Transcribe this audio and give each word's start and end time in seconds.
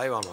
Ahí 0.00 0.08
vamos. 0.08 0.32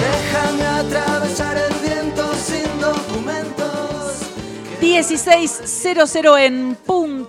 Déjame 0.00 0.64
atravesar 0.64 1.58
el 1.58 1.74
viento 1.74 2.34
sin 2.36 2.80
documentos. 2.80 4.22
16.00 4.80 6.38
en 6.38 6.74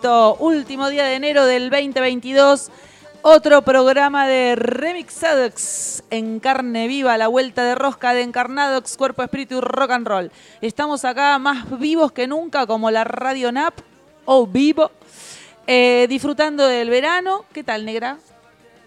último 0.06 0.90
día 0.90 1.06
de 1.06 1.16
enero 1.16 1.46
del 1.46 1.70
2022. 1.70 2.72
Otro 3.28 3.64
programa 3.64 4.28
de 4.28 4.56
Remixadox 4.56 6.04
en 6.12 6.40
carne 6.40 6.88
viva, 6.88 7.18
la 7.18 7.28
vuelta 7.28 7.64
de 7.64 7.74
rosca 7.74 8.14
de 8.14 8.22
Encarnadox, 8.22 8.98
cuerpo, 8.98 9.24
espíritu 9.24 9.58
y 9.58 9.62
rock 9.62 9.92
and 9.92 10.08
roll. 10.08 10.32
Estamos 10.62 11.04
acá 11.06 11.40
más 11.40 11.80
vivos 11.80 12.12
que 12.12 12.28
nunca, 12.28 12.68
como 12.68 12.92
la 12.92 13.04
Radio 13.04 13.52
NAP, 13.52 13.80
o 14.26 14.46
vivo, 14.46 14.92
eh, 15.66 16.06
disfrutando 16.08 16.68
del 16.68 16.90
verano. 16.92 17.46
¿Qué 17.52 17.64
tal, 17.64 17.84
negra? 17.84 18.18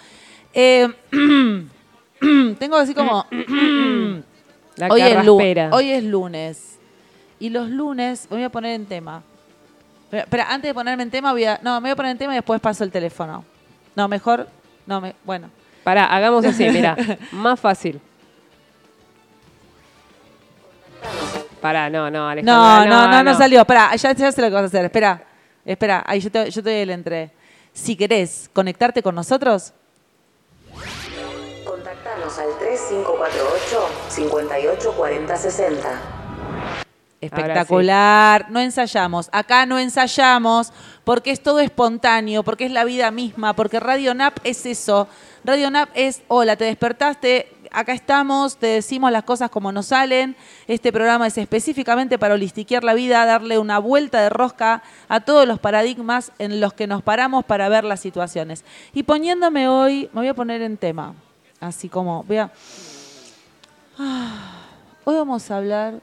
Eh, 0.53 0.87
tengo 2.59 2.75
así 2.77 2.93
como... 2.93 3.25
La 4.75 4.87
hoy, 4.87 5.01
es 5.01 5.25
lu- 5.25 5.37
carraspera. 5.37 5.69
hoy 5.73 5.91
es 5.91 6.03
lunes. 6.03 6.77
Y 7.39 7.49
los 7.49 7.69
lunes, 7.69 8.27
me 8.29 8.37
voy 8.37 8.43
a 8.45 8.49
poner 8.49 8.73
en 8.75 8.85
tema. 8.85 9.23
Espera, 10.11 10.47
antes 10.49 10.69
de 10.69 10.73
ponerme 10.73 11.03
en 11.03 11.11
tema, 11.11 11.31
voy 11.33 11.43
a. 11.45 11.59
No, 11.61 11.75
me 11.81 11.89
voy 11.89 11.91
a 11.91 11.95
poner 11.97 12.11
en 12.13 12.17
tema 12.17 12.33
y 12.33 12.37
después 12.37 12.59
paso 12.61 12.83
el 12.83 12.91
teléfono. 12.91 13.43
No, 13.95 14.07
mejor. 14.07 14.47
No, 14.87 14.99
me, 15.01 15.15
bueno. 15.25 15.49
Pará, 15.83 16.05
hagamos 16.05 16.45
así, 16.45 16.67
mira. 16.69 16.95
Más 17.31 17.59
fácil. 17.59 17.99
Pará, 21.61 21.89
no, 21.89 22.09
no, 22.09 22.29
Alejandra. 22.29 22.53
No, 22.53 22.85
no, 22.85 23.07
no, 23.07 23.23
no, 23.23 23.37
salió. 23.37 23.61
Espera, 23.61 23.95
ya, 23.95 24.13
ya 24.13 24.31
sé 24.31 24.41
lo 24.41 24.47
que 24.47 24.53
vas 24.53 24.63
a 24.63 24.67
hacer. 24.67 24.85
Espera, 24.85 25.23
espera. 25.65 26.03
Ahí 26.05 26.19
yo 26.19 26.31
te, 26.31 26.49
yo 26.49 26.63
te 26.63 26.69
doy 26.69 26.79
el 26.79 26.89
entre. 26.89 27.31
Si 27.73 27.95
querés 27.95 28.49
conectarte 28.53 29.03
con 29.03 29.15
nosotros, 29.15 29.73
Contactanos 31.65 32.37
al 32.39 32.57
3548 32.59 33.89
58 34.09 34.91
40 34.93 35.37
60. 35.37 36.01
Espectacular. 37.21 38.49
No 38.49 38.59
ensayamos. 38.59 39.29
Acá 39.31 39.65
no 39.65 39.77
ensayamos 39.77 40.71
porque 41.03 41.31
es 41.31 41.41
todo 41.41 41.59
espontáneo, 41.59 42.43
porque 42.43 42.65
es 42.65 42.71
la 42.71 42.85
vida 42.85 43.11
misma, 43.11 43.53
porque 43.53 43.79
Radio 43.79 44.13
Nap 44.13 44.37
es 44.43 44.65
eso. 44.65 45.07
Radio 45.43 45.69
Nap 45.69 45.89
es, 45.95 46.21
hola, 46.27 46.55
te 46.55 46.65
despertaste, 46.65 47.51
acá 47.71 47.93
estamos, 47.93 48.57
te 48.57 48.67
decimos 48.67 49.11
las 49.11 49.23
cosas 49.23 49.49
como 49.49 49.71
nos 49.71 49.87
salen. 49.87 50.35
Este 50.67 50.91
programa 50.91 51.27
es 51.27 51.37
específicamente 51.37 52.17
para 52.17 52.33
holistiquear 52.33 52.83
la 52.83 52.93
vida, 52.93 53.25
darle 53.25 53.57
una 53.57 53.79
vuelta 53.79 54.21
de 54.21 54.29
rosca 54.29 54.83
a 55.07 55.19
todos 55.21 55.47
los 55.47 55.59
paradigmas 55.59 56.31
en 56.39 56.59
los 56.59 56.73
que 56.73 56.87
nos 56.87 57.03
paramos 57.03 57.45
para 57.45 57.69
ver 57.69 57.83
las 57.83 57.99
situaciones. 57.99 58.63
Y 58.93 59.03
poniéndome 59.03 59.67
hoy, 59.67 60.09
me 60.13 60.21
voy 60.21 60.27
a 60.27 60.33
poner 60.33 60.61
en 60.61 60.77
tema. 60.77 61.13
Así 61.59 61.89
como, 61.89 62.23
voy 62.23 62.37
a... 62.37 62.51
Hoy 65.05 65.15
vamos 65.15 65.49
a 65.49 65.57
hablar 65.57 66.01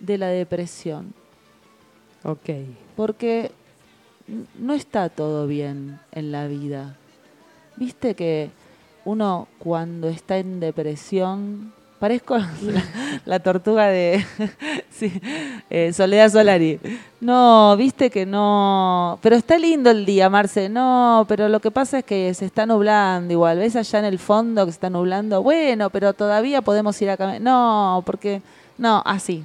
de 0.00 0.18
la 0.18 0.26
depresión, 0.28 1.14
Ok. 2.22 2.50
porque 2.94 3.52
no 4.58 4.74
está 4.74 5.08
todo 5.08 5.46
bien 5.46 5.98
en 6.12 6.30
la 6.30 6.46
vida. 6.46 6.96
Viste 7.76 8.14
que 8.14 8.50
uno 9.06 9.48
cuando 9.58 10.08
está 10.08 10.36
en 10.36 10.60
depresión, 10.60 11.72
parezco 11.98 12.36
la, 13.24 13.38
tortuga 13.40 13.86
de 13.86 14.24
sí, 14.90 15.12
eh, 15.70 15.92
Soledad 15.92 16.30
Solari. 16.30 16.78
No, 17.20 17.76
viste 17.78 18.10
que 18.10 18.26
no, 18.26 19.18
pero 19.22 19.36
está 19.36 19.58
lindo 19.58 19.90
el 19.90 20.04
día, 20.04 20.28
Marce. 20.28 20.68
No, 20.68 21.24
pero 21.28 21.48
lo 21.48 21.60
que 21.60 21.70
pasa 21.70 22.00
es 22.00 22.04
que 22.04 22.34
se 22.34 22.44
está 22.44 22.66
nublando 22.66 23.32
igual. 23.32 23.58
¿Ves 23.58 23.76
allá 23.76 24.00
en 24.00 24.04
el 24.04 24.18
fondo 24.18 24.66
que 24.66 24.72
se 24.72 24.76
está 24.76 24.90
nublando? 24.90 25.42
Bueno, 25.42 25.88
pero 25.88 26.12
todavía 26.12 26.60
podemos 26.60 27.00
ir 27.00 27.10
a 27.10 27.16
caminar. 27.16 27.40
No, 27.40 28.02
porque 28.04 28.42
no, 28.76 29.02
así. 29.06 29.44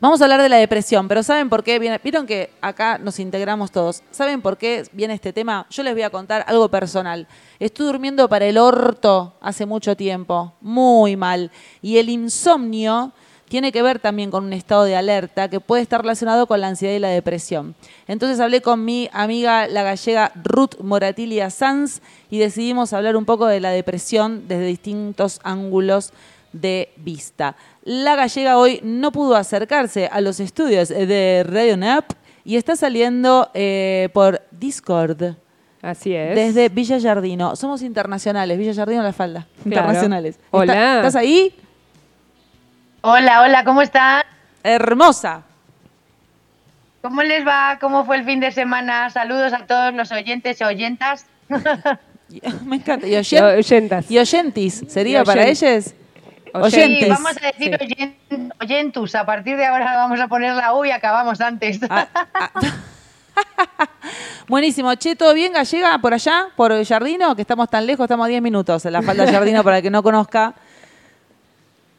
Vamos 0.00 0.20
a 0.20 0.26
hablar 0.26 0.40
de 0.40 0.48
la 0.48 0.58
depresión, 0.58 1.08
pero 1.08 1.24
¿saben 1.24 1.48
por 1.48 1.64
qué? 1.64 1.80
Vieron 1.80 2.24
que 2.24 2.50
acá 2.60 2.98
nos 2.98 3.18
integramos 3.18 3.72
todos. 3.72 4.04
¿Saben 4.12 4.40
por 4.40 4.56
qué 4.56 4.84
viene 4.92 5.14
este 5.14 5.32
tema? 5.32 5.66
Yo 5.70 5.82
les 5.82 5.92
voy 5.92 6.02
a 6.02 6.10
contar 6.10 6.44
algo 6.46 6.68
personal. 6.68 7.26
Estuve 7.58 7.88
durmiendo 7.88 8.28
para 8.28 8.46
el 8.46 8.58
orto 8.58 9.34
hace 9.40 9.66
mucho 9.66 9.96
tiempo, 9.96 10.52
muy 10.60 11.16
mal. 11.16 11.50
Y 11.82 11.98
el 11.98 12.10
insomnio 12.10 13.12
tiene 13.48 13.72
que 13.72 13.82
ver 13.82 13.98
también 13.98 14.30
con 14.30 14.44
un 14.44 14.52
estado 14.52 14.84
de 14.84 14.94
alerta 14.94 15.48
que 15.48 15.58
puede 15.58 15.82
estar 15.82 16.02
relacionado 16.02 16.46
con 16.46 16.60
la 16.60 16.68
ansiedad 16.68 16.94
y 16.94 17.00
la 17.00 17.08
depresión. 17.08 17.74
Entonces 18.06 18.38
hablé 18.38 18.62
con 18.62 18.84
mi 18.84 19.10
amiga 19.12 19.66
la 19.66 19.82
gallega 19.82 20.30
Ruth 20.44 20.78
Moratilia 20.80 21.50
Sanz 21.50 22.02
y 22.30 22.38
decidimos 22.38 22.92
hablar 22.92 23.16
un 23.16 23.24
poco 23.24 23.46
de 23.46 23.58
la 23.58 23.70
depresión 23.70 24.46
desde 24.46 24.66
distintos 24.66 25.40
ángulos 25.42 26.12
de 26.52 26.92
vista. 26.96 27.56
La 27.84 28.16
gallega 28.16 28.58
hoy 28.58 28.80
no 28.82 29.12
pudo 29.12 29.36
acercarse 29.36 30.08
a 30.10 30.20
los 30.20 30.40
estudios 30.40 30.88
de 30.88 31.44
Radio 31.48 31.76
Nap 31.76 32.10
y 32.44 32.56
está 32.56 32.76
saliendo 32.76 33.50
eh, 33.54 34.08
por 34.14 34.40
Discord 34.50 35.34
Así 35.82 36.14
es. 36.14 36.34
desde 36.34 36.68
Villa 36.70 36.98
Yardino. 36.98 37.54
Somos 37.56 37.82
internacionales, 37.82 38.56
Villa 38.58 38.72
Yardino 38.72 39.02
La 39.02 39.12
Falda. 39.12 39.46
Internacionales. 39.64 40.38
Hola. 40.50 40.72
¿Está- 40.72 40.96
¿Estás 40.96 41.16
ahí? 41.16 41.54
Hola, 43.02 43.42
hola, 43.42 43.64
¿cómo 43.64 43.82
están? 43.82 44.22
Hermosa. 44.62 45.42
¿Cómo 47.00 47.22
les 47.22 47.46
va? 47.46 47.78
¿Cómo 47.80 48.04
fue 48.04 48.16
el 48.16 48.24
fin 48.24 48.40
de 48.40 48.50
semana? 48.50 49.08
Saludos 49.10 49.52
a 49.52 49.66
todos 49.66 49.94
los 49.94 50.10
oyentes 50.10 50.60
y 50.60 50.64
oyentas. 50.64 51.26
Me 52.64 52.76
encanta. 52.76 53.06
Y, 53.06 53.12
Y 53.12 53.16
oyen- 53.16 53.56
oyentas. 53.56 54.10
y 54.10 54.18
oyentis, 54.18 54.84
¿sería 54.88 55.22
Y 55.22 55.24
para 55.24 55.42
oyen- 55.42 55.48
ellos? 55.48 55.62
Oyentes. 55.62 55.94
Oyentes. 56.54 57.04
Sí, 57.04 57.08
vamos 57.10 57.36
a 57.36 57.46
decir 57.46 57.78
oyen- 57.80 58.52
oyentus. 58.60 59.14
A 59.14 59.24
partir 59.26 59.56
de 59.56 59.66
ahora 59.66 59.96
vamos 59.96 60.20
a 60.20 60.28
poner 60.28 60.54
la 60.54 60.74
U 60.74 60.84
y 60.84 60.90
acabamos 60.90 61.40
antes. 61.40 61.80
Ah, 61.88 62.06
ah. 62.34 62.50
Buenísimo. 64.48 64.94
Che, 64.94 65.14
¿todo 65.16 65.34
bien, 65.34 65.52
gallega, 65.52 65.98
por 65.98 66.14
allá? 66.14 66.46
¿Por 66.56 66.84
Jardino? 66.84 67.36
Que 67.36 67.42
estamos 67.42 67.68
tan 67.68 67.86
lejos, 67.86 68.04
estamos 68.04 68.24
a 68.26 68.28
10 68.28 68.42
minutos 68.42 68.84
en 68.86 68.92
la 68.94 69.02
falda 69.02 69.24
de 69.26 69.32
Jardino 69.32 69.62
para 69.62 69.76
el 69.78 69.82
que 69.82 69.90
no 69.90 70.02
conozca. 70.02 70.54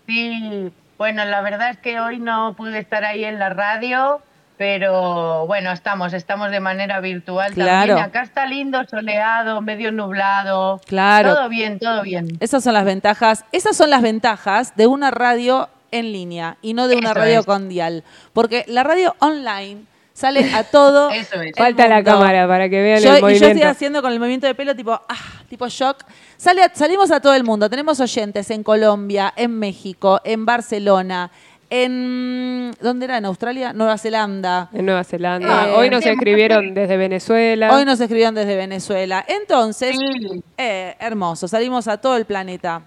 Sí, 0.07 0.71
bueno, 0.97 1.23
la 1.25 1.41
verdad 1.41 1.69
es 1.69 1.77
que 1.77 1.99
hoy 1.99 2.17
no 2.19 2.55
pude 2.57 2.79
estar 2.79 3.05
ahí 3.05 3.23
en 3.23 3.37
la 3.39 3.49
radio, 3.49 4.21
pero 4.59 5.47
bueno, 5.47 5.71
estamos, 5.71 6.11
estamos 6.11 6.51
de 6.51 6.59
manera 6.59 6.99
virtual 6.99 7.53
Claro. 7.53 7.95
también. 7.95 8.09
Acá 8.09 8.23
está 8.23 8.45
lindo, 8.45 8.83
soleado, 8.89 9.61
medio 9.61 9.89
nublado. 9.93 10.81
Claro. 10.85 11.33
Todo 11.33 11.47
bien, 11.47 11.79
todo 11.79 12.01
bien. 12.03 12.27
Esas 12.41 12.65
son 12.65 12.73
las 12.73 12.83
ventajas. 12.83 13.45
Esas 13.53 13.77
son 13.77 13.89
las 13.89 14.01
ventajas 14.01 14.75
de 14.75 14.85
una 14.85 15.11
radio 15.11 15.69
en 15.91 16.11
línea 16.11 16.57
y 16.61 16.73
no 16.73 16.89
de 16.89 16.97
una 16.97 17.11
Eso 17.11 17.19
radio 17.19 17.39
es. 17.39 17.45
con 17.45 17.69
dial. 17.69 18.03
Porque 18.33 18.65
la 18.67 18.83
radio 18.83 19.15
online 19.19 19.83
sale 20.11 20.53
a 20.53 20.65
todo. 20.65 21.09
Eso 21.11 21.41
es. 21.41 21.53
Falta 21.55 21.87
la 21.87 22.03
cámara 22.03 22.45
para 22.45 22.67
que 22.67 22.81
vean 22.81 22.99
Yo, 23.01 23.11
el 23.11 23.15
y 23.15 23.19
yo 23.19 23.21
movimiento. 23.27 23.47
estoy 23.47 23.63
haciendo 23.63 24.01
con 24.01 24.11
el 24.11 24.19
movimiento 24.19 24.45
de 24.45 24.55
pelo 24.55 24.75
tipo, 24.75 24.91
ah, 24.91 25.15
tipo 25.47 25.69
shock. 25.69 26.03
Sale 26.35 26.63
a- 26.63 26.75
salimos 26.75 27.11
a 27.11 27.21
todo 27.21 27.33
el 27.33 27.45
mundo. 27.45 27.69
Tenemos 27.69 28.01
oyentes 28.01 28.51
en 28.51 28.63
Colombia, 28.63 29.33
en 29.37 29.57
México, 29.57 30.19
en 30.25 30.45
Barcelona, 30.45 31.31
En, 31.69 32.71
¿Dónde 32.81 33.05
era? 33.05 33.17
¿En 33.17 33.25
Australia? 33.25 33.73
Nueva 33.73 33.97
Zelanda. 33.97 34.69
En 34.73 34.85
Nueva 34.85 35.03
Zelanda. 35.03 35.67
Eh, 35.69 35.73
Hoy 35.75 35.89
nos 35.89 36.05
escribieron 36.05 36.73
desde 36.73 36.97
Venezuela. 36.97 37.71
Hoy 37.73 37.85
nos 37.85 37.99
escribieron 37.99 38.33
desde 38.35 38.55
Venezuela. 38.55 39.23
Entonces, 39.27 39.95
Sí. 39.97 40.43
eh, 40.57 40.95
hermoso, 40.99 41.47
salimos 41.47 41.87
a 41.87 41.97
todo 41.97 42.17
el 42.17 42.25
planeta. 42.25 42.81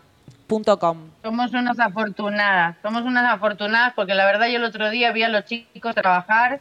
punto 0.49 0.79
com. 0.79 0.99
Somos 1.23 1.51
unas 1.55 1.79
afortunadas, 1.81 2.77
somos 2.83 3.03
unas 3.05 3.25
afortunadas 3.33 3.95
porque 3.95 4.13
la 4.15 4.27
verdad 4.27 4.49
yo 4.49 4.57
el 4.59 4.65
otro 4.65 4.91
día 4.91 5.11
vi 5.11 5.23
a 5.23 5.31
los 5.31 5.47
chicos 5.47 5.95
trabajar 5.95 6.61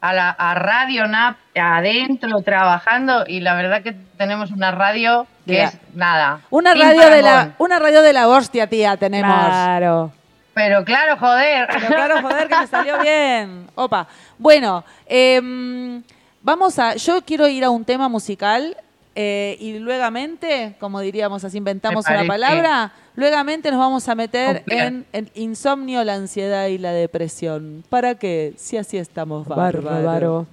a, 0.00 0.12
la, 0.12 0.30
a 0.30 0.54
Radio 0.54 1.08
NAP 1.08 1.36
adentro 1.56 2.40
trabajando 2.42 3.24
y 3.26 3.40
la 3.40 3.54
verdad 3.54 3.82
que 3.82 3.96
tenemos 4.16 4.52
una 4.52 4.70
radio 4.70 5.26
que 5.44 5.64
es 5.64 5.76
nada. 5.94 6.40
Una 6.50 6.72
radio, 6.74 7.10
de 7.10 7.22
la, 7.22 7.54
una 7.58 7.80
radio 7.80 8.02
de 8.02 8.12
la 8.12 8.28
hostia, 8.28 8.68
tía, 8.68 8.96
tenemos. 8.96 9.34
Claro. 9.34 10.12
Pero 10.54 10.84
claro, 10.84 11.16
joder. 11.16 11.68
Pero 11.72 11.86
claro, 11.86 12.22
joder, 12.22 12.48
que 12.48 12.56
me 12.56 12.66
salió 12.66 13.00
bien. 13.00 13.66
Opa. 13.74 14.06
Bueno, 14.38 14.84
em, 15.06 16.02
vamos 16.42 16.78
a. 16.78 16.96
Yo 16.96 17.22
quiero 17.22 17.48
ir 17.48 17.64
a 17.64 17.70
un 17.70 17.84
tema 17.84 18.08
musical 18.08 18.76
eh, 19.14 19.56
y 19.60 19.78
luegamente, 19.78 20.74
como 20.80 21.00
diríamos 21.00 21.44
así, 21.44 21.58
inventamos 21.58 22.06
una 22.06 22.24
palabra. 22.24 22.92
Luegamente 23.14 23.70
nos 23.70 23.78
vamos 23.78 24.08
a 24.08 24.14
meter 24.14 24.64
en 24.66 25.04
el 25.12 25.30
insomnio, 25.34 26.02
la 26.02 26.14
ansiedad 26.14 26.66
y 26.68 26.78
la 26.78 26.92
depresión. 26.92 27.84
¿Para 27.88 28.14
qué? 28.14 28.54
Si 28.56 28.78
así 28.78 28.96
estamos 28.96 29.46
bárbaros. 29.46 29.84
Bárbaro. 29.84 30.46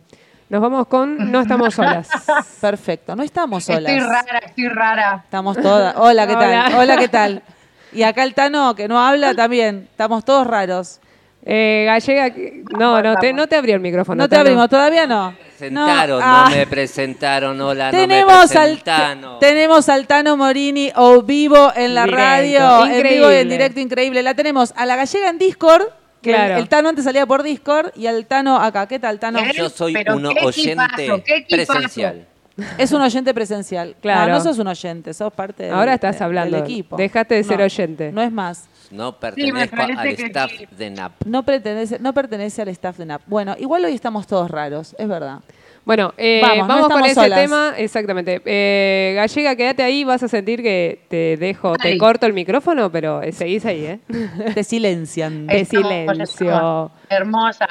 Nos 0.50 0.62
vamos 0.62 0.88
con 0.88 1.32
No 1.32 1.42
estamos 1.42 1.76
solas. 1.76 2.10
Perfecto, 2.62 3.16
no 3.16 3.24
estamos 3.24 3.64
solas. 3.64 3.94
Estoy 3.94 4.00
rara, 4.00 4.40
estoy 4.40 4.68
rara. 4.68 5.22
Estamos 5.24 5.58
todas. 5.58 5.96
Hola, 5.96 6.28
¿qué 6.28 6.34
tal? 6.34 6.50
Hola. 6.50 6.80
Hola, 6.80 6.98
¿qué 6.98 7.08
tal? 7.08 7.44
Y 7.94 8.04
acá 8.04 8.24
el 8.24 8.34
Tano, 8.34 8.76
que 8.76 8.88
no 8.88 9.00
habla 9.00 9.34
también. 9.36 9.88
Estamos 9.92 10.24
todos 10.26 10.46
raros. 10.46 11.00
Eh, 11.46 11.84
Gallega, 11.86 12.34
no, 12.78 13.02
no 13.02 13.16
te, 13.16 13.32
no 13.34 13.48
te 13.48 13.56
abrió 13.56 13.76
el 13.76 13.82
micrófono. 13.82 14.24
No 14.24 14.28
te 14.30 14.36
Tano. 14.36 14.42
abrimos, 14.42 14.70
todavía 14.70 15.08
no. 15.08 15.34
Presentaron, 15.58 16.20
no, 16.20 16.26
ah. 16.26 16.50
me 16.54 16.68
presentaron, 16.68 17.60
hola, 17.62 17.92
tenemos 17.92 18.32
no 18.34 18.54
me 18.54 18.60
al 18.60 18.70
presentaron. 18.78 19.40
tenemos 19.40 19.90
al 19.90 20.08
Tano 20.08 20.38
Morini 20.38 20.92
o 20.96 21.22
vivo 21.22 21.72
en 21.76 21.96
la 21.96 22.04
Directo, 22.06 22.18
radio, 22.24 22.86
en 22.86 23.04
vivo 23.04 23.32
y 23.32 23.36
en 23.36 23.50
directo 23.50 23.80
increíble. 23.80 24.22
La 24.24 24.34
tenemos 24.36 24.74
a 24.78 24.86
la 24.86 24.96
gallega 24.96 25.30
en 25.30 25.38
Discord, 25.38 25.84
que 26.22 26.32
Claro. 26.32 26.54
el, 26.56 26.60
el 26.62 26.70
Tano 26.70 26.90
antes 26.90 27.04
salía 27.06 27.26
por 27.26 27.44
Discord 27.44 27.92
y 27.96 28.08
al 28.08 28.26
Tano 28.26 28.58
acá. 28.58 28.88
¿Qué 28.88 29.00
tal, 29.00 29.20
Tano? 29.20 29.40
¿Qué? 29.44 29.54
Yo 29.58 29.70
soy 29.70 29.94
Pero 29.94 30.16
un 30.16 30.26
oyente 30.28 30.84
equipazo, 30.84 31.24
qué 31.26 31.36
equipazo. 31.38 31.74
presencial. 31.74 32.28
Es 32.78 32.92
un 32.92 33.02
oyente 33.02 33.34
presencial. 33.34 33.96
Claro. 34.02 34.32
No, 34.32 34.38
no 34.38 34.44
sos 34.44 34.60
un 34.60 34.68
oyente, 34.68 35.14
sos 35.14 35.32
parte 35.34 35.64
del, 35.64 35.74
Ahora 35.74 35.94
estás 35.94 36.20
de- 36.20 36.26
hablando. 36.26 36.56
del 36.58 36.66
equipo. 36.66 36.96
Dejaste 36.98 37.36
de 37.36 37.44
ser 37.44 37.60
No, 37.60 37.66
oyente. 37.66 38.12
No 38.12 38.22
es 38.22 38.32
más. 38.32 38.68
No 38.92 39.12
me 39.12 39.18
pertenezco 39.20 39.76
parece 39.76 40.00
al 40.02 40.16
que 40.16 40.26
staff 40.26 40.52
sí. 40.58 40.68
de 40.78 40.90
NAP. 40.90 41.12
No 41.26 41.44
pertenece, 41.44 42.00
no 42.00 42.14
pertenece 42.14 42.62
al 42.64 42.70
staff 42.70 42.98
de 42.98 43.06
NAP. 43.06 43.22
Bueno, 43.28 43.56
igual 43.60 43.86
hoy 43.86 43.94
estamos 43.94 44.26
todos 44.26 44.50
raros, 44.50 44.96
es 44.98 45.08
verdad. 45.08 45.40
Bueno, 45.86 46.14
eh, 46.18 46.40
Vamos, 46.42 46.68
vamos, 46.68 46.84
no 46.90 46.90
con 46.96 47.06
estamos 47.06 47.08
ese 47.12 47.22
solas. 47.22 47.40
tema. 47.40 47.74
Exactamente. 47.78 48.42
Eh, 48.46 49.14
Gallega, 49.16 49.56
quédate 49.56 49.82
ahí. 49.84 50.04
Vas 50.04 50.22
a 50.24 50.28
sentir 50.28 50.62
que 50.62 51.04
te 51.10 51.38
dejo, 51.38 51.76
te 51.78 51.88
Ay. 51.90 51.98
corto 51.98 52.26
el 52.26 52.34
micrófono, 52.34 52.92
pero 52.92 53.22
eh, 53.24 53.32
seguís 53.32 53.66
ahí, 53.66 53.86
¿eh? 53.86 54.00
Te 54.54 54.64
silencian. 54.64 55.48
De 55.48 55.62
Estamos, 55.62 55.88
silencio. 55.88 56.48
estamos. 56.52 56.92
Hermosa. 57.10 57.68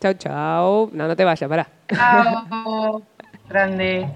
Chau, 0.00 0.14
chau. 0.14 0.90
No, 0.92 1.08
no 1.08 1.16
te 1.16 1.24
vayas, 1.24 1.48
pará. 1.48 1.68
Chao. 1.88 3.02
Grande. 3.52 4.08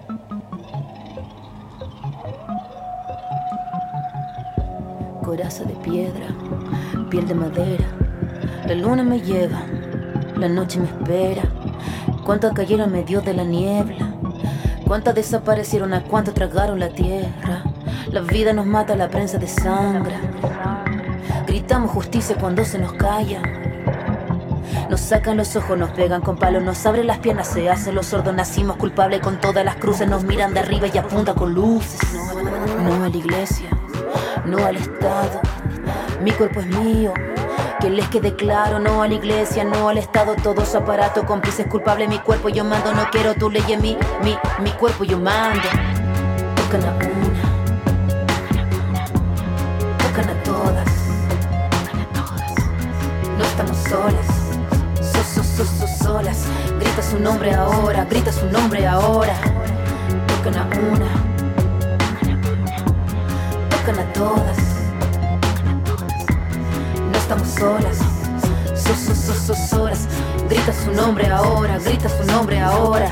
coraza 5.22 5.64
de 5.64 5.74
piedra, 5.74 6.28
piel 7.10 7.28
de 7.28 7.34
madera. 7.34 7.84
La 8.66 8.74
luna 8.74 9.02
me 9.02 9.20
lleva, 9.20 9.60
la 10.38 10.48
noche 10.48 10.80
me 10.80 10.86
espera. 10.86 11.42
Cuántas 12.24 12.54
cayeron 12.54 12.86
en 12.86 12.92
medio 12.92 13.20
de 13.20 13.34
la 13.34 13.44
niebla, 13.44 14.14
cuántas 14.86 15.14
desaparecieron, 15.14 15.92
a 15.92 16.04
cuántas 16.04 16.32
tragaron 16.32 16.80
la 16.80 16.88
tierra. 16.88 17.62
La 18.10 18.22
vida 18.22 18.54
nos 18.54 18.64
mata, 18.64 18.96
la 18.96 19.10
prensa 19.10 19.36
de 19.36 19.48
sangre. 19.48 20.14
Gritamos 21.46 21.90
justicia 21.90 22.36
cuando 22.40 22.64
se 22.64 22.78
nos 22.78 22.94
calla. 22.94 23.42
Nos 24.88 25.00
sacan 25.00 25.36
los 25.36 25.56
ojos, 25.56 25.76
nos 25.76 25.90
pegan 25.90 26.20
con 26.22 26.36
palos, 26.36 26.62
nos 26.62 26.86
abren 26.86 27.08
las 27.08 27.18
piernas, 27.18 27.48
se 27.48 27.68
hacen 27.68 27.96
los 27.96 28.06
sordos, 28.06 28.32
nacimos 28.32 28.76
culpables 28.76 29.20
con 29.20 29.40
todas 29.40 29.64
las 29.64 29.76
cruces, 29.76 30.08
nos 30.08 30.22
miran 30.22 30.54
de 30.54 30.60
arriba 30.60 30.86
y 30.92 30.96
apuntan 30.96 31.34
con 31.34 31.52
luces. 31.52 32.00
No 32.84 33.02
a 33.02 33.08
la 33.08 33.16
iglesia, 33.16 33.68
no 34.44 34.64
al 34.64 34.76
Estado, 34.76 35.40
mi 36.22 36.30
cuerpo 36.30 36.60
es 36.60 36.66
mío. 36.66 37.12
Que 37.80 37.90
les 37.90 38.08
quede 38.08 38.34
claro, 38.36 38.78
no 38.78 39.02
a 39.02 39.08
la 39.08 39.14
iglesia, 39.14 39.64
no 39.64 39.88
al 39.88 39.98
Estado, 39.98 40.34
todo 40.42 40.64
su 40.64 40.78
aparato, 40.78 41.26
cómplices 41.26 41.66
culpables, 41.66 42.08
mi 42.08 42.18
cuerpo 42.20 42.48
yo 42.48 42.64
mando, 42.64 42.92
no 42.94 43.10
quiero 43.10 43.34
tu 43.34 43.50
ley 43.50 43.62
mí, 43.80 43.98
mi, 44.22 44.38
mi 44.62 44.70
cuerpo 44.70 45.04
yo 45.04 45.18
mando. 45.18 45.68
Tocan 46.54 46.84
a 46.84 46.92
una, 46.94 47.42
tocan 49.98 50.28
a 50.30 50.42
todas, 50.42 50.88
no 53.36 53.44
estamos 53.44 53.76
solas, 53.76 54.25
su 57.10 57.20
nombre 57.20 57.54
ahora, 57.54 58.04
grita 58.04 58.32
su 58.32 58.46
nombre 58.46 58.86
ahora. 58.86 59.34
Tocan 60.26 60.56
a 60.56 60.64
una, 60.64 61.08
tocan 63.70 63.98
a 64.00 64.12
todas. 64.12 64.58
No 67.10 67.16
estamos 67.16 67.48
solas, 67.48 67.98
so, 68.74 68.94
so, 68.94 69.14
so, 69.14 69.34
so, 69.34 69.54
solas. 69.54 70.08
Grita 70.48 70.72
su 70.72 70.92
nombre 70.92 71.28
ahora, 71.28 71.78
grita 71.78 72.08
su 72.08 72.24
nombre 72.24 72.58
ahora. 72.58 73.10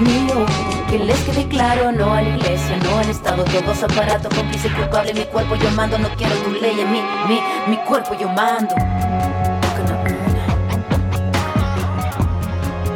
Mío, 0.00 0.46
que 0.88 0.98
les 0.98 1.18
quede 1.20 1.46
claro, 1.48 1.92
no 1.92 2.12
a 2.12 2.22
la 2.22 2.28
iglesia, 2.36 2.76
no 2.82 2.98
al 2.98 3.08
estado, 3.08 3.44
todos 3.44 3.82
aparatos, 3.82 4.34
cómplice 4.34 4.70
culpable, 4.70 5.14
mi 5.14 5.24
cuerpo 5.24 5.54
yo 5.56 5.70
mando, 5.72 5.98
no 5.98 6.08
quiero 6.16 6.34
tu 6.36 6.52
ley 6.52 6.80
en 6.80 6.90
mí, 6.90 7.02
mi, 7.28 7.40
mi 7.68 7.76
cuerpo 7.84 8.14
yo 8.14 8.28
mando. 8.28 8.74
Tocan 8.74 9.90
a 9.90 10.00
una, 10.00 10.44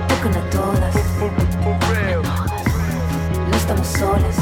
tocan 0.08 0.34
a 0.34 0.50
todas, 0.50 0.94
no 3.50 3.56
estamos 3.56 3.86
solas, 3.86 4.36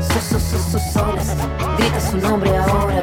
so, 0.00 0.20
so, 0.20 0.38
so, 0.38 0.58
so, 0.58 0.78
solas, 0.92 1.36
grita 1.78 2.00
su 2.00 2.16
nombre 2.18 2.56
ahora, 2.56 2.99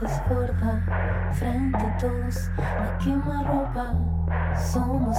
desborda 0.00 1.32
frente 1.32 1.78
a 1.78 1.98
todos. 1.98 2.50
Somos 4.72 5.16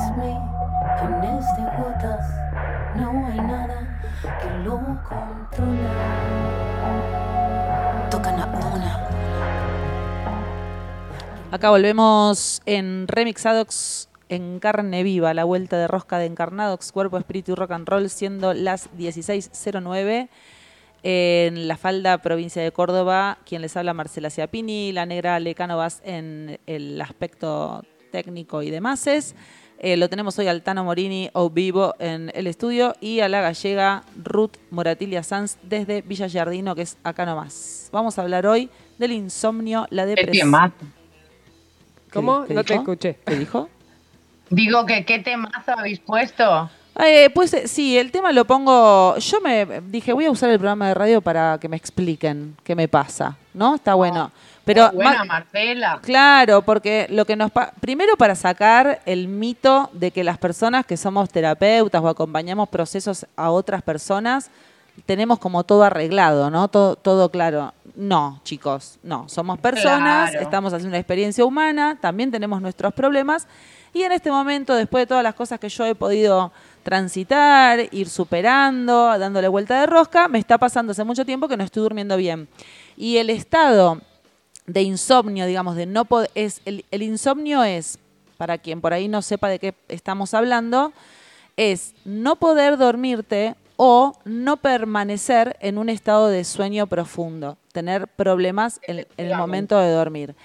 de 1.55 1.63
gotas. 1.77 2.25
No 2.95 3.25
hay 3.25 3.39
nada 3.39 4.01
que 4.21 4.49
lo. 4.63 4.79
Tocan 8.09 8.39
a 8.39 8.45
una. 8.45 9.07
Acá 11.51 11.69
volvemos 11.69 12.61
en 12.65 13.07
Remixadox 13.07 14.09
en 14.29 14.59
carne 14.59 15.03
viva, 15.03 15.33
la 15.33 15.43
vuelta 15.43 15.77
de 15.77 15.87
rosca 15.87 16.17
de 16.17 16.25
Encarnadox, 16.25 16.93
cuerpo, 16.93 17.17
espíritu 17.17 17.51
y 17.51 17.55
rock 17.55 17.71
and 17.71 17.87
roll, 17.87 18.09
siendo 18.09 18.53
las 18.53 18.89
16.09 18.93 20.29
en 21.03 21.67
la 21.67 21.77
falda 21.77 22.19
provincia 22.19 22.61
de 22.61 22.71
Córdoba, 22.71 23.37
quien 23.45 23.61
les 23.61 23.75
habla 23.75 23.93
Marcela 23.93 24.29
Ciapini, 24.29 24.91
la 24.91 25.05
negra 25.05 25.39
Lecánovas 25.39 26.01
en 26.05 26.59
el 26.67 27.01
aspecto 27.01 27.83
técnico 28.11 28.61
y 28.61 28.69
demás. 28.69 29.07
Eh, 29.83 29.97
lo 29.97 30.09
tenemos 30.09 30.37
hoy 30.37 30.47
al 30.47 30.61
Tano 30.61 30.83
Morini 30.83 31.31
o 31.33 31.49
vivo 31.49 31.95
en 31.97 32.31
el 32.35 32.45
estudio 32.45 32.93
y 33.01 33.21
a 33.21 33.29
la 33.29 33.41
gallega 33.41 34.03
Ruth 34.23 34.57
Moratilia 34.69 35.23
Sanz 35.23 35.57
desde 35.63 36.03
Villa 36.03 36.27
Giardino, 36.27 36.75
que 36.75 36.83
es 36.83 36.97
acá 37.03 37.25
nomás. 37.25 37.89
Vamos 37.91 38.19
a 38.19 38.21
hablar 38.21 38.45
hoy 38.45 38.69
del 38.99 39.11
insomnio, 39.13 39.87
la 39.89 40.03
Qué 40.03 40.09
depresión. 40.09 40.47
temazo. 40.49 40.75
¿Qué- 40.79 42.13
¿Cómo? 42.13 42.45
qué 42.45 42.53
No 42.53 42.63
te 42.63 42.75
escuché. 42.75 43.17
¿Qué 43.25 43.35
dijo? 43.35 43.69
Digo 44.51 44.85
que 44.85 45.03
qué 45.05 45.17
temazo 45.19 45.71
habéis 45.75 45.99
puesto. 45.99 46.69
Eh, 46.99 47.29
pues 47.33 47.53
eh, 47.53 47.67
sí, 47.67 47.97
el 47.97 48.11
tema 48.11 48.31
lo 48.31 48.45
pongo. 48.45 49.17
Yo 49.17 49.39
me 49.41 49.81
dije, 49.87 50.11
voy 50.13 50.25
a 50.25 50.31
usar 50.31 50.49
el 50.49 50.57
programa 50.59 50.87
de 50.89 50.93
radio 50.93 51.21
para 51.21 51.57
que 51.59 51.69
me 51.69 51.77
expliquen 51.77 52.55
qué 52.63 52.75
me 52.75 52.87
pasa, 52.87 53.37
¿no? 53.53 53.75
Está 53.75 53.93
bueno. 53.93 54.31
Pero 54.65 54.89
Qué 54.91 54.95
buena, 54.97 55.19
ma- 55.23 55.25
Marcela. 55.25 55.99
Claro, 56.03 56.61
porque 56.61 57.07
lo 57.09 57.25
que 57.25 57.35
nos 57.35 57.49
pa- 57.49 57.71
primero 57.79 58.15
para 58.17 58.35
sacar 58.35 59.01
el 59.05 59.27
mito 59.27 59.89
de 59.93 60.11
que 60.11 60.23
las 60.23 60.37
personas 60.37 60.85
que 60.85 60.97
somos 60.97 61.29
terapeutas 61.29 62.01
o 62.03 62.07
acompañamos 62.09 62.69
procesos 62.69 63.25
a 63.35 63.49
otras 63.49 63.81
personas 63.81 64.51
tenemos 65.05 65.39
como 65.39 65.63
todo 65.63 65.83
arreglado, 65.83 66.51
¿no? 66.51 66.67
Todo, 66.67 66.95
todo 66.95 67.29
claro. 67.31 67.73
No, 67.95 68.39
chicos, 68.43 68.99
no. 69.01 69.27
Somos 69.29 69.57
personas, 69.59 70.29
Claro. 70.31 70.45
estamos 70.45 70.73
haciendo 70.73 70.89
una 70.89 70.99
experiencia 70.99 71.43
humana, 71.43 71.97
también 71.99 72.29
tenemos 72.29 72.61
nuestros 72.61 72.93
problemas 72.93 73.47
y 73.93 74.03
en 74.03 74.11
este 74.11 74.29
momento, 74.31 74.75
después 74.75 75.01
de 75.01 75.07
todas 75.07 75.23
las 75.23 75.33
cosas 75.33 75.59
que 75.59 75.69
yo 75.69 75.85
he 75.85 75.95
podido 75.95 76.51
transitar, 76.83 77.87
ir 77.91 78.09
superando, 78.09 79.17
dándole 79.17 79.47
vuelta 79.47 79.79
de 79.79 79.85
rosca, 79.85 80.27
me 80.27 80.39
está 80.39 80.57
pasando 80.57 80.91
hace 80.91 81.03
mucho 81.03 81.25
tiempo 81.25 81.47
que 81.47 81.57
no 81.57 81.63
estoy 81.63 81.83
durmiendo 81.83 82.17
bien. 82.17 82.47
Y 82.97 83.17
el 83.17 83.29
estado 83.29 84.01
de 84.65 84.81
insomnio, 84.81 85.45
digamos, 85.45 85.75
de 85.75 85.85
no 85.85 86.05
poder, 86.05 86.29
es 86.35 86.61
el, 86.65 86.85
el 86.91 87.03
insomnio 87.03 87.63
es, 87.63 87.99
para 88.37 88.57
quien 88.57 88.81
por 88.81 88.93
ahí 88.93 89.07
no 89.07 89.21
sepa 89.21 89.49
de 89.49 89.59
qué 89.59 89.75
estamos 89.87 90.33
hablando, 90.33 90.93
es 91.57 91.93
no 92.05 92.35
poder 92.35 92.77
dormirte 92.77 93.55
o 93.77 94.13
no 94.25 94.57
permanecer 94.57 95.57
en 95.59 95.77
un 95.77 95.89
estado 95.89 96.27
de 96.27 96.43
sueño 96.43 96.87
profundo, 96.87 97.57
tener 97.71 98.07
problemas 98.07 98.79
en, 98.83 98.99
en 99.17 99.27
el 99.27 99.35
momento 99.35 99.77
de 99.79 99.91
dormir. 99.91 100.35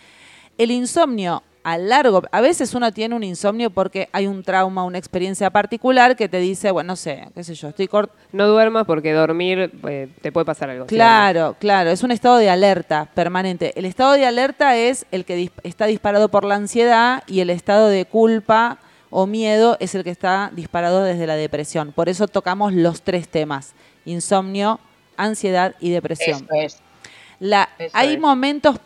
El 0.59 0.71
insomnio 0.71 1.43
a 1.69 1.79
largo, 1.79 2.23
a 2.31 2.41
veces 2.41 2.75
uno 2.75 2.93
tiene 2.93 3.17
un 3.17 3.25
insomnio 3.25 3.71
porque 3.71 4.09
hay 4.13 4.29
un 4.29 4.45
trauma, 4.45 4.85
una 4.85 4.99
experiencia 4.99 5.51
particular 5.51 6.15
que 6.15 6.29
te 6.29 6.39
dice, 6.39 6.71
bueno, 6.71 6.93
no 6.93 6.97
sé, 6.97 7.27
qué 7.35 7.43
sé 7.43 7.55
yo, 7.57 7.69
estoy 7.71 7.89
corto. 7.89 8.15
No 8.31 8.47
duermas 8.47 8.87
porque 8.87 9.13
dormir 9.13 9.73
eh, 9.89 10.09
te 10.23 10.31
puede 10.31 10.45
pasar 10.45 10.71
algo. 10.71 10.87
Claro, 10.87 11.57
claro, 11.59 11.91
es 11.91 12.05
un 12.05 12.13
estado 12.13 12.37
de 12.37 12.49
alerta 12.51 13.09
permanente. 13.15 13.73
El 13.77 13.85
estado 13.85 14.13
de 14.13 14.25
alerta 14.25 14.77
es 14.77 15.07
el 15.11 15.25
que 15.25 15.37
dis- 15.37 15.51
está 15.65 15.87
disparado 15.87 16.29
por 16.29 16.45
la 16.45 16.55
ansiedad 16.55 17.25
y 17.27 17.41
el 17.41 17.51
estado 17.51 17.89
de 17.89 18.05
culpa 18.05 18.79
o 19.11 19.27
miedo 19.27 19.77
es 19.81 19.97
el 19.97 20.05
que 20.05 20.11
está 20.11 20.51
disparado 20.55 21.03
desde 21.03 21.27
la 21.27 21.35
depresión. 21.35 21.91
Por 21.91 22.09
eso 22.09 22.29
tocamos 22.29 22.75
los 22.75 23.03
tres 23.03 23.27
temas, 23.29 23.75
insomnio, 24.05 24.79
ansiedad 25.17 25.75
y 25.81 25.91
depresión. 25.91 26.45
Eso 26.45 26.55
es. 26.55 26.79
La, 27.41 27.69
Eso 27.79 27.91
hay 27.97 28.15
es. 28.15 28.21
momentos 28.21 28.77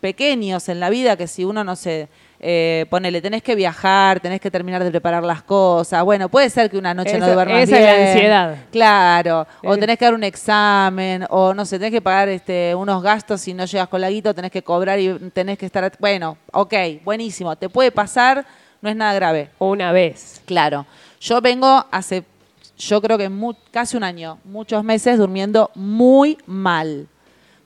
pequeños 0.00 0.68
en 0.70 0.80
la 0.80 0.88
vida 0.90 1.16
que 1.16 1.26
si 1.26 1.44
uno 1.44 1.64
no 1.64 1.76
se 1.76 2.08
eh, 2.42 2.86
ponele, 2.88 3.20
tenés 3.20 3.42
que 3.42 3.54
viajar, 3.54 4.18
tenés 4.20 4.40
que 4.40 4.50
terminar 4.50 4.82
de 4.82 4.90
preparar 4.90 5.22
las 5.22 5.42
cosas. 5.42 6.02
Bueno, 6.04 6.28
puede 6.30 6.48
ser 6.48 6.70
que 6.70 6.78
una 6.78 6.94
noche 6.94 7.18
no 7.18 7.30
duermas 7.32 7.62
esa 7.64 7.78
es 7.78 7.84
la 7.84 7.94
bien. 7.94 8.08
ansiedad. 8.08 8.56
Claro, 8.72 9.46
o 9.62 9.76
tenés 9.76 9.98
que 9.98 10.06
dar 10.06 10.14
un 10.14 10.24
examen, 10.24 11.26
o 11.28 11.52
no 11.52 11.64
sé, 11.66 11.78
tenés 11.78 11.92
que 11.92 12.00
pagar 12.00 12.28
este, 12.30 12.74
unos 12.74 13.02
gastos 13.02 13.42
si 13.42 13.52
no 13.52 13.66
llegas 13.66 13.88
con 13.88 14.00
la 14.00 14.08
guita, 14.10 14.32
tenés 14.32 14.50
que 14.50 14.62
cobrar 14.62 14.98
y 14.98 15.12
tenés 15.34 15.58
que 15.58 15.66
estar... 15.66 15.92
Bueno, 15.98 16.38
ok, 16.52 16.72
buenísimo, 17.04 17.54
te 17.56 17.68
puede 17.68 17.90
pasar, 17.92 18.46
no 18.80 18.88
es 18.88 18.96
nada 18.96 19.12
grave. 19.12 19.50
O 19.58 19.68
una 19.70 19.92
vez. 19.92 20.40
Claro, 20.46 20.86
yo 21.20 21.40
vengo 21.42 21.84
hace, 21.90 22.24
yo 22.78 23.02
creo 23.02 23.18
que 23.18 23.30
casi 23.70 23.98
un 23.98 24.04
año, 24.04 24.38
muchos 24.44 24.82
meses 24.82 25.18
durmiendo 25.18 25.70
muy 25.74 26.38
mal. 26.46 27.06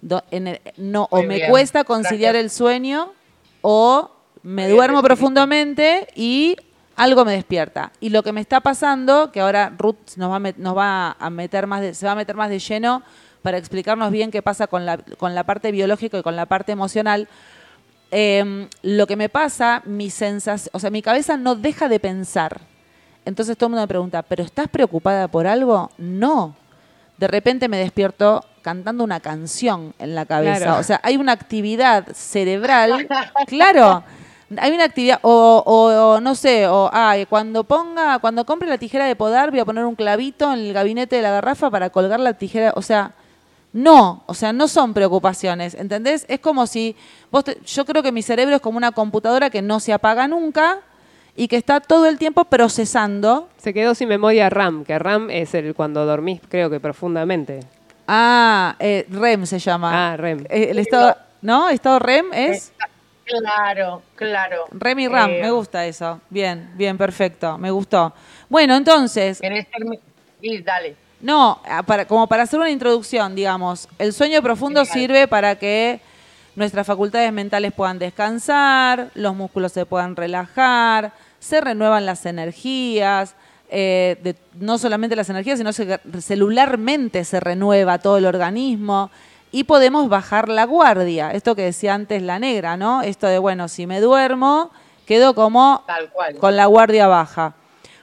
Do- 0.02 0.24
en 0.32 0.48
el- 0.48 0.60
no, 0.76 1.06
o 1.10 1.22
me 1.22 1.36
bien, 1.36 1.48
cuesta 1.50 1.84
conciliar 1.84 2.32
gracias. 2.34 2.44
el 2.44 2.50
sueño 2.50 3.12
o 3.62 4.10
me 4.44 4.66
bien 4.66 4.76
duermo 4.76 4.98
descrito. 4.98 5.16
profundamente 5.16 6.06
y 6.14 6.56
algo 6.96 7.24
me 7.24 7.32
despierta. 7.32 7.90
Y 7.98 8.10
lo 8.10 8.22
que 8.22 8.30
me 8.32 8.40
está 8.40 8.60
pasando, 8.60 9.32
que 9.32 9.40
ahora 9.40 9.72
Ruth 9.76 9.96
nos 10.16 10.30
va 10.30 10.36
a, 10.36 10.40
met- 10.40 10.56
nos 10.58 10.76
va 10.76 11.16
a 11.18 11.30
meter 11.30 11.66
más 11.66 11.80
de- 11.80 11.94
se 11.94 12.06
va 12.06 12.12
a 12.12 12.14
meter 12.14 12.36
más 12.36 12.48
de 12.50 12.60
lleno 12.60 13.02
para 13.42 13.58
explicarnos 13.58 14.10
bien 14.12 14.30
qué 14.30 14.40
pasa 14.42 14.68
con 14.68 14.86
la, 14.86 14.98
con 15.18 15.34
la 15.34 15.42
parte 15.44 15.72
biológica 15.72 16.16
y 16.18 16.22
con 16.22 16.36
la 16.36 16.46
parte 16.46 16.70
emocional. 16.72 17.26
Eh, 18.10 18.68
lo 18.82 19.06
que 19.06 19.16
me 19.16 19.28
pasa, 19.28 19.82
mi 19.86 20.08
sensación, 20.08 20.70
o 20.72 20.78
sea, 20.78 20.90
mi 20.90 21.02
cabeza 21.02 21.36
no 21.36 21.54
deja 21.56 21.88
de 21.88 21.98
pensar. 21.98 22.60
Entonces 23.24 23.56
todo 23.56 23.66
el 23.68 23.70
mundo 23.72 23.82
me 23.82 23.88
pregunta, 23.88 24.22
¿pero 24.22 24.44
estás 24.44 24.68
preocupada 24.68 25.26
por 25.28 25.46
algo? 25.46 25.90
No. 25.98 26.54
De 27.18 27.26
repente 27.26 27.68
me 27.68 27.78
despierto 27.78 28.44
cantando 28.62 29.02
una 29.02 29.20
canción 29.20 29.94
en 29.98 30.14
la 30.14 30.26
cabeza. 30.26 30.58
Claro. 30.64 30.78
O 30.80 30.82
sea, 30.82 31.00
hay 31.02 31.16
una 31.16 31.32
actividad 31.32 32.06
cerebral. 32.14 33.08
claro. 33.46 34.04
Hay 34.60 34.72
una 34.72 34.84
actividad, 34.84 35.18
o, 35.22 35.62
o- 35.64 36.14
o 36.14 36.20
no 36.20 36.34
sé, 36.34 36.66
o 36.68 36.90
ay, 36.92 37.26
cuando 37.26 37.64
ponga, 37.64 38.18
cuando 38.18 38.44
compre 38.44 38.68
la 38.68 38.78
tijera 38.78 39.06
de 39.06 39.16
podar, 39.16 39.50
voy 39.50 39.60
a 39.60 39.64
poner 39.64 39.84
un 39.84 39.94
clavito 39.94 40.52
en 40.52 40.60
el 40.60 40.72
gabinete 40.72 41.16
de 41.16 41.22
la 41.22 41.30
garrafa 41.30 41.70
para 41.70 41.90
colgar 41.90 42.20
la 42.20 42.34
tijera. 42.34 42.72
O 42.76 42.82
sea, 42.82 43.12
no, 43.72 44.22
o 44.26 44.34
sea, 44.34 44.52
no 44.52 44.68
son 44.68 44.94
preocupaciones, 44.94 45.74
¿entendés? 45.74 46.24
Es 46.28 46.38
como 46.40 46.66
si 46.66 46.94
vos 47.32 47.44
te- 47.44 47.58
yo 47.66 47.84
creo 47.84 48.02
que 48.02 48.12
mi 48.12 48.22
cerebro 48.22 48.54
es 48.56 48.62
como 48.62 48.76
una 48.78 48.92
computadora 48.92 49.50
que 49.50 49.62
no 49.62 49.80
se 49.80 49.92
apaga 49.92 50.28
nunca 50.28 50.78
y 51.36 51.48
que 51.48 51.56
está 51.56 51.80
todo 51.80 52.06
el 52.06 52.16
tiempo 52.18 52.44
procesando. 52.44 53.48
Se 53.56 53.74
quedó 53.74 53.94
sin 53.96 54.08
memoria 54.08 54.48
RAM, 54.50 54.84
que 54.84 54.96
RAM 54.98 55.28
es 55.30 55.54
el 55.54 55.74
cuando 55.74 56.06
dormís, 56.06 56.40
creo 56.48 56.70
que 56.70 56.78
profundamente. 56.78 57.60
Ah, 58.06 58.76
eh, 58.78 59.06
REM 59.10 59.46
se 59.46 59.58
llama. 59.58 60.12
Ah, 60.12 60.16
REM. 60.16 60.44
Eh, 60.50 60.68
el 60.70 60.78
estado, 60.78 61.16
¿no? 61.42 61.68
Estado 61.70 61.98
REM 61.98 62.26
es 62.34 62.72
Claro, 63.24 64.02
claro. 64.16 64.64
REM 64.72 64.98
y 65.00 65.08
RAM. 65.08 65.30
Eh, 65.30 65.40
Me 65.42 65.50
gusta 65.50 65.86
eso. 65.86 66.20
Bien, 66.30 66.70
bien, 66.74 66.98
perfecto. 66.98 67.56
Me 67.58 67.70
gustó. 67.70 68.12
Bueno, 68.48 68.74
entonces, 68.76 69.40
¿Querés 69.40 69.66
termi- 69.70 69.98
Sí, 70.40 70.58
dale. 70.58 70.96
No, 71.20 71.60
para, 71.86 72.04
como 72.04 72.26
para 72.26 72.42
hacer 72.42 72.60
una 72.60 72.68
introducción, 72.70 73.34
digamos, 73.34 73.88
el 73.98 74.12
sueño 74.12 74.42
profundo 74.42 74.84
sirve 74.84 75.26
para 75.26 75.56
que 75.56 76.00
nuestras 76.54 76.86
facultades 76.86 77.32
mentales 77.32 77.72
puedan 77.72 77.98
descansar, 77.98 79.10
los 79.14 79.34
músculos 79.34 79.72
se 79.72 79.86
puedan 79.86 80.16
relajar, 80.16 81.12
se 81.38 81.62
renuevan 81.62 82.04
las 82.04 82.26
energías, 82.26 83.34
eh, 83.70 84.18
de- 84.22 84.36
no 84.60 84.76
solamente 84.76 85.16
las 85.16 85.30
energías, 85.30 85.56
sino 85.58 85.72
se- 85.72 85.98
celularmente 86.20 87.24
se 87.24 87.40
renueva 87.40 87.98
todo 87.98 88.18
el 88.18 88.26
organismo 88.26 89.10
y 89.54 89.62
podemos 89.62 90.08
bajar 90.08 90.48
la 90.48 90.64
guardia. 90.64 91.30
Esto 91.30 91.54
que 91.54 91.62
decía 91.62 91.94
antes 91.94 92.20
la 92.20 92.40
negra, 92.40 92.76
¿no? 92.76 93.02
Esto 93.02 93.28
de, 93.28 93.38
bueno, 93.38 93.68
si 93.68 93.86
me 93.86 94.00
duermo, 94.00 94.72
quedo 95.06 95.32
como 95.36 95.84
Tal 95.86 96.10
cual. 96.10 96.34
con 96.38 96.56
la 96.56 96.66
guardia 96.66 97.06
baja. 97.06 97.54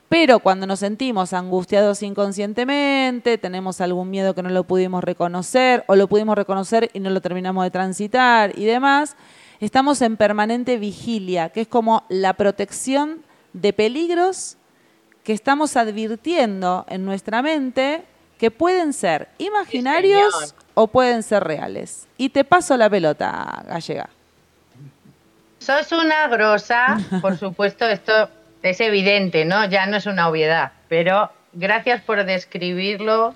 Pero 0.07 0.39
cuando 0.39 0.65
nos 0.65 0.79
sentimos 0.79 1.33
angustiados 1.33 2.03
inconscientemente, 2.03 3.37
tenemos 3.37 3.81
algún 3.81 4.09
miedo 4.09 4.33
que 4.33 4.41
no 4.41 4.49
lo 4.49 4.63
pudimos 4.63 5.03
reconocer 5.03 5.83
o 5.87 5.97
lo 5.97 6.07
pudimos 6.07 6.37
reconocer 6.37 6.89
y 6.93 7.01
no 7.01 7.09
lo 7.09 7.19
terminamos 7.19 7.65
de 7.65 7.71
transitar 7.71 8.57
y 8.57 8.63
demás, 8.63 9.17
estamos 9.59 10.01
en 10.01 10.15
permanente 10.15 10.77
vigilia, 10.77 11.49
que 11.49 11.59
es 11.59 11.67
como 11.67 12.05
la 12.07 12.31
protección 12.35 13.25
de 13.51 13.73
peligros 13.73 14.55
que 15.25 15.33
estamos 15.33 15.75
advirtiendo 15.75 16.85
en 16.87 17.03
nuestra 17.03 17.41
mente 17.41 18.05
que 18.37 18.51
pueden 18.51 18.93
ser 18.93 19.27
imaginarios. 19.37 20.55
O 20.73 20.87
pueden 20.87 21.23
ser 21.23 21.43
reales. 21.43 22.07
Y 22.17 22.29
te 22.29 22.43
paso 22.43 22.77
la 22.77 22.89
pelota, 22.89 23.63
gallega. 23.67 24.09
Sos 25.59 25.91
una 25.91 26.27
grosa, 26.27 26.97
por 27.21 27.37
supuesto, 27.37 27.87
esto 27.87 28.29
es 28.63 28.81
evidente, 28.81 29.45
¿no? 29.45 29.65
Ya 29.65 29.85
no 29.85 29.97
es 29.97 30.05
una 30.05 30.27
obviedad, 30.27 30.71
pero 30.89 31.31
gracias 31.53 32.01
por 32.01 32.23
describirlo 32.25 33.35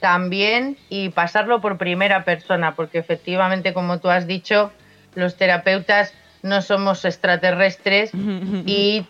también 0.00 0.76
y 0.88 1.08
pasarlo 1.08 1.60
por 1.60 1.78
primera 1.78 2.24
persona, 2.24 2.74
porque 2.74 2.98
efectivamente, 2.98 3.72
como 3.72 3.98
tú 3.98 4.08
has 4.08 4.26
dicho, 4.26 4.70
los 5.14 5.36
terapeutas 5.36 6.12
no 6.42 6.62
somos 6.62 7.04
extraterrestres 7.04 8.10
y 8.66 9.06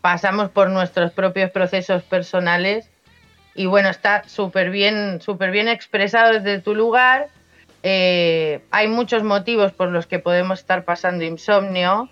pasamos 0.00 0.50
por 0.50 0.70
nuestros 0.70 1.10
propios 1.10 1.50
procesos 1.50 2.02
personales. 2.04 2.88
Y 3.56 3.66
bueno, 3.66 3.88
está 3.88 4.22
súper 4.28 4.70
bien, 4.70 5.20
súper 5.20 5.50
bien 5.50 5.68
expresado 5.68 6.32
desde 6.34 6.60
tu 6.60 6.74
lugar. 6.74 7.28
Eh, 7.82 8.60
hay 8.70 8.88
muchos 8.88 9.22
motivos 9.22 9.72
por 9.72 9.88
los 9.90 10.06
que 10.06 10.18
podemos 10.18 10.60
estar 10.60 10.84
pasando 10.84 11.24
insomnio. 11.24 12.08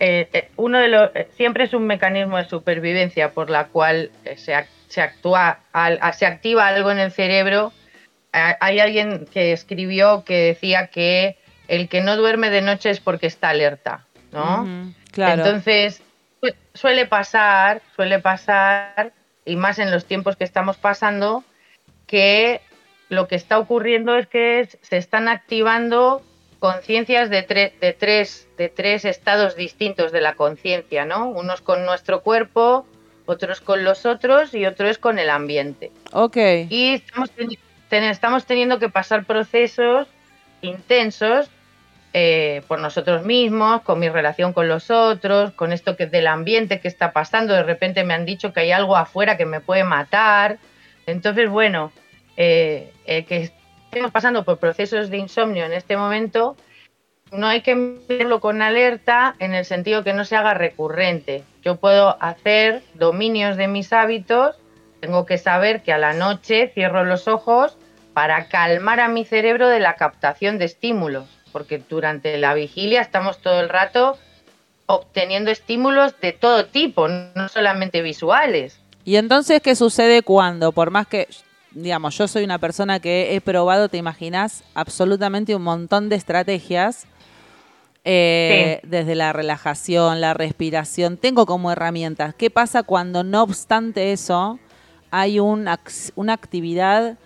Eh, 0.00 0.28
eh, 0.32 0.48
uno 0.56 0.78
de 0.78 0.88
los 0.88 1.10
siempre 1.36 1.64
es 1.64 1.74
un 1.74 1.86
mecanismo 1.86 2.36
de 2.38 2.44
supervivencia 2.48 3.30
por 3.30 3.50
la 3.50 3.66
cual 3.68 4.10
se, 4.36 4.54
ac- 4.54 4.66
se 4.88 5.00
actúa, 5.02 5.60
al- 5.72 6.00
se 6.14 6.26
activa 6.26 6.66
algo 6.66 6.90
en 6.90 6.98
el 6.98 7.12
cerebro. 7.12 7.72
Hay 8.32 8.80
alguien 8.80 9.26
que 9.32 9.52
escribió 9.52 10.24
que 10.24 10.38
decía 10.38 10.86
que 10.86 11.36
el 11.68 11.88
que 11.88 12.00
no 12.00 12.16
duerme 12.16 12.48
de 12.50 12.62
noche 12.62 12.88
es 12.90 12.98
porque 12.98 13.26
está 13.26 13.50
alerta, 13.50 14.06
¿no? 14.32 14.64
Claro. 15.12 15.44
Entonces, 15.44 16.02
su- 16.40 16.54
suele 16.72 17.04
pasar, 17.06 17.82
suele 17.94 18.18
pasar, 18.18 19.12
y 19.44 19.56
más 19.56 19.78
en 19.78 19.90
los 19.90 20.04
tiempos 20.04 20.36
que 20.36 20.44
estamos 20.44 20.76
pasando, 20.76 21.44
que 22.06 22.60
lo 23.08 23.28
que 23.28 23.34
está 23.36 23.58
ocurriendo 23.58 24.16
es 24.16 24.26
que 24.26 24.68
se 24.82 24.96
están 24.96 25.28
activando 25.28 26.22
conciencias 26.58 27.28
de, 27.28 27.46
tre- 27.46 27.72
de, 27.80 27.92
tres, 27.92 28.48
de 28.56 28.68
tres 28.68 29.04
estados 29.04 29.56
distintos 29.56 30.12
de 30.12 30.20
la 30.20 30.34
conciencia, 30.34 31.04
¿no? 31.04 31.28
Unos 31.28 31.60
con 31.60 31.84
nuestro 31.84 32.22
cuerpo, 32.22 32.86
otros 33.26 33.60
con 33.60 33.82
los 33.84 34.06
otros 34.06 34.54
y 34.54 34.64
otro 34.66 34.88
es 34.88 34.98
con 34.98 35.18
el 35.18 35.28
ambiente. 35.30 35.90
Ok. 36.12 36.36
Y 36.68 36.94
estamos, 36.94 37.30
ten- 37.88 38.04
estamos 38.04 38.46
teniendo 38.46 38.78
que 38.78 38.88
pasar 38.88 39.24
procesos 39.24 40.06
intensos 40.60 41.50
eh, 42.14 42.62
por 42.68 42.78
nosotros 42.78 43.24
mismos, 43.24 43.82
con 43.82 43.98
mi 43.98 44.08
relación 44.08 44.52
con 44.52 44.68
los 44.68 44.90
otros, 44.90 45.52
con 45.52 45.72
esto 45.72 45.96
que 45.96 46.06
del 46.06 46.26
ambiente 46.26 46.80
que 46.80 46.88
está 46.88 47.12
pasando. 47.12 47.54
De 47.54 47.62
repente 47.62 48.04
me 48.04 48.14
han 48.14 48.26
dicho 48.26 48.52
que 48.52 48.60
hay 48.60 48.72
algo 48.72 48.96
afuera 48.96 49.36
que 49.36 49.46
me 49.46 49.60
puede 49.60 49.84
matar. 49.84 50.58
Entonces, 51.06 51.48
bueno, 51.48 51.90
eh, 52.36 52.92
eh, 53.06 53.24
que 53.24 53.50
estemos 53.84 54.10
pasando 54.10 54.44
por 54.44 54.58
procesos 54.58 55.10
de 55.10 55.18
insomnio 55.18 55.64
en 55.64 55.72
este 55.72 55.96
momento, 55.96 56.56
no 57.30 57.46
hay 57.46 57.62
que 57.62 57.74
verlo 58.08 58.40
con 58.40 58.60
alerta 58.60 59.34
en 59.38 59.54
el 59.54 59.64
sentido 59.64 60.04
que 60.04 60.12
no 60.12 60.24
se 60.24 60.36
haga 60.36 60.54
recurrente. 60.54 61.44
Yo 61.62 61.76
puedo 61.76 62.22
hacer 62.22 62.82
dominios 62.94 63.56
de 63.56 63.68
mis 63.68 63.92
hábitos, 63.92 64.56
tengo 65.00 65.24
que 65.24 65.38
saber 65.38 65.82
que 65.82 65.92
a 65.92 65.98
la 65.98 66.12
noche 66.12 66.70
cierro 66.74 67.04
los 67.04 67.26
ojos 67.26 67.78
para 68.12 68.48
calmar 68.48 69.00
a 69.00 69.08
mi 69.08 69.24
cerebro 69.24 69.68
de 69.68 69.80
la 69.80 69.96
captación 69.96 70.58
de 70.58 70.66
estímulos, 70.66 71.26
porque 71.52 71.82
durante 71.88 72.36
la 72.38 72.54
vigilia 72.54 73.00
estamos 73.00 73.38
todo 73.38 73.60
el 73.60 73.68
rato 73.68 74.18
obteniendo 74.86 75.50
estímulos 75.50 76.18
de 76.20 76.32
todo 76.32 76.66
tipo, 76.66 77.08
no 77.08 77.48
solamente 77.48 78.02
visuales. 78.02 78.78
Y 79.04 79.16
entonces, 79.16 79.60
¿qué 79.62 79.74
sucede 79.74 80.22
cuando, 80.22 80.72
por 80.72 80.90
más 80.90 81.06
que, 81.06 81.28
digamos, 81.72 82.16
yo 82.16 82.28
soy 82.28 82.44
una 82.44 82.58
persona 82.58 83.00
que 83.00 83.34
he 83.34 83.40
probado, 83.40 83.88
te 83.88 83.96
imaginas, 83.96 84.64
absolutamente 84.74 85.54
un 85.54 85.62
montón 85.62 86.08
de 86.08 86.16
estrategias, 86.16 87.06
eh, 88.04 88.80
desde 88.82 89.14
la 89.14 89.32
relajación, 89.32 90.20
la 90.20 90.34
respiración, 90.34 91.16
tengo 91.16 91.46
como 91.46 91.70
herramientas. 91.70 92.34
¿Qué 92.34 92.50
pasa 92.50 92.82
cuando, 92.82 93.22
no 93.22 93.42
obstante 93.42 94.12
eso, 94.12 94.58
hay 95.10 95.38
un 95.38 95.68
una 96.16 96.32
actividad? 96.32 97.16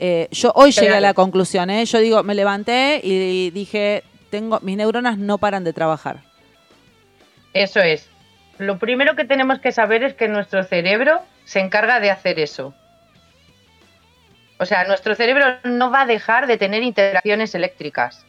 Eh, 0.00 0.28
yo 0.32 0.50
hoy 0.54 0.72
llegué 0.72 0.94
a 0.96 1.00
la 1.00 1.14
conclusión, 1.14 1.70
¿eh? 1.70 1.84
yo 1.84 1.98
digo, 1.98 2.22
me 2.22 2.34
levanté 2.34 3.00
y 3.04 3.50
dije, 3.50 4.02
tengo, 4.30 4.58
mis 4.62 4.76
neuronas 4.76 5.18
no 5.18 5.38
paran 5.38 5.62
de 5.62 5.72
trabajar. 5.72 6.20
Eso 7.52 7.80
es. 7.80 8.08
Lo 8.58 8.78
primero 8.78 9.14
que 9.16 9.24
tenemos 9.24 9.58
que 9.60 9.72
saber 9.72 10.02
es 10.02 10.14
que 10.14 10.26
nuestro 10.28 10.64
cerebro 10.64 11.20
se 11.44 11.60
encarga 11.60 12.00
de 12.00 12.10
hacer 12.10 12.38
eso. 12.40 12.74
O 14.58 14.66
sea, 14.66 14.84
nuestro 14.84 15.14
cerebro 15.14 15.46
no 15.64 15.90
va 15.90 16.02
a 16.02 16.06
dejar 16.06 16.46
de 16.46 16.58
tener 16.58 16.82
interacciones 16.82 17.54
eléctricas 17.54 18.26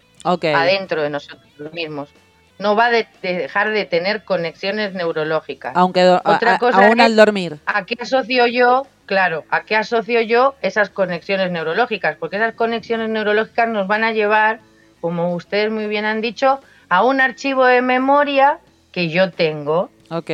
adentro 0.55 1.01
de 1.01 1.09
nosotros 1.09 1.73
mismos. 1.73 2.09
No 2.57 2.75
va 2.75 2.89
de 2.89 3.07
dejar 3.21 3.71
de 3.71 3.85
tener 3.85 4.23
conexiones 4.23 4.93
neurológicas. 4.93 5.73
Aunque 5.75 6.01
a- 6.01 6.21
Otra 6.23 6.55
a- 6.55 6.57
cosa 6.59 6.85
aún 6.85 6.99
es- 6.99 7.05
al 7.05 7.15
dormir. 7.15 7.57
¿A 7.65 7.85
qué 7.85 7.95
asocio 7.99 8.45
yo? 8.47 8.85
Claro, 9.05 9.43
¿a 9.50 9.63
qué 9.63 9.75
asocio 9.75 10.22
yo 10.22 10.55
esas 10.62 10.89
conexiones 10.89 11.51
neurológicas? 11.51 12.15
Porque 12.17 12.38
esas 12.38 12.53
conexiones 12.53 13.10
neurológicas 13.10 13.67
nos 13.67 13.88
van 13.88 14.03
a 14.03 14.12
llevar, 14.13 14.60
como 15.01 15.34
ustedes 15.36 15.72
muy 15.72 15.88
bien 15.88 16.05
han 16.05 16.22
dicho, 16.22 16.62
a 16.89 17.03
un 17.03 17.20
archivo 17.22 17.65
de 17.65 17.81
memoria 17.81 18.60
que 18.91 19.10
yo 19.10 19.31
tengo 19.31 19.89
Ok. 20.10 20.29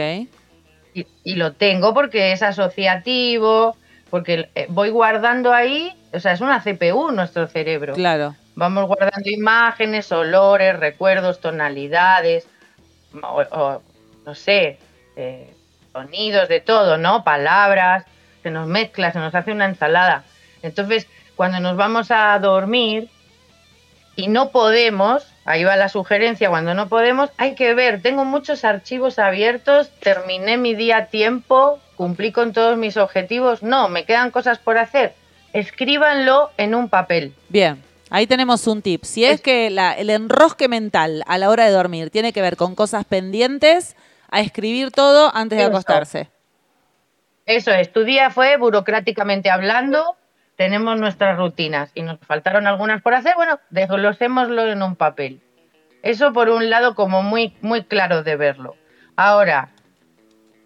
y, 0.94 1.08
y 1.24 1.36
lo 1.36 1.54
tengo 1.54 1.94
porque 1.94 2.32
es 2.32 2.42
asociativo, 2.44 3.76
porque 4.10 4.50
eh, 4.56 4.66
voy 4.70 4.90
guardando 4.90 5.54
ahí, 5.54 5.94
o 6.14 6.20
sea, 6.20 6.34
es 6.34 6.42
una 6.42 6.62
CPU 6.62 7.12
nuestro 7.12 7.48
cerebro. 7.48 7.94
Claro. 7.94 8.36
Vamos 8.56 8.88
guardando 8.88 9.30
imágenes, 9.30 10.12
olores, 10.12 10.80
recuerdos, 10.80 11.40
tonalidades, 11.40 12.48
o, 13.22 13.44
o, 13.52 13.82
no 14.26 14.36
sé, 14.36 14.80
eh, 15.16 15.54
sonidos 15.92 16.50
de 16.50 16.60
todo, 16.60 16.98
¿no? 16.98 17.24
Palabras, 17.24 18.06
se 18.44 18.52
nos 18.52 18.68
mezcla, 18.68 19.12
se 19.12 19.20
nos 19.20 19.34
hace 19.36 19.52
una 19.52 19.66
ensalada. 19.66 20.24
Entonces, 20.64 21.08
cuando 21.36 21.60
nos 21.60 21.78
vamos 21.78 22.12
a 22.12 22.38
dormir 22.40 23.10
y 24.16 24.28
no 24.28 24.50
podemos, 24.50 25.24
ahí 25.46 25.64
va 25.64 25.76
la 25.76 25.90
sugerencia, 25.90 26.50
cuando 26.50 26.74
no 26.74 26.90
podemos, 26.90 27.30
hay 27.38 27.54
que 27.56 27.74
ver, 27.74 28.02
tengo 28.02 28.26
muchos 28.26 28.66
archivos 28.66 29.20
abiertos, 29.20 29.90
terminé 30.00 30.58
mi 30.58 30.74
día 30.74 30.98
a 30.98 31.06
tiempo, 31.06 31.80
cumplí 31.96 32.32
con 32.32 32.54
todos 32.54 32.78
mis 32.78 32.98
objetivos, 32.98 33.62
no, 33.64 33.88
me 33.90 34.06
quedan 34.06 34.32
cosas 34.32 34.58
por 34.58 34.78
hacer. 34.78 35.14
Escríbanlo 35.54 36.52
en 36.58 36.76
un 36.76 36.90
papel. 36.90 37.34
Bien, 37.50 37.84
ahí 38.10 38.26
tenemos 38.28 38.66
un 38.68 38.82
tip. 38.82 39.04
Si 39.04 39.24
es, 39.26 39.36
Es- 39.36 39.42
que 39.42 39.70
la- 39.70 39.94
el 39.94 40.10
enrosque 40.10 40.68
mental 40.68 41.24
a 41.28 41.38
la 41.38 41.50
hora 41.50 41.66
de 41.66 41.72
dormir 41.72 42.10
tiene 42.10 42.34
que 42.34 42.42
ver 42.42 42.58
con 42.58 42.74
cosas 42.76 43.06
pendientes, 43.06 43.96
a 44.30 44.42
escribir 44.42 44.92
todo 44.92 45.32
antes 45.36 45.58
de 45.58 45.64
acostarse. 45.66 46.30
Eso 47.48 47.72
es, 47.72 47.92
tu 47.92 48.04
día 48.04 48.30
fue 48.30 48.58
burocráticamente 48.58 49.50
hablando, 49.50 50.18
tenemos 50.58 51.00
nuestras 51.00 51.38
rutinas 51.38 51.92
y 51.96 52.02
nos 52.02 52.20
faltaron 52.20 52.68
algunas 52.68 53.02
por 53.02 53.14
hacer, 53.14 53.36
bueno, 53.36 53.60
desglosémoslo 53.70 54.70
en 54.70 54.84
un 54.84 54.98
papel. 54.98 55.42
Eso 56.04 56.34
por 56.34 56.50
un 56.50 56.70
lado 56.70 56.94
como 56.94 57.24
muy, 57.24 57.56
muy 57.62 57.86
claro 57.86 58.24
de 58.24 58.36
verlo. 58.36 58.76
Ahora, 59.16 59.70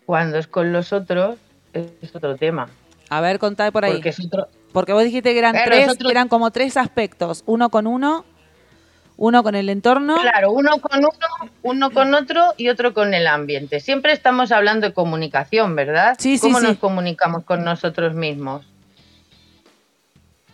cuando 0.08 0.40
es 0.40 0.48
con 0.48 0.74
los 0.74 0.92
otros, 0.92 1.38
es 1.74 2.16
otro 2.16 2.36
tema. 2.36 2.68
A 3.10 3.22
ver, 3.22 3.38
contá 3.38 3.72
por 3.72 3.86
ahí. 3.86 3.94
Porque 3.94 4.10
es 4.10 4.20
otro, 4.26 4.48
Porque 4.74 4.94
vos 4.94 5.04
dijiste 5.04 5.34
que 5.34 5.40
eran 5.40 5.52
Claro, 5.52 5.70
tres, 5.70 5.98
eran 6.10 6.30
como 6.30 6.50
tres 6.50 6.78
aspectos. 6.78 7.44
Uno 7.46 7.70
con 7.70 7.86
uno, 7.86 8.26
uno 9.24 9.44
con 9.44 9.54
el 9.54 9.70
entorno. 9.70 10.16
Claro, 10.20 10.52
uno 10.52 10.80
con 10.80 10.98
uno, 10.98 11.10
uno 11.62 11.92
con 11.92 12.16
otro 12.16 12.56
y 12.58 12.70
otro 12.70 12.92
con 12.96 13.14
el 13.14 13.28
ambiente. 13.28 13.80
Siempre 13.80 14.14
estamos 14.14 14.52
hablando 14.52 14.88
de 14.88 14.94
comunicación, 14.94 15.76
¿verdad? 15.76 16.16
Sí, 16.18 16.40
sí, 16.40 16.48
¿Cómo 16.48 16.60
sí. 16.60 16.66
nos 16.66 16.78
comunicamos 16.80 17.44
con 17.44 17.64
nosotros 17.64 18.16
mismos? 18.16 18.66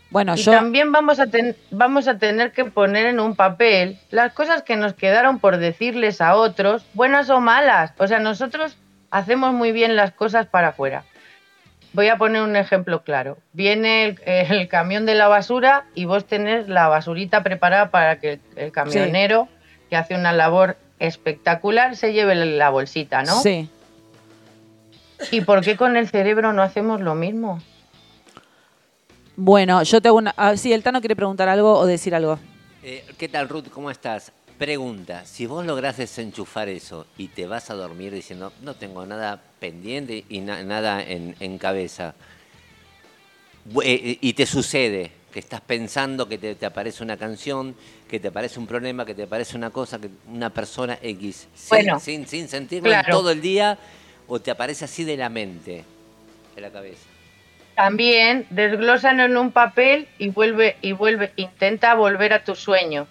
Bueno, 0.09 0.35
y 0.35 0.39
yo. 0.41 0.51
también 0.51 0.91
vamos 0.91 1.19
a, 1.21 1.27
ten- 1.27 1.55
vamos 1.71 2.09
a 2.09 2.17
tener 2.17 2.51
que 2.51 2.65
poner 2.65 3.05
en 3.05 3.21
un 3.21 3.35
papel 3.37 3.99
las 4.11 4.33
cosas 4.33 4.63
que 4.63 4.75
nos 4.75 4.93
quedaron 4.93 5.39
por 5.39 5.57
decirles 5.57 6.19
a 6.19 6.35
otros, 6.35 6.85
buenas 6.93 7.29
o 7.29 7.39
malas. 7.39 7.93
O 7.97 8.07
sea, 8.07 8.19
nosotros 8.19 8.77
hacemos 9.11 9.53
muy 9.53 9.71
bien 9.71 9.95
las 9.95 10.11
cosas 10.11 10.45
para 10.45 10.69
afuera. 10.69 11.05
Voy 11.97 12.09
a 12.09 12.19
poner 12.19 12.43
un 12.43 12.55
ejemplo 12.55 13.01
claro. 13.01 13.39
Viene 13.53 14.05
el, 14.05 14.19
el 14.27 14.67
camión 14.67 15.07
de 15.07 15.15
la 15.15 15.27
basura 15.27 15.85
y 15.95 16.05
vos 16.05 16.25
tenés 16.25 16.69
la 16.69 16.87
basurita 16.87 17.41
preparada 17.41 17.89
para 17.89 18.19
que 18.19 18.33
el, 18.33 18.39
el 18.55 18.71
camionero, 18.71 19.47
que 19.89 19.95
hace 19.95 20.13
una 20.13 20.31
labor 20.31 20.77
espectacular, 20.99 21.95
se 21.95 22.13
lleve 22.13 22.35
la 22.35 22.69
bolsita, 22.69 23.23
¿no? 23.23 23.41
Sí. 23.41 23.67
¿Y 25.31 25.41
por 25.41 25.61
qué 25.61 25.75
con 25.75 25.97
el 25.97 26.07
cerebro 26.07 26.53
no 26.53 26.61
hacemos 26.61 27.01
lo 27.01 27.15
mismo? 27.15 27.63
Bueno, 29.35 29.81
yo 29.81 29.99
tengo 29.99 30.17
una. 30.17 30.35
ah, 30.37 30.55
sí, 30.55 30.73
el 30.73 30.83
Tano 30.83 30.99
quiere 30.99 31.15
preguntar 31.15 31.49
algo 31.49 31.79
o 31.79 31.87
decir 31.87 32.13
algo. 32.13 32.37
Eh, 32.83 33.03
¿Qué 33.17 33.27
tal, 33.27 33.49
Ruth? 33.49 33.69
¿Cómo 33.73 33.89
estás? 33.89 34.31
Pregunta, 34.57 35.23
si 35.25 35.45
vos 35.45 35.65
lográs 35.65 35.97
desenchufar 35.97 36.67
eso 36.67 37.05
y 37.17 37.27
te 37.27 37.45
vas 37.45 37.69
a 37.69 37.75
dormir 37.75 38.11
diciendo, 38.11 38.51
no 38.63 38.73
tengo 38.73 39.05
nada 39.05 39.39
pendiente 39.59 40.25
y 40.29 40.39
na- 40.39 40.63
nada 40.63 41.03
en, 41.03 41.35
en 41.39 41.59
cabeza, 41.59 42.15
eh, 43.83 44.01
eh, 44.03 44.17
y 44.19 44.33
te 44.33 44.47
sucede 44.47 45.11
que 45.31 45.39
estás 45.39 45.61
pensando 45.61 46.27
que 46.27 46.39
te, 46.39 46.55
te 46.55 46.65
aparece 46.65 47.03
una 47.03 47.17
canción, 47.17 47.75
que 48.09 48.19
te 48.19 48.29
aparece 48.29 48.57
un 48.59 48.65
problema, 48.65 49.05
que 49.05 49.13
te 49.13 49.23
aparece 49.23 49.55
una 49.55 49.69
cosa, 49.69 49.99
que 49.99 50.09
una 50.27 50.49
persona 50.49 50.97
X, 51.03 51.47
sin, 51.53 51.69
Bueno, 51.69 51.99
sin, 51.99 52.25
sin 52.27 52.47
sentirlo 52.47 52.89
claro. 52.89 53.11
todo 53.11 53.29
el 53.29 53.41
día, 53.41 53.77
o 54.27 54.39
te 54.39 54.49
aparece 54.49 54.85
así 54.85 55.03
de 55.03 55.17
la 55.17 55.29
mente, 55.29 55.83
de 56.55 56.61
la 56.61 56.71
cabeza. 56.71 57.03
También 57.75 58.47
desglósalo 58.49 59.25
en 59.25 59.37
un 59.37 59.51
papel 59.51 60.07
y 60.17 60.29
vuelve 60.29 60.77
y 60.81 60.93
vuelve, 60.93 61.31
intenta 61.35 61.93
volver 61.93 62.33
a 62.33 62.43
tu 62.43 62.55
sueño. 62.55 63.05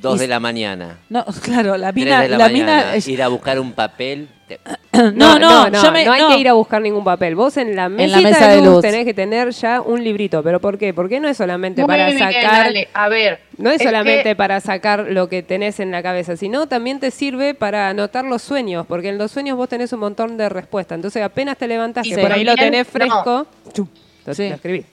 Dos 0.00 0.16
Y 0.16 0.20
de 0.20 0.28
la 0.28 0.40
mañana. 0.40 0.98
No, 1.08 1.24
claro, 1.42 1.76
la 1.76 1.92
Tres 1.92 2.04
mina. 2.04 2.22
de 2.22 2.28
la, 2.28 2.48
mina 2.48 2.94
es- 2.94 3.06
ir 3.08 3.22
a 3.22 3.28
buscar 3.28 3.58
un 3.60 3.72
papel. 3.72 4.28
te- 4.48 4.58
no, 5.14 5.38
no, 5.38 5.68
no, 5.70 5.82
yo 5.82 5.92
me- 5.92 6.04
no 6.04 6.12
hay 6.12 6.20
no. 6.22 6.28
que 6.30 6.38
ir 6.38 6.48
a 6.48 6.54
buscar 6.54 6.80
ningún 6.82 7.04
papel. 7.04 7.34
Vos 7.34 7.56
en 7.56 7.76
la 7.76 7.88
mesa 7.88 8.48
de 8.48 8.56
luz, 8.58 8.66
luz. 8.66 8.80
tenés 8.82 9.04
que 9.04 9.14
tener 9.14 9.50
ya 9.50 9.80
un 9.80 10.02
librito. 10.02 10.42
¿Pero 10.42 10.60
por 10.60 10.78
qué? 10.78 10.92
Porque 10.94 11.20
no 11.20 11.28
es 11.28 11.36
solamente 11.36 11.82
Muy 11.82 11.88
para 11.88 12.06
bien, 12.06 12.18
sacar... 12.18 12.72
A 12.94 13.08
ver, 13.08 13.40
No 13.58 13.70
es, 13.70 13.80
es 13.80 13.86
solamente 13.86 14.22
que- 14.24 14.36
para 14.36 14.60
sacar 14.60 15.06
lo 15.10 15.28
que 15.28 15.42
tenés 15.42 15.80
en 15.80 15.90
la 15.90 16.02
cabeza, 16.02 16.36
sino 16.36 16.66
también 16.66 16.98
te 17.00 17.10
sirve 17.10 17.54
para 17.54 17.88
anotar 17.88 18.24
los 18.24 18.42
sueños, 18.42 18.86
porque 18.86 19.08
en 19.10 19.18
los 19.18 19.30
sueños 19.30 19.56
vos 19.56 19.68
tenés 19.68 19.92
un 19.92 20.00
montón 20.00 20.36
de 20.36 20.48
respuestas. 20.48 20.96
Entonces 20.96 21.22
apenas 21.22 21.56
te 21.56 21.68
levantás, 21.68 22.06
Y 22.06 22.14
que 22.14 22.20
por 22.22 22.32
ahí 22.32 22.44
lo 22.44 22.54
tenés 22.56 22.86
fresco, 22.88 23.46
chum, 23.72 23.86
lo, 24.26 24.34
Sí. 24.34 24.48
lo 24.48 24.54
escribís. 24.56 24.86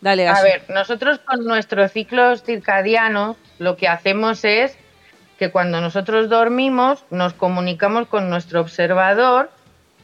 Dale, 0.00 0.28
a 0.28 0.42
ver, 0.42 0.62
nosotros 0.68 1.18
con 1.20 1.44
nuestros 1.44 1.92
ciclos 1.92 2.42
circadianos 2.42 3.36
lo 3.58 3.76
que 3.76 3.88
hacemos 3.88 4.44
es 4.44 4.76
que 5.38 5.50
cuando 5.50 5.80
nosotros 5.80 6.28
dormimos 6.28 7.04
nos 7.10 7.32
comunicamos 7.32 8.06
con 8.08 8.30
nuestro 8.30 8.60
observador, 8.60 9.50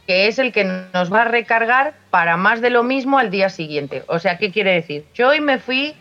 que 0.07 0.27
es 0.27 0.39
el 0.39 0.51
que 0.51 0.63
nos 0.65 1.11
va 1.13 1.21
a 1.21 1.25
recargar 1.25 1.93
para 2.09 2.37
más 2.37 2.61
de 2.61 2.69
lo 2.69 2.83
mismo 2.83 3.19
al 3.19 3.31
día 3.31 3.49
siguiente. 3.49 4.03
O 4.07 4.19
sea, 4.19 4.37
¿qué 4.37 4.51
quiere 4.51 4.73
decir? 4.73 5.05
Yo 5.13 5.29
hoy 5.29 5.39
me 5.39 5.59
fui 5.59 5.95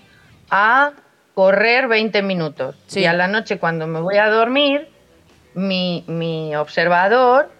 a 0.50 0.92
correr 1.34 1.88
20 1.88 2.22
minutos. 2.22 2.76
Sí. 2.86 3.00
Y 3.00 3.06
a 3.06 3.12
la 3.12 3.28
noche 3.28 3.58
cuando 3.58 3.86
me 3.86 4.00
voy 4.00 4.16
a 4.16 4.28
dormir, 4.28 4.88
mi, 5.54 6.04
mi 6.06 6.54
observador, 6.56 7.50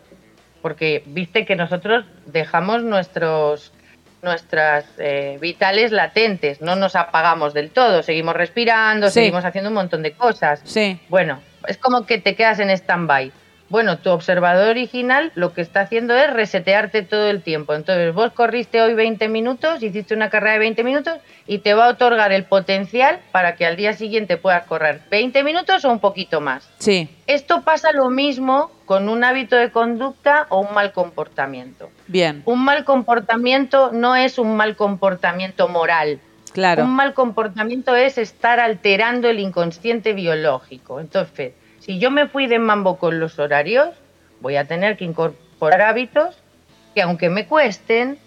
porque 0.61 1.03
viste 1.07 1.45
que 1.45 1.57
nosotros 1.57 2.05
dejamos 2.27 2.83
nuestros 2.83 3.73
nuestras 4.23 4.85
eh, 4.99 5.37
vitales 5.41 5.91
latentes, 5.93 6.61
no 6.61 6.77
nos 6.77 6.95
apagamos 6.97 7.53
del 7.55 7.71
todo, 7.71 8.03
seguimos 8.03 8.35
respirando, 8.37 9.09
Sí. 9.09 9.15
seguimos 9.15 9.45
haciendo 9.45 9.69
un 9.69 9.75
montón 9.75 10.03
de 10.03 10.13
cosas. 10.13 10.61
Sí. 10.65 10.99
Bueno, 11.09 11.41
es 11.67 11.77
como 11.77 12.07
que 12.07 12.19
te 12.19 12.35
quedas 12.37 12.61
en 12.61 12.71
stand-by. 12.71 13.33
Bueno, 13.73 13.97
tu 13.97 14.11
observador 14.11 14.69
original 14.69 15.33
lo 15.35 15.55
que 15.55 15.63
está 15.63 15.81
haciendo 15.81 16.15
es 16.15 16.31
resetearte 16.31 17.01
todo 17.01 17.31
el 17.31 17.41
tiempo. 17.41 17.73
Entonces, 17.73 18.13
vos 18.13 18.31
corriste 18.33 18.83
hoy 18.83 18.93
20 18.93 19.31
minutos, 19.31 19.83
hiciste 19.83 20.15
una 20.15 20.29
carrera 20.29 20.53
de 20.53 20.59
20 20.59 20.85
minutos 20.85 21.15
y 21.47 21.61
te 21.61 21.73
va 21.73 21.87
a 21.87 21.89
otorgar 21.89 22.33
el 22.33 22.45
potencial 22.45 23.21
para 23.33 23.57
que 23.57 23.65
al 23.65 23.77
día 23.77 23.95
siguiente 23.95 24.37
puedas 24.37 24.67
correr 24.67 25.01
20 25.11 25.43
minutos 25.43 25.87
o 25.87 25.91
un 25.91 26.01
poquito 26.01 26.43
más. 26.43 26.69
Sí. 26.81 27.09
Esto 27.27 27.63
pasa 27.63 27.93
lo 27.93 28.11
mismo 28.11 28.71
con 28.85 29.09
un 29.09 29.25
hábito 29.25 29.57
de 29.57 29.71
conducta 29.71 30.45
o 30.51 30.61
un 30.61 30.75
mal 30.75 30.93
comportamiento. 30.93 31.89
Bien. 32.09 32.43
Un 32.45 32.63
mal 32.63 32.85
comportamiento 32.85 33.91
no 33.91 34.17
es 34.17 34.37
un 34.39 34.55
mal 34.55 34.77
comportamiento 34.77 35.67
moral. 35.69 36.21
Claro. 36.53 36.85
Un 36.85 36.95
mal 36.95 37.15
comportamiento 37.15 37.97
es 37.97 38.19
estar 38.19 38.61
alterando 38.61 39.31
el 39.31 39.39
inconsciente 39.39 40.13
biológico. 40.13 41.01
Entonces, 41.01 41.55
si 41.85 41.99
yo 41.99 42.11
me 42.11 42.29
fui 42.29 42.47
de 42.47 42.59
mambo 42.59 42.97
con 42.97 43.19
los 43.21 43.39
horarios, 43.39 43.89
voy 44.41 44.57
a 44.57 44.65
tener 44.67 44.97
que 44.97 45.05
incorporar 45.05 45.83
hábitos 45.83 46.37
que 46.95 47.03
aunque 47.03 47.29
me 47.31 47.47
cuesten, 47.47 48.19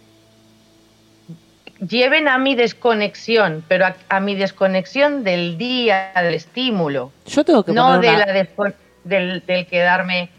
lleven 1.88 2.28
a 2.28 2.38
mi 2.38 2.56
desconexión, 2.56 3.64
pero 3.68 3.86
a, 3.86 3.96
a 4.10 4.20
mi 4.20 4.36
desconexión 4.36 5.24
del 5.24 5.58
día, 5.58 6.12
del 6.16 6.34
estímulo, 6.34 7.12
Yo 7.26 7.44
tengo 7.44 7.64
que 7.64 7.74
no 7.74 8.00
de 8.00 8.10
una- 8.10 8.26
la 8.26 8.34
del, 9.04 9.44
del 9.46 9.68
quedarme... 9.68 10.30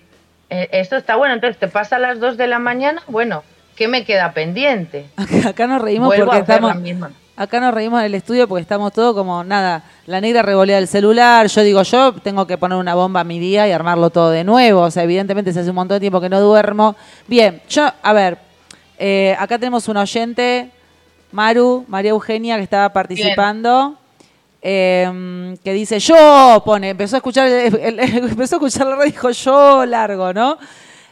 eh, 0.51 0.69
esto 0.73 0.97
está 0.97 1.17
bueno, 1.17 1.35
entonces 1.35 1.59
te 1.59 1.69
pasa 1.69 1.97
a 1.97 1.99
las 1.99 2.19
2 2.21 2.37
de 2.37 2.47
la 2.47 2.59
mañana, 2.59 3.03
bueno, 3.07 3.45
¿qué 3.77 3.87
me 3.87 4.05
queda 4.05 4.33
pendiente? 4.33 5.07
Acá, 5.17 5.49
acá 5.51 5.67
nos 5.67 5.81
reímos 5.83 6.09
Vuelvo 6.09 6.25
porque 6.27 6.39
a 6.39 6.43
hacer 6.43 6.55
estamos... 6.57 6.75
la 6.77 6.81
misma. 6.81 7.11
Acá 7.37 7.61
nos 7.61 7.75
reímos 7.75 8.01
en 8.01 8.07
el 8.07 8.15
estudio 8.15 8.49
porque 8.49 8.63
estamos 8.63 8.93
todos 8.93 9.15
como, 9.15 9.45
nada, 9.45 9.83
la 10.07 10.23
negra 10.23 10.41
revolea 10.41 10.79
el 10.79 10.89
celular, 10.89 11.47
yo 11.49 11.63
digo, 11.63 11.83
yo 11.83 12.15
tengo 12.15 12.47
que 12.47 12.57
poner 12.57 12.79
una 12.79 12.95
bomba 12.95 13.21
a 13.21 13.25
mi 13.25 13.39
día 13.39 13.69
y 13.69 13.73
armarlo 13.73 14.09
todo 14.09 14.31
de 14.31 14.43
nuevo, 14.43 14.81
o 14.81 14.91
sea, 14.91 15.03
evidentemente 15.03 15.53
se 15.53 15.61
hace 15.61 15.69
un 15.69 15.77
montón 15.77 15.97
de 15.97 16.01
tiempo 16.01 16.19
que 16.21 16.31
no 16.31 16.41
duermo. 16.41 16.97
Bien, 17.27 17.61
yo, 17.69 17.91
a 18.03 18.13
ver, 18.15 18.39
eh, 18.99 19.37
acá 19.39 19.59
tenemos 19.59 19.87
un 19.89 19.99
oyente, 19.99 20.71
Maru, 21.33 21.85
María 21.89 22.13
Eugenia, 22.13 22.57
que 22.57 22.63
estaba 22.63 22.89
participando, 22.95 23.97
eh, 24.63 25.55
que 25.63 25.73
dice, 25.75 25.99
yo, 25.99 26.63
pone, 26.65 26.91
empezó 26.91 27.17
a 27.17 27.19
escuchar, 27.19 27.49
el- 27.49 27.99
empezó 28.31 28.57
a 28.57 28.59
escuchar 28.59 28.87
la 28.87 28.97
radio 28.97 29.09
y 29.09 29.13
dijo, 29.13 29.31
yo 29.31 29.85
largo, 29.85 30.33
¿no? 30.33 30.57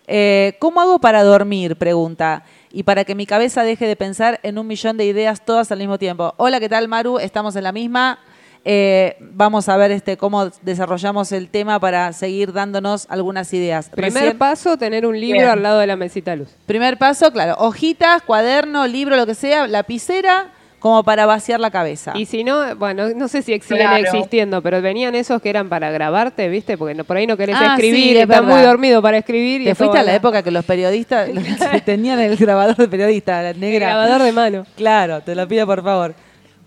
Eh, 0.06 0.56
¿Cómo 0.58 0.80
hago 0.80 0.98
para 0.98 1.22
dormir? 1.22 1.76
Pregunta. 1.76 2.42
Y 2.76 2.82
para 2.82 3.04
que 3.04 3.14
mi 3.14 3.24
cabeza 3.24 3.62
deje 3.62 3.86
de 3.86 3.94
pensar 3.94 4.40
en 4.42 4.58
un 4.58 4.66
millón 4.66 4.96
de 4.96 5.04
ideas 5.04 5.44
todas 5.44 5.70
al 5.70 5.78
mismo 5.78 5.96
tiempo. 5.96 6.34
Hola, 6.38 6.58
¿qué 6.58 6.68
tal, 6.68 6.88
Maru? 6.88 7.20
Estamos 7.20 7.54
en 7.54 7.62
la 7.62 7.70
misma. 7.70 8.18
Eh, 8.64 9.16
vamos 9.20 9.68
a 9.68 9.76
ver 9.76 9.92
este 9.92 10.16
cómo 10.16 10.50
desarrollamos 10.62 11.30
el 11.30 11.50
tema 11.50 11.78
para 11.78 12.12
seguir 12.12 12.52
dándonos 12.52 13.06
algunas 13.10 13.52
ideas. 13.54 13.90
Primer 13.90 14.12
Recién- 14.12 14.38
paso, 14.38 14.76
tener 14.76 15.06
un 15.06 15.20
libro 15.20 15.38
Bien. 15.38 15.50
al 15.50 15.62
lado 15.62 15.78
de 15.78 15.86
la 15.86 15.94
mesita 15.94 16.34
luz. 16.34 16.48
primer 16.66 16.98
paso, 16.98 17.30
claro, 17.30 17.54
hojitas, 17.58 18.22
cuaderno, 18.22 18.88
libro, 18.88 19.14
lo 19.16 19.24
que 19.26 19.36
sea, 19.36 19.68
lapicera, 19.68 20.50
como 20.84 21.02
para 21.02 21.24
vaciar 21.24 21.60
la 21.60 21.70
cabeza. 21.70 22.12
Y 22.14 22.26
si 22.26 22.44
no, 22.44 22.76
bueno, 22.76 23.08
no 23.16 23.26
sé 23.26 23.40
si 23.40 23.58
siguen 23.58 23.86
Claro. 23.86 23.96
existiendo, 24.04 24.60
pero 24.60 24.82
venían 24.82 25.14
esos 25.14 25.40
que 25.40 25.48
eran 25.48 25.70
para 25.70 25.90
grabarte, 25.90 26.46
¿viste? 26.50 26.76
Porque 26.76 26.92
no- 26.94 27.04
por 27.04 27.16
ahí 27.16 27.26
no 27.26 27.38
querés 27.38 27.56
Ah, 27.58 27.68
escribir, 27.72 27.96
sí, 27.96 28.10
es 28.16 28.22
estás 28.24 28.40
verdad. 28.42 28.54
muy 28.54 28.60
dormido 28.62 29.00
para 29.00 29.16
escribir. 29.16 29.64
Te 29.64 29.74
fuiste 29.74 29.96
a 29.96 30.02
la 30.02 30.12
va- 30.12 30.16
época 30.16 30.42
que 30.42 30.50
los 30.50 30.62
periodistas 30.62 31.30
tenían 31.86 32.20
el 32.20 32.36
grabador 32.36 32.76
de 32.76 32.86
periodista, 32.86 33.40
la 33.40 33.50
el 33.50 33.60
negra. 33.60 33.86
grabador 33.86 34.22
de 34.24 34.32
mano. 34.32 34.66
Claro, 34.76 35.22
te 35.22 35.34
lo 35.34 35.48
pido 35.48 35.66
por 35.66 35.82
favor. 35.82 36.14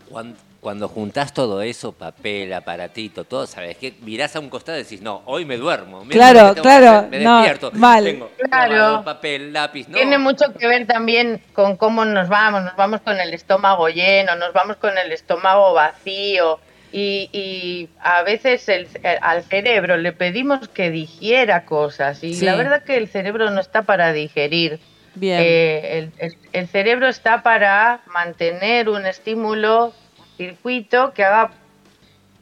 Cuando, 0.10 0.36
cuando 0.67 0.89
juntás 0.89 1.34
todo 1.34 1.62
eso, 1.62 1.93
papel, 1.93 2.51
aparatito, 2.51 3.23
todo, 3.23 3.47
¿sabes 3.47 3.77
qué? 3.77 3.93
Mirás 4.01 4.36
a 4.36 4.41
un 4.41 4.49
costado 4.49 4.77
y 4.77 4.84
decís, 4.84 5.01
no, 5.01 5.21
hoy 5.23 5.45
me 5.45 5.56
duermo. 5.56 6.03
Mirá 6.03 6.32
Claro, 6.34 6.49
tengo 6.56 6.62
claro, 6.62 6.89
hacer, 6.89 7.10
Me 7.10 7.19
no, 7.21 7.38
despierto. 7.38 7.71
mal. 7.71 8.03
Tengo 8.03 8.30
Claro. 8.49 9.01
papel, 9.06 9.53
lápiz, 9.53 9.88
no. 9.88 9.95
Tiene 9.95 10.17
mucho 10.17 10.51
que 10.60 10.67
ver 10.67 10.86
también 10.86 11.41
con 11.53 11.77
cómo 11.77 12.03
nos 12.03 12.27
vamos. 12.27 12.63
Nos 12.65 12.75
vamos 12.75 12.99
con 12.99 13.17
el 13.17 13.34
estómago 13.34 13.88
lleno, 13.88 14.36
nos 14.36 14.51
vamos 14.51 14.75
con 14.75 14.97
el 14.97 15.10
estómago 15.13 15.71
vacío. 15.73 16.60
Y, 16.91 17.30
y 17.32 17.88
a 18.01 18.23
veces 18.23 18.67
el- 18.67 18.89
eh, 19.03 19.17
al 19.21 19.43
cerebro 19.43 19.95
le 19.95 20.12
pedimos 20.12 20.67
que 20.67 20.91
digiera 20.91 21.63
cosas. 21.63 22.21
Y 22.25 22.34
Sí. 22.34 22.43
la 22.43 22.58
verdad 22.58 22.84
que 22.84 22.97
el 22.97 23.08
cerebro 23.08 23.51
no 23.51 23.62
está 23.62 23.84
para 23.84 24.12
digerir. 24.12 24.82
Bien. 25.15 25.39
Eh, 25.41 25.97
el, 25.97 26.12
el- 26.17 26.38
el 26.51 26.67
cerebro 26.67 27.08
está 27.08 27.41
para 27.41 28.01
mantener 28.13 28.89
un 28.89 29.06
estímulo, 29.06 29.93
circuito 30.38 31.13
que 31.13 31.23
haga 31.23 31.52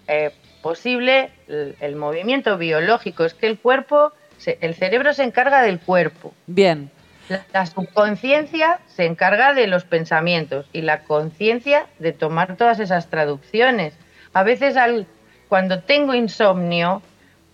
eh, 0.07 0.31
posible 0.61 1.29
el, 1.47 1.75
el 1.79 1.95
movimiento 1.95 2.57
biológico. 2.57 3.25
Es 3.25 3.33
que 3.33 3.47
el 3.47 3.57
cuerpo, 3.57 4.11
se- 4.37 4.57
el 4.61 4.75
cerebro 4.75 5.13
se 5.13 5.23
encarga 5.23 5.61
del 5.61 5.79
cuerpo. 5.79 6.33
Bien. 6.47 6.91
La, 7.29 7.43
la 7.53 7.65
subconsciencia 7.65 8.79
se 8.87 9.05
encarga 9.05 9.53
de 9.53 9.65
los 9.67 9.83
pensamientos 9.83 10.67
y 10.73 10.81
la 10.81 10.99
conciencia 11.03 11.87
de 11.99 12.11
tomar 12.11 12.55
todas 12.55 12.79
esas 12.79 13.09
traducciones. 13.09 13.93
A 14.33 14.43
veces 14.43 14.77
al, 14.77 15.07
cuando 15.47 15.79
tengo 15.79 16.13
insomnio 16.13 17.01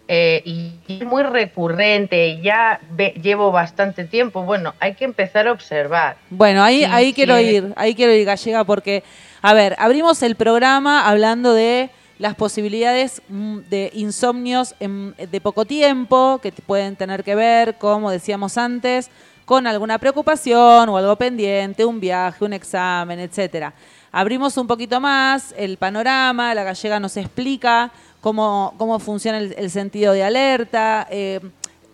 eh, 0.10 0.42
y 0.44 0.74
es 0.90 1.06
muy 1.06 1.24
recurrente 1.24 2.28
y 2.28 2.42
ya 2.42 2.82
ve- 2.92 3.14
llevo 3.22 3.52
bastante 3.54 4.04
tiempo, 4.04 4.44
bueno, 4.44 4.74
hay 4.82 4.96
que 4.96 5.06
empezar 5.06 5.48
a 5.48 5.54
observar. 5.54 6.18
Bueno, 6.30 6.64
ahí, 6.64 6.80
Sí, 6.80 6.86
ahí 6.92 7.06
sí. 7.10 7.14
quiero 7.14 7.40
ir, 7.40 7.72
ahí 7.78 7.96
quiero 7.96 8.12
ir, 8.14 8.26
Gallega, 8.26 8.66
porque, 8.66 9.04
a 9.42 9.54
ver, 9.54 9.76
abrimos 9.80 10.22
el 10.24 10.36
programa 10.36 11.08
hablando 11.08 11.54
de 11.54 11.90
las 12.20 12.36
posibilidades 12.36 13.22
mm, 13.30 13.58
de 13.70 13.90
insomnios 13.96 14.76
en- 14.80 15.16
de 15.18 15.42
poco 15.42 15.66
tiempo, 15.66 16.40
que 16.42 16.52
pueden 16.52 16.96
tener 16.96 17.24
que 17.24 17.34
ver, 17.36 17.76
como 17.80 18.12
decíamos 18.12 18.58
antes, 18.58 19.10
con 19.46 19.66
alguna 19.66 19.98
preocupación 19.98 20.88
o 20.90 20.98
algo 20.98 21.16
pendiente, 21.16 21.84
un 21.84 22.00
viaje, 22.00 22.46
un 22.46 22.54
examen, 22.54 23.20
etcétera. 23.20 23.74
Abrimos 24.12 24.56
un 24.58 24.68
poquito 24.68 25.00
más 25.00 25.54
el 25.58 25.78
panorama, 25.78 26.54
la 26.54 26.64
gallega 26.64 27.00
nos 27.00 27.18
explica 27.18 27.92
cómo, 28.22 28.76
cómo 28.78 29.00
funciona 29.00 29.40
el, 29.40 29.70
sentido 29.72 30.14
de 30.14 30.24
alerta. 30.24 31.08
eh, 31.10 31.40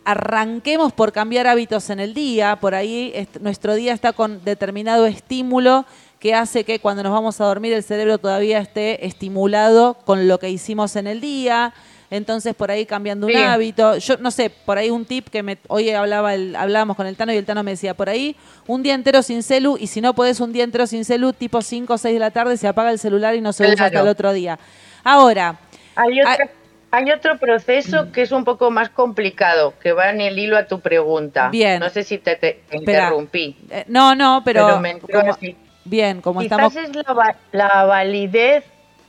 arranquemos 0.03 0.93
por 0.93 1.11
cambiar 1.11 1.47
hábitos 1.47 1.89
en 1.89 1.99
el 1.99 2.13
día, 2.13 2.55
por 2.61 2.73
ahí 2.75 3.11
est- 3.13 3.37
nuestro 3.41 3.75
día 3.75 3.93
está 3.93 4.13
con 4.13 4.41
determinado 4.45 5.05
estímulo 5.05 5.85
que 6.19 6.33
hace 6.33 6.63
que 6.63 6.79
cuando 6.79 7.03
nos 7.03 7.11
vamos 7.11 7.39
a 7.41 7.45
dormir 7.45 7.73
el 7.73 7.83
cerebro 7.83 8.17
todavía 8.17 8.59
esté 8.59 9.05
estimulado 9.05 9.95
con 10.05 10.27
lo 10.27 10.39
que 10.39 10.49
hicimos 10.49 10.95
en 10.95 11.07
el 11.07 11.21
día. 11.21 11.73
Entonces 12.09 12.55
por 12.55 12.71
ahí 12.71 12.85
cambiando 12.85 13.27
un 13.27 13.33
Sí. 13.33 13.37
hábito, 13.39 13.97
yo 13.97 14.15
no 14.17 14.31
sé, 14.31 14.49
por 14.49 14.77
ahí 14.77 14.89
un 14.89 15.03
tip 15.03 15.27
que 15.27 15.43
me, 15.43 15.57
hoy 15.67 15.89
hablaba 15.91 16.33
el- 16.33 16.55
hablábamos 16.55 16.95
con 16.95 17.05
el 17.05 17.17
Tano 17.17 17.33
y 17.33 17.37
el 17.37 17.45
Tano 17.45 17.63
me 17.63 17.71
decía, 17.71 17.93
por 17.95 18.07
ahí 18.09 18.35
un 18.65 18.81
día 18.81 18.93
entero 18.93 19.21
sin 19.21 19.43
celu 19.43 19.77
y 19.77 19.87
si 19.87 19.99
no 19.99 20.13
podés 20.13 20.39
un 20.39 20.53
día 20.53 20.63
entero 20.63 20.87
sin 20.87 21.03
celu, 21.03 21.33
tipo 21.33 21.61
5 21.61 21.95
o 21.95 21.97
6 21.97 22.13
de 22.13 22.19
la 22.19 22.31
tarde 22.31 22.55
se 22.55 22.67
apaga 22.67 22.91
el 22.91 22.99
celular 22.99 23.35
y 23.35 23.41
no 23.41 23.51
se 23.51 23.69
usa 23.69 23.87
hasta 23.87 23.99
el 23.99 24.07
otro 24.07 24.31
día. 24.31 24.57
Ahora, 25.03 25.59
Hay, 25.95 26.21
otra- 26.21 26.49
hay 26.91 27.11
otro 27.11 27.37
proceso 27.37 28.09
que 28.13 28.21
es 28.21 28.31
un 28.31 28.45
poco 28.45 28.71
más 28.71 28.89
complicado, 28.89 29.73
que 29.83 29.91
va 29.91 30.09
en 30.09 30.21
el 30.21 30.39
hilo 30.39 30.57
a 30.57 30.65
tu 30.65 30.79
pregunta. 30.79 31.49
Bien. 31.49 31.79
No 31.81 31.89
sé 31.89 32.03
si 32.03 32.19
te, 32.19 32.61
interrumpí. 32.71 33.57
eh, 33.69 33.83
no, 33.87 34.15
no, 34.15 34.41
pero, 34.45 34.65
Pero 34.65 34.79
me 34.79 34.91
entró 34.91 35.19
como- 35.19 35.33
así. 35.33 35.57
Bien, 35.89 36.21
como 36.21 36.41
Quizás 36.41 36.59
estamos... 36.73 36.75
es 36.75 36.95
la, 37.05 37.13
va- 37.13 37.35
la 37.51 37.83
validez, 37.85 38.63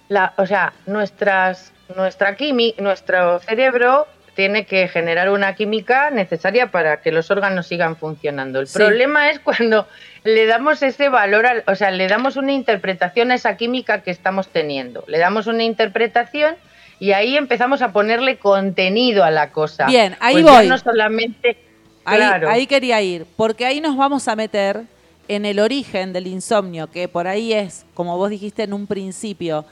la, 0.09 0.33
o 0.37 0.47
sea, 0.47 0.73
nuestras, 0.87 1.73
nuestra 1.97 2.37
quimi, 2.37 2.75
nuestro 2.79 3.39
cerebro 3.41 4.07
tiene 4.35 4.67
que 4.67 4.87
generar 4.87 5.31
una 5.31 5.55
química 5.57 6.11
necesaria 6.11 6.71
para 6.71 7.01
que 7.01 7.11
los 7.11 7.29
órganos 7.31 7.67
sigan 7.67 7.97
funcionando. 7.97 8.61
El 8.61 8.69
Sí. 8.69 8.79
problema 8.79 9.31
es 9.31 9.41
cuando 9.41 9.89
le 10.23 10.47
damos 10.47 10.81
ese 10.83 11.09
valor, 11.09 11.47
al- 11.47 11.65
o 11.67 11.75
sea, 11.75 11.91
le 11.91 12.07
damos 12.07 12.37
una 12.37 12.53
interpretación 12.53 13.33
a 13.33 13.35
esa 13.35 13.57
química 13.57 14.03
que 14.03 14.11
estamos 14.13 14.49
teniendo. 14.49 15.05
Le 15.09 15.19
damos 15.19 15.49
una 15.49 15.65
interpretación 15.65 16.55
y 17.01 17.13
ahí 17.13 17.37
empezamos 17.37 17.83
a 17.83 17.93
ponerle 17.93 18.37
contenido 18.39 19.25
a 19.25 19.31
la 19.33 19.51
cosa. 19.51 19.87
Bien, 19.87 20.17
ahí 20.21 20.35
Pues 20.43 20.45
voy. 20.45 20.69
no 20.69 20.79
solamente, 20.79 21.59
Ahí, 22.05 22.19
claro, 22.19 22.49
ahí 22.49 22.67
quería 22.67 23.03
ir, 23.03 23.27
porque 23.37 23.67
ahí 23.67 23.81
nos 23.81 23.97
vamos 23.97 24.29
a 24.29 24.37
meter 24.37 24.83
en 25.29 25.45
el 25.45 25.61
origen 25.61 26.13
del 26.13 26.27
insomnio, 26.27 26.91
que 26.91 27.09
por 27.09 27.27
ahí 27.27 27.53
es, 27.53 27.85
como 27.95 28.17
vos 28.17 28.31
dijiste 28.31 28.63
en 28.65 28.73
un 28.73 28.87
principio, 28.87 29.65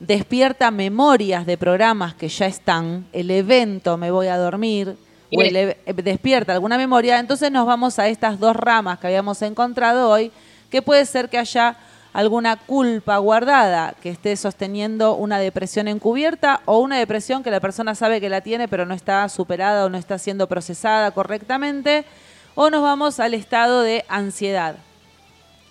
despierta 0.00 0.70
memorias 0.70 1.46
de 1.46 1.56
programas 1.56 2.14
que 2.14 2.28
ya 2.28 2.46
están, 2.46 3.06
el 3.12 3.30
evento 3.30 3.96
me 3.96 4.10
voy 4.10 4.26
a 4.26 4.36
dormir, 4.36 4.96
o 5.34 5.40
el 5.40 5.56
e- 5.56 5.78
eh, 5.86 5.92
despierta 5.94 6.52
alguna 6.52 6.76
memoria, 6.76 7.18
entonces 7.18 7.50
nos 7.50 7.66
vamos 7.66 7.98
a 7.98 8.08
estas 8.08 8.38
dos 8.38 8.54
ramas 8.56 8.98
que 8.98 9.06
habíamos 9.06 9.40
encontrado 9.42 10.10
hoy, 10.10 10.30
que 10.70 10.82
puede 10.82 11.06
ser 11.06 11.28
que 11.28 11.38
haya 11.38 11.76
alguna 12.12 12.56
culpa 12.56 13.16
guardada 13.18 13.94
que 14.00 14.10
esté 14.10 14.36
sosteniendo 14.36 15.14
una 15.14 15.38
depresión 15.38 15.88
encubierta 15.88 16.60
o 16.64 16.78
una 16.78 16.96
depresión 16.98 17.42
que 17.42 17.50
la 17.50 17.58
persona 17.58 17.96
sabe 17.96 18.20
que 18.20 18.28
la 18.28 18.40
tiene 18.40 18.68
pero 18.68 18.86
no 18.86 18.94
está 18.94 19.28
superada 19.28 19.84
o 19.84 19.88
no 19.88 19.98
está 19.98 20.18
siendo 20.18 20.46
procesada 20.48 21.10
correctamente, 21.10 22.04
o 22.54 22.70
nos 22.70 22.82
vamos 22.82 23.18
al 23.18 23.34
estado 23.34 23.82
de 23.82 24.04
ansiedad. 24.08 24.76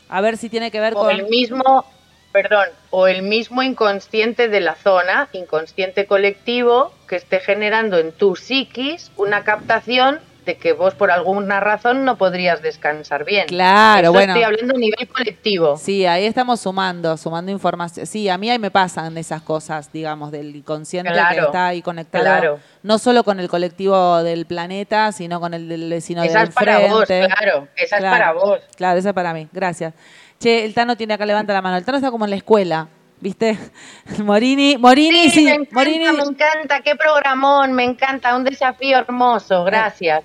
A 0.10 0.22
ver 0.22 0.38
si 0.38 0.50
tiene 0.50 0.72
que 0.72 0.80
ver 0.80 0.94
O 0.94 1.02
con... 1.02 1.12
el 1.12 1.28
mismo, 1.28 1.86
perdón, 2.32 2.68
o 2.90 3.08
el 3.08 3.24
mismo 3.24 3.64
inconsciente 3.64 4.48
de 4.48 4.60
la 4.60 4.76
zona, 4.76 5.30
inconsciente 5.34 6.06
colectivo, 6.06 6.94
que 7.08 7.16
esté 7.16 7.40
generando 7.40 7.98
en 7.98 8.12
tu 8.12 8.36
psiquis 8.36 9.12
una 9.18 9.44
captación 9.44 10.20
de 10.46 10.58
que 10.58 10.74
vos 10.74 10.94
por 10.96 11.12
alguna 11.12 11.60
razón 11.60 12.04
no 12.06 12.18
podrías 12.18 12.62
descansar 12.62 13.24
bien. 13.26 13.48
Claro, 13.48 14.06
Eso 14.06 14.14
bueno. 14.14 14.34
Estoy 14.34 14.44
hablando 14.44 14.76
a 14.76 14.78
nivel 14.80 15.08
colectivo. 15.08 15.78
Sí, 15.78 16.06
ahí 16.06 16.26
estamos 16.26 16.60
sumando, 16.60 17.16
sumando 17.18 17.52
información. 17.52 18.06
Sí, 18.06 18.28
a 18.30 18.38
mí 18.38 18.50
ahí 18.50 18.60
me 18.60 18.72
pasan 18.72 19.18
esas 19.18 19.42
cosas, 19.42 19.92
digamos, 19.92 20.32
del 20.32 20.56
inconsciente 20.56 21.10
que 21.12 21.16
Claro, 21.18 21.46
está 21.46 21.68
ahí 21.68 21.82
conectado, 21.82 22.24
claro. 22.24 22.60
no 22.84 22.98
solo 22.98 23.24
con 23.24 23.40
el 23.40 23.48
colectivo 23.50 24.22
del 24.24 24.46
planeta, 24.46 25.12
sino 25.12 25.40
con 25.40 25.54
el 25.54 25.68
del 25.70 25.90
vecino 25.90 26.24
Esa 26.24 26.40
del 26.40 26.50
es 26.50 26.56
para 26.56 26.80
vos, 26.80 27.06
frente. 27.06 27.34
claro. 27.36 27.68
Esa 27.76 27.98
Claro, 27.98 28.14
es 28.16 28.20
para 28.22 28.32
vos. 28.34 28.60
Claro, 28.76 29.00
esa 29.00 29.10
es 29.10 29.16
para 29.16 29.34
mí. 29.34 29.48
Gracias. 29.52 29.94
Che, 30.40 30.66
el 30.66 30.74
Tano 30.74 30.98
tiene 30.98 31.14
acá, 31.14 31.26
levanta 31.26 31.54
la 31.54 31.62
mano. 31.62 31.78
El 31.78 31.86
Tano 31.86 31.98
está 31.98 32.12
como 32.12 32.26
en 32.26 32.32
la 32.32 32.36
escuela, 32.36 32.88
¿viste? 33.22 33.58
Morini, 34.24 34.78
Morini, 34.78 35.30
sí. 35.30 35.46
me 35.46 35.52
encanta, 35.52 35.70
Morini, 35.76 36.06
me 36.12 36.24
encanta, 36.24 36.82
qué 36.82 36.96
programón, 36.98 37.72
me 37.72 37.84
encanta, 37.86 38.36
un 38.36 38.44
desafío 38.44 38.98
hermoso, 38.98 39.64
gracias. 39.64 40.24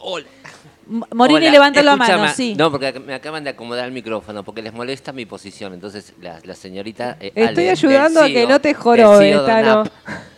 Hola. 0.00 0.26
Morini 1.14 1.38
Hola, 1.46 1.50
levanta 1.52 1.82
la 1.82 1.94
mano, 1.96 2.28
sí. 2.34 2.54
No, 2.56 2.70
porque 2.70 2.98
me 2.98 3.14
acaban 3.14 3.44
de 3.44 3.50
acomodar 3.50 3.84
el 3.84 3.92
micrófono, 3.92 4.42
porque 4.42 4.60
les 4.60 4.72
molesta 4.72 5.12
mi 5.12 5.24
posición. 5.24 5.72
Entonces, 5.72 6.14
la, 6.20 6.40
la 6.42 6.54
señorita. 6.54 7.16
eh, 7.20 7.28
Estoy 7.34 7.44
Ale, 7.68 7.70
ayudando 7.70 8.20
a 8.22 8.26
que 8.26 8.32
CEO 8.34 8.48
no 8.48 8.60
te 8.60 8.68
del 8.68 8.76
jorobes, 8.76 9.36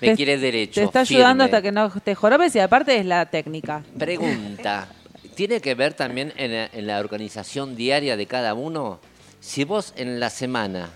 Me 0.01 0.09
Te- 0.09 0.17
quiere 0.17 0.37
derecho. 0.39 0.81
Te 0.81 0.85
está 0.85 1.01
ayudando 1.01 1.45
firme. 1.45 1.57
hasta 1.57 1.63
que 1.63 1.73
no 1.73 1.91
te 1.91 2.15
jorobes 2.15 2.55
y 2.55 2.59
aparte 2.59 2.99
es 2.99 3.07
la 3.07 3.25
técnica. 3.27 3.83
Pregunta. 3.99 4.89
¿Tiene 5.35 5.61
que 5.61 5.75
ver 5.75 5.95
también 5.95 6.35
en 6.37 6.53
la, 6.53 6.67
en 6.71 6.87
la 6.87 6.99
organización 6.99 7.75
diaria 7.75 8.19
de 8.19 8.27
cada 8.27 8.53
uno? 8.53 9.01
Si 9.41 9.65
vos 9.65 9.95
en 9.97 10.21
la 10.21 10.29
semana 10.29 10.91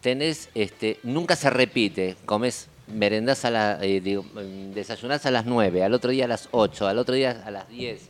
tenés, 0.00 0.48
este, 0.54 0.98
nunca 1.02 1.36
se 1.36 1.50
repite, 1.50 2.16
comes 2.24 2.68
merendás 2.86 3.44
a 3.44 3.50
la, 3.50 3.78
eh, 3.82 4.00
digo, 4.00 4.22
mm, 4.22 4.72
desayunás 4.72 5.24
a 5.26 5.30
las 5.30 5.46
9, 5.46 5.82
al 5.82 5.94
otro 5.94 6.10
día 6.10 6.24
a 6.26 6.28
las 6.28 6.48
8, 6.50 6.86
al 6.86 6.98
otro 6.98 7.14
día 7.14 7.42
a 7.44 7.50
las 7.50 7.68
10, 7.68 8.08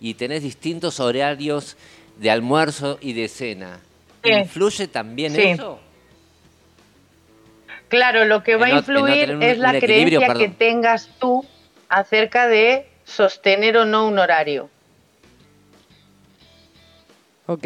y 0.00 0.14
tenés 0.14 0.42
distintos 0.42 1.00
horarios 1.00 1.76
de 2.18 2.30
almuerzo 2.30 2.98
y 3.00 3.12
de 3.12 3.28
cena, 3.28 3.80
Sí. 4.22 4.30
¿influye 4.32 4.88
también 4.88 5.34
Sí. 5.34 5.42
eso? 5.42 5.80
Claro, 7.88 8.24
lo 8.24 8.42
que 8.42 8.56
va 8.56 8.68
En 8.70 8.76
a 8.78 8.80
no- 8.80 8.86
en 8.86 8.94
no 8.94 9.00
influir 9.08 9.34
un- 9.36 9.42
es 9.42 9.58
la 9.58 9.78
creencia 9.78 10.34
que 10.34 10.48
tengas 10.48 11.08
tú 11.20 11.44
acerca 11.88 12.48
de 12.48 12.88
sostener 13.04 13.76
o 13.76 13.84
no 13.84 14.08
un 14.08 14.18
horario. 14.18 14.68
Ok. 17.46 17.64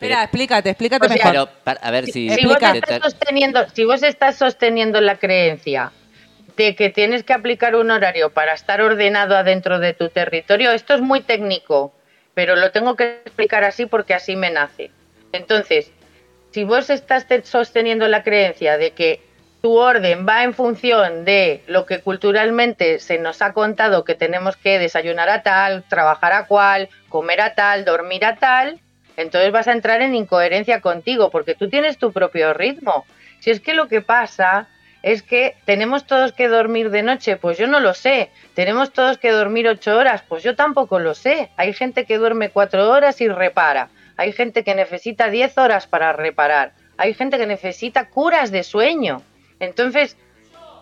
Espera, 0.00 0.22
explícate, 0.22 0.70
explícate 0.70 1.04
O 1.04 1.08
sea, 1.10 1.16
mejor. 1.16 1.30
Pero, 1.32 1.62
para- 1.62 1.80
a 1.80 1.90
ver 1.90 2.06
si... 2.06 2.30
Si 2.30 2.46
vos, 2.46 2.56
estás 2.62 3.02
sosteniendo, 3.02 3.66
si 3.74 3.84
vos 3.84 4.02
estás 4.02 4.36
sosteniendo 4.36 4.98
la 5.02 5.18
creencia 5.18 5.92
de 6.56 6.74
que 6.74 6.88
tienes 6.88 7.22
que 7.22 7.34
aplicar 7.34 7.76
un 7.76 7.90
horario 7.90 8.30
para 8.30 8.54
estar 8.54 8.80
ordenado 8.80 9.36
adentro 9.36 9.78
de 9.78 9.92
tu 9.92 10.08
territorio, 10.08 10.70
esto 10.72 10.94
es 10.94 11.02
muy 11.02 11.20
técnico, 11.20 11.92
pero 12.32 12.56
lo 12.56 12.70
tengo 12.70 12.96
que 12.96 13.20
explicar 13.26 13.62
así 13.64 13.84
porque 13.84 14.14
así 14.14 14.36
me 14.36 14.50
nace. 14.50 14.90
Entonces, 15.32 15.92
si 16.50 16.64
vos 16.64 16.88
estás 16.88 17.28
te- 17.28 17.44
sosteniendo 17.44 18.08
la 18.08 18.22
creencia 18.22 18.78
de 18.78 18.92
que 18.92 19.20
tu 19.60 19.76
orden 19.76 20.26
va 20.26 20.44
en 20.44 20.54
función 20.54 21.26
de 21.26 21.62
lo 21.66 21.84
que 21.84 22.00
culturalmente 22.00 23.00
se 23.00 23.18
nos 23.18 23.42
ha 23.42 23.52
contado 23.52 24.04
que 24.04 24.14
tenemos 24.14 24.56
que 24.56 24.78
desayunar 24.78 25.28
a 25.28 25.42
tal, 25.42 25.84
trabajar 25.90 26.32
a 26.32 26.46
cual, 26.46 26.88
comer 27.10 27.42
a 27.42 27.54
tal, 27.54 27.84
dormir 27.84 28.24
a 28.24 28.36
tal, 28.36 28.80
entonces 29.20 29.52
vas 29.52 29.68
a 29.68 29.72
entrar 29.72 30.02
en 30.02 30.14
incoherencia 30.14 30.80
contigo 30.80 31.30
porque 31.30 31.54
tú 31.54 31.68
tienes 31.68 31.98
tu 31.98 32.12
propio 32.12 32.52
ritmo. 32.54 33.04
Si 33.40 33.50
es 33.50 33.60
que 33.60 33.74
lo 33.74 33.88
que 33.88 34.00
pasa 34.00 34.68
es 35.02 35.22
que 35.22 35.56
tenemos 35.64 36.06
todos 36.06 36.32
que 36.32 36.48
dormir 36.48 36.90
de 36.90 37.02
noche, 37.02 37.36
pues 37.36 37.56
yo 37.56 37.66
no 37.66 37.80
lo 37.80 37.94
sé. 37.94 38.30
Tenemos 38.54 38.92
todos 38.92 39.16
que 39.18 39.30
dormir 39.30 39.66
ocho 39.68 39.96
horas, 39.96 40.22
pues 40.28 40.42
yo 40.42 40.54
tampoco 40.56 40.98
lo 40.98 41.14
sé. 41.14 41.50
Hay 41.56 41.72
gente 41.72 42.04
que 42.04 42.18
duerme 42.18 42.50
cuatro 42.50 42.90
horas 42.90 43.20
y 43.20 43.28
repara. 43.28 43.88
Hay 44.18 44.32
gente 44.32 44.62
que 44.64 44.74
necesita 44.74 45.30
diez 45.30 45.56
horas 45.56 45.86
para 45.86 46.12
reparar. 46.12 46.72
Hay 46.98 47.14
gente 47.14 47.38
que 47.38 47.46
necesita 47.46 48.10
curas 48.10 48.50
de 48.50 48.62
sueño. 48.62 49.22
Entonces, 49.58 50.18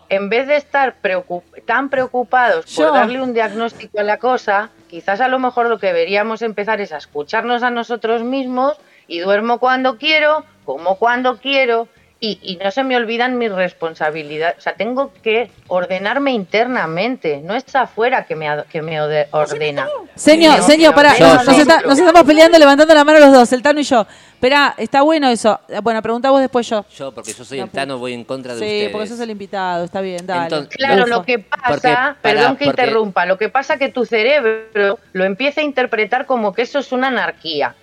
en 0.09 0.27
vez 0.27 0.47
de 0.47 0.57
estar 0.57 0.95
preocup- 1.01 1.63
tan 1.65 1.89
preocupados 1.89 2.65
por 2.75 2.93
darle 2.93 3.21
un 3.21 3.33
diagnóstico 3.33 3.99
a 3.99 4.03
la 4.03 4.17
cosa, 4.17 4.69
quizás 4.89 5.21
a 5.21 5.29
lo 5.29 5.39
mejor 5.39 5.69
lo 5.69 5.79
que 5.79 5.87
deberíamos 5.87 6.41
empezar 6.41 6.81
es 6.81 6.91
a 6.91 6.97
escucharnos 6.97 7.63
a 7.63 7.69
nosotros 7.69 8.23
mismos 8.23 8.77
y 9.07 9.19
duermo 9.19 9.59
cuando 9.59 9.97
quiero, 9.97 10.43
como 10.65 10.97
cuando 10.97 11.37
quiero 11.37 11.87
y, 12.21 12.37
y 12.41 12.57
no 12.57 12.69
se 12.71 12.83
me 12.83 12.97
olvidan 12.97 13.37
mis 13.37 13.51
responsabilidades. 13.51 14.57
O 14.57 14.61
sea, 14.61 14.73
tengo 14.73 15.11
que 15.23 15.49
ordenarme 15.67 16.31
internamente, 16.31 17.41
no 17.43 17.55
es 17.55 17.63
afuera 17.75 18.25
que 18.25 18.35
me, 18.35 18.47
que 18.69 18.81
me 18.81 18.99
ordena. 19.31 19.87
Señor, 20.15 20.57
No, 20.59 20.63
señor, 20.63 20.93
yo, 21.17 21.33
nos, 21.45 21.47
está- 21.57 21.81
nos 21.81 21.97
estamos 21.97 22.23
peleando 22.23 22.59
levantando 22.59 22.93
la 22.93 23.03
mano 23.03 23.19
los 23.19 23.31
dos, 23.31 23.53
el 23.53 23.61
Tano 23.61 23.79
y 23.79 23.83
yo. 23.83 24.05
Esperá, 24.33 24.73
está 24.77 25.01
bueno 25.01 25.29
eso. 25.29 25.59
Bueno, 25.83 26.01
pregunta 26.01 26.29
vos 26.29 26.39
después 26.41 26.67
yo. 26.69 26.85
Yo, 26.97 27.11
porque 27.13 27.33
yo 27.33 27.43
soy 27.43 27.59
el 27.59 27.69
Tano, 27.69 27.97
voy 27.97 28.13
en 28.13 28.23
contra 28.23 28.53
de 28.53 28.59
Sí, 28.59 28.65
ustedes. 28.65 28.89
porque 28.91 29.07
sos 29.07 29.19
el 29.19 29.29
invitado, 29.31 29.83
está 29.85 30.01
bien, 30.01 30.25
dale. 30.25 30.43
Entonces, 30.43 30.75
Claro, 30.77 31.07
lo 31.07 31.23
que 31.23 31.39
Porque, 31.39 31.49
pasa, 31.59 31.81
pará, 31.81 32.17
perdón 32.21 32.55
que 32.57 32.65
porque- 32.65 32.81
interrumpa, 32.83 33.25
lo 33.25 33.37
que 33.37 33.49
pasa 33.49 33.77
que 33.77 33.89
tu 33.89 34.05
cerebro 34.05 34.97
lo 35.13 35.23
empieza 35.25 35.61
a 35.61 35.63
interpretar 35.63 36.25
como 36.25 36.53
que 36.53 36.61
eso 36.63 36.79
es 36.79 36.91
una 36.91 37.07
anarquía. 37.07 37.75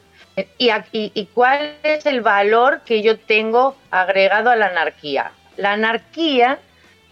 ¿Y, 0.58 1.28
cuál 1.32 1.76
es 1.82 2.04
el 2.04 2.20
valor 2.20 2.82
que 2.84 3.02
yo 3.02 3.18
tengo 3.18 3.74
agregado 3.90 4.50
a 4.50 4.56
la 4.56 4.66
anarquía? 4.66 5.32
La 5.56 5.72
anarquía, 5.72 6.58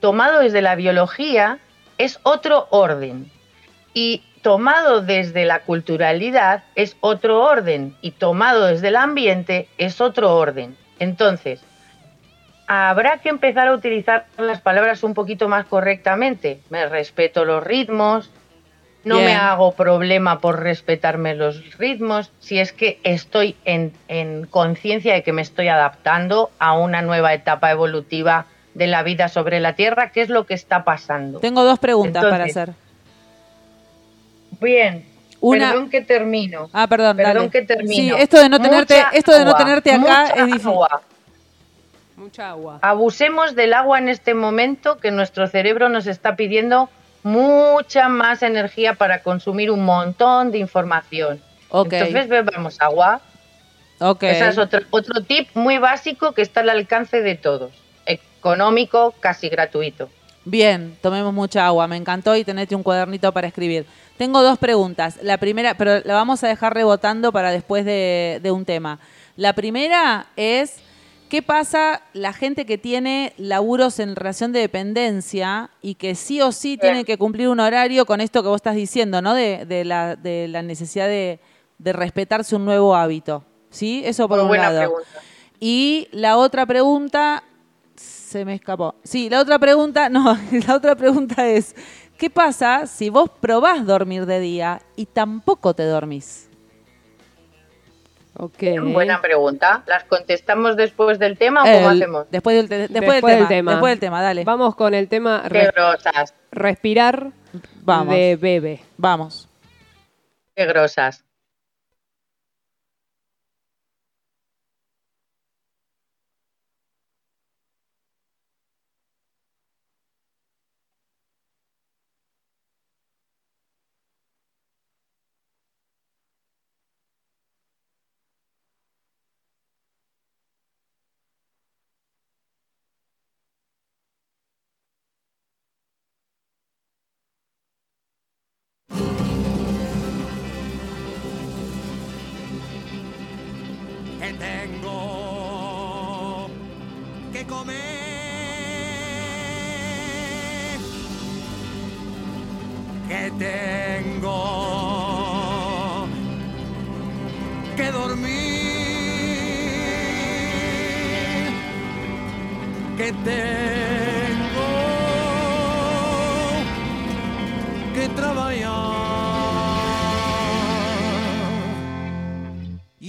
tomado 0.01 0.41
desde 0.41 0.61
la 0.61 0.75
biología, 0.75 1.59
es 1.97 2.21
otro 2.23 2.67
orden. 2.71 3.31
Y 3.95 4.23
tomado 4.43 5.01
desde 5.01 5.47
la 5.47 5.61
culturalidad 5.61 6.65
es 6.75 6.97
otro 7.01 7.43
orden. 7.43 7.97
Y 8.03 8.11
tomado 8.11 8.67
desde 8.67 8.89
el 8.89 8.97
ambiente 8.97 9.69
es 9.79 10.03
otro 10.03 10.37
orden. 10.37 10.77
Entonces, 10.99 11.65
habrá 12.67 13.19
que 13.19 13.31
empezar 13.31 13.69
a 13.69 13.75
utilizar 13.75 14.27
las 14.37 14.61
palabras 14.61 15.03
un 15.03 15.15
poquito 15.15 15.49
más 15.49 15.65
correctamente. 15.65 16.61
Me 16.69 16.87
respeto 16.91 17.47
los 17.47 17.65
ritmos, 17.65 18.31
no 19.05 19.17
Bien. 19.17 19.27
me 19.29 19.35
hago 19.37 19.73
problema 19.73 20.41
por 20.41 20.61
respetarme 20.63 21.35
los 21.35 21.77
ritmos, 21.79 22.31
si 22.41 22.59
es 22.59 22.73
que 22.73 22.99
estoy 23.05 23.57
en, 23.65 23.93
en 24.09 24.47
conciencia 24.47 25.15
de 25.15 25.23
que 25.23 25.33
me 25.33 25.43
estoy 25.43 25.69
adaptando 25.69 26.51
a 26.59 26.73
una 26.77 27.03
nueva 27.03 27.35
etapa 27.35 27.71
evolutiva 27.71 28.47
de 28.75 28.87
la 28.87 29.03
vida 29.03 29.29
sobre 29.29 29.61
la 29.61 29.75
Tierra, 29.75 30.11
¿qué 30.11 30.23
es 30.23 30.29
lo 30.31 30.47
que 30.47 30.55
está 30.55 30.85
pasando? 30.85 31.39
Tengo 31.41 31.63
dos 31.65 31.79
preguntas 31.79 32.25
para 32.25 32.45
hacer. 32.45 32.73
Bien, 34.61 35.05
Una- 35.41 35.71
perdón 35.71 35.91
que 35.91 36.01
termino. 36.01 36.71
Ah, 36.73 36.87
perdón, 36.87 37.17
Perdón 37.17 37.35
dale. 37.35 37.51
que 37.51 37.63
termino. 37.63 38.17
Sí, 38.17 38.23
esto 38.23 38.39
de 38.41 38.49
no 38.49 38.61
tenerte, 38.61 38.95
Mucha 38.97 39.11
esto 39.11 39.33
de 39.33 39.45
no 39.45 39.55
tenerte 39.55 39.91
acá 39.93 39.99
mucha 40.01 40.27
es 40.35 40.47
difícil. 40.47 40.69
agua. 40.69 41.03
Mucha 42.17 42.51
agua. 42.51 42.79
Abusemos 42.81 43.55
del 43.55 43.75
agua 43.75 43.99
en 43.99 44.09
este 44.09 44.35
momento 44.35 44.99
que 44.99 45.11
nuestro 45.11 45.47
cerebro 45.49 45.89
nos 45.89 46.07
está 46.07 46.37
pidiendo 46.37 46.89
mucha 47.25 48.09
más 48.09 48.43
energía 48.43 48.95
para 48.95 49.23
consumir 49.23 49.71
un 49.71 49.85
montón 49.85 50.53
de 50.53 50.59
información. 50.59 51.41
Entonces 51.73 52.29
bebamos 52.29 52.81
agua. 52.81 53.21
Ok. 53.99 54.23
Ese 54.25 54.49
es 54.49 54.59
otro, 54.59 54.81
otro 54.91 55.23
tip 55.23 55.49
muy 55.55 55.79
básico 55.79 56.33
que 56.33 56.43
está 56.43 56.61
al 56.61 56.69
alcance 56.69 57.23
de 57.23 57.35
todos. 57.35 57.73
Económico, 58.07 59.15
casi 59.19 59.49
gratuito. 59.49 60.09
Bien, 60.45 60.97
tomemos 61.01 61.33
mucha 61.33 61.67
agua. 61.67 61.89
Me 61.89 61.97
encantó 61.97 62.37
y 62.37 62.45
tenete 62.45 62.77
un 62.77 62.83
cuadernito 62.83 63.33
para 63.33 63.47
escribir. 63.47 63.87
Tengo 64.19 64.43
dos 64.43 64.59
preguntas. 64.59 65.19
La 65.23 65.39
primera, 65.39 65.75
pero 65.75 66.01
la 66.05 66.15
vamos 66.15 66.45
a 66.45 66.49
dejar 66.49 66.75
rebotando 66.75 67.33
para 67.33 67.51
después 67.51 67.85
de, 67.85 68.39
de 68.43 68.51
un 68.51 68.65
tema. 68.65 69.01
La 69.37 69.55
primera 69.55 70.27
es, 70.37 70.77
¿qué 71.29 71.43
pasa 71.43 72.03
la 72.13 72.33
gente 72.33 72.67
que 72.67 72.79
tiene 72.79 73.33
laburos 73.37 73.99
en 73.99 74.15
relación 74.17 74.53
de 74.53 74.61
dependencia 74.61 75.71
y 75.83 75.95
que 75.95 76.15
sí 76.15 76.41
o 76.41 76.53
sí 76.53 76.77
tienen 76.79 77.05
que 77.05 77.19
cumplir 77.19 77.49
un 77.49 77.61
horario 77.61 78.07
con 78.07 78.21
esto 78.21 78.43
que 78.43 78.49
vos 78.49 78.57
estás 78.57 78.75
diciendo, 78.77 79.21
¿no? 79.23 79.35
De, 79.35 79.65
de 79.67 79.85
la, 79.85 80.17
de 80.17 80.49
la 80.49 80.63
necesidad 80.63 81.07
de, 81.09 81.41
de 81.79 81.93
respetarse 81.93 82.55
un 82.57 82.65
nuevo 82.65 82.95
hábito. 82.95 83.45
¿Sí? 83.71 84.03
Eso 84.05 84.29
por 84.29 84.39
Muy 84.39 84.43
un 84.43 84.49
buena 84.49 84.71
lado. 84.71 84.79
pregunta. 84.79 85.09
Y 85.59 86.09
la 86.13 86.37
otra 86.37 86.65
pregunta 86.67 87.43
se 87.97 88.45
me 88.45 88.55
escapó. 88.55 88.95
Sí, 89.03 89.29
la 89.31 89.41
otra 89.41 89.59
pregunta, 89.59 90.09
no, 90.11 90.39
la 90.67 90.77
otra 90.77 90.95
pregunta 90.95 91.47
es, 91.49 91.75
¿qué 92.17 92.31
pasa 92.31 92.87
si 92.87 93.11
vos 93.11 93.31
probás 93.41 93.85
dormir 93.85 94.27
de 94.27 94.41
día 94.41 94.83
y 94.97 95.07
tampoco 95.07 95.75
te 95.75 95.85
dormís? 95.85 96.49
Ok. 98.37 98.63
Buena 98.93 99.21
pregunta. 99.21 99.83
¿Las 99.87 100.05
contestamos 100.05 100.77
después 100.77 101.19
del 101.19 101.39
tema 101.39 101.63
o 101.63 101.65
cómo 101.65 101.91
El- 101.91 101.97
hacemos? 101.97 102.27
Después 102.31 102.57
del, 102.57 102.69
te- 102.69 102.79
después, 102.89 103.01
Después 103.13 103.23
del, 103.23 103.39
tema, 103.39 103.49
tema. 103.49 103.71
Después 103.73 103.91
del 103.93 104.01
tema, 104.01 104.23
dale. 104.23 104.45
Vamos 104.45 104.75
con 104.75 104.93
el 104.95 105.09
tema 105.09 105.45
Qué 105.51 105.71
grosas, 105.75 106.35
respirar 106.51 107.31
Vamos. 107.83 108.15
de 108.15 108.37
bebé. 108.41 108.81
Vamos. 108.97 109.49
qué 110.57 110.67
grosas. 110.67 111.24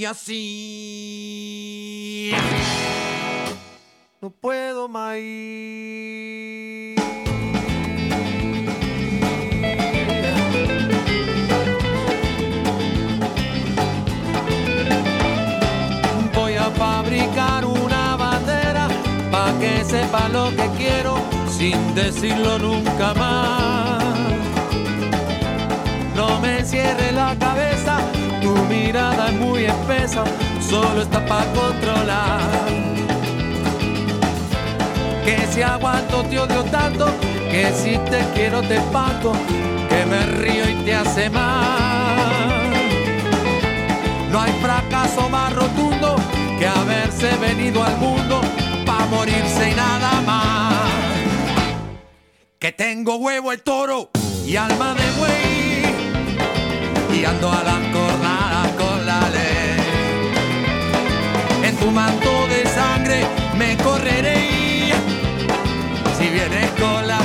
Y 0.05 0.07
así 0.07 0.45
no 4.21 4.29
puedo 4.29 4.87
más. 4.87 5.15
Voy 16.35 16.53
a 16.53 16.69
fabricar 16.75 17.65
una 17.65 18.15
bandera 18.15 18.87
para 19.31 19.57
que 19.57 19.83
sepa 19.85 20.29
lo 20.29 20.55
que 20.55 20.69
quiero 20.77 21.17
sin 21.49 21.95
decirlo 21.95 22.59
nunca 22.59 23.15
más. 23.15 24.03
No 26.15 26.39
me 26.41 26.63
cierre 26.63 27.11
la 27.11 27.35
cabeza, 27.39 27.94
es 28.97 29.33
muy 29.33 29.65
espesa, 29.65 30.23
solo 30.61 31.01
está 31.01 31.25
para 31.25 31.45
controlar. 31.51 32.39
Que 35.25 35.47
si 35.51 35.61
aguanto 35.61 36.23
te 36.23 36.39
odio 36.39 36.63
tanto, 36.65 37.07
que 37.51 37.73
si 37.73 37.97
te 38.09 38.19
quiero 38.33 38.61
te 38.61 38.75
espanto, 38.75 39.33
que 39.89 40.05
me 40.05 40.25
río 40.37 40.69
y 40.69 40.75
te 40.85 40.95
hace 40.95 41.29
mal. 41.29 42.23
No 44.31 44.41
hay 44.41 44.53
fracaso 44.61 45.29
más 45.29 45.51
rotundo 45.53 46.15
que 46.57 46.67
haberse 46.67 47.35
venido 47.37 47.83
al 47.83 47.97
mundo 47.97 48.39
para 48.85 49.05
morirse 49.07 49.71
y 49.71 49.75
nada 49.75 50.21
más. 50.21 50.73
Que 52.59 52.71
tengo 52.71 53.17
huevo 53.17 53.51
el 53.51 53.61
toro 53.61 54.09
y 54.45 54.55
alma 54.55 54.93
de 54.93 55.11
buey 55.19 55.45
y 57.19 57.25
ando 57.25 57.49
a 57.51 57.63
las 57.63 57.79
En 61.63 61.75
tu 61.77 61.89
manto 61.89 62.47
de 62.47 62.67
sangre 62.69 63.21
me 63.57 63.75
correré. 63.77 64.91
Si 66.17 66.27
vienes 66.29 66.69
con 66.79 67.07
la 67.07 67.19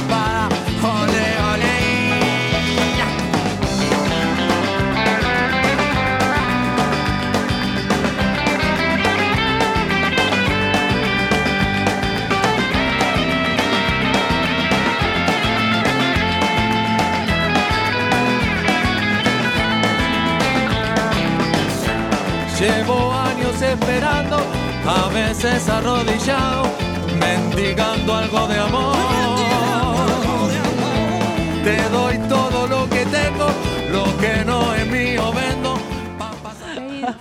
Llevo 22.60 23.10
años 23.14 23.62
esperando, 23.62 24.36
a 24.86 25.08
veces 25.08 25.66
arrodillado, 25.66 26.64
mendigando 27.18 28.14
algo 28.14 28.46
de 28.48 28.58
amor. 28.58 28.96
Te 31.64 31.88
doy 31.88 32.18
todo 32.28 32.66
lo 32.66 32.86
que 32.90 33.06
tengo, 33.06 33.46
lo 33.90 34.04
que 34.18 34.44
no 34.44 34.74
es 34.74 34.86
mío 34.88 35.32
vendo. 35.32 35.78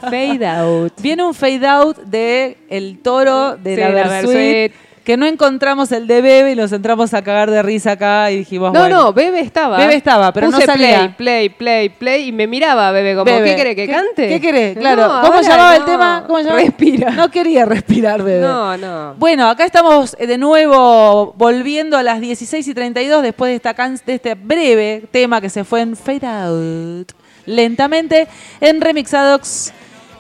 Fade 0.02 0.46
out. 0.46 0.94
Viene 1.02 1.24
un 1.24 1.34
fade 1.34 1.66
out 1.66 1.98
de 2.00 2.58
El 2.70 3.00
Toro 3.00 3.56
de 3.56 3.76
Sí, 3.76 3.82
la 3.82 4.08
Versuit. 4.10 4.74
Que 5.04 5.18
no 5.18 5.26
encontramos 5.26 5.92
el 5.92 6.06
de 6.08 6.22
Bebe 6.22 6.52
y 6.52 6.56
nos 6.56 6.72
entramos 6.72 7.14
a 7.14 7.22
cagar 7.24 7.50
de 7.50 7.62
risa 7.64 7.94
acá 7.94 8.30
y 8.32 8.38
dijimos, 8.40 8.74
No, 8.74 8.82
bueno. 8.82 9.04
no, 9.06 9.14
Bebe 9.14 9.40
estaba. 9.40 9.78
Bebe 9.78 9.96
estaba, 9.96 10.32
pero 10.34 10.50
no 10.52 10.60
salía. 10.62 11.14
Play, 11.18 11.50
play, 11.50 11.50
play, 11.50 11.90
play. 11.90 12.28
Y 12.28 12.32
me 12.32 12.46
miraba 12.48 12.92
Bebe 12.92 13.14
como, 13.16 13.26
Bebe. 13.26 13.50
¿qué 13.50 13.56
querés 13.56 13.76
que 13.76 13.88
cante? 13.88 14.28
¿Qué 14.28 14.40
querés? 14.42 14.78
Claro. 14.78 15.08
No, 15.08 15.22
¿Cómo 15.22 15.42
llamaba 15.42 15.76
el 15.76 15.86
tema? 15.86 16.24
¿Cómo 16.28 16.40
llamaba? 16.40 16.60
Respira. 16.60 17.12
No 17.12 17.30
quería 17.32 17.66
respirar, 17.66 18.22
Bebe. 18.24 18.42
No, 18.42 18.78
no. 18.78 19.16
Bueno, 19.18 19.50
acá 19.50 19.66
estamos 19.66 20.16
eh, 20.20 20.28
de 20.28 20.38
nuevo 20.38 21.34
volviendo 21.38 21.98
a 21.98 22.04
las 22.04 22.22
16 22.22 22.68
y 22.68 22.74
32 22.74 23.24
después 23.24 23.50
de, 23.52 23.56
esta 23.56 23.74
can- 23.74 24.00
de 24.06 24.14
este 24.16 24.36
breve 24.36 25.04
tema 25.12 25.42
que 25.42 25.50
se 25.50 25.64
fue 25.64 25.82
en 25.82 25.96
Fade 25.96 26.28
Out. 26.28 27.12
Lentamente 27.46 28.28
en 28.62 28.80
Remixadox 28.80 29.74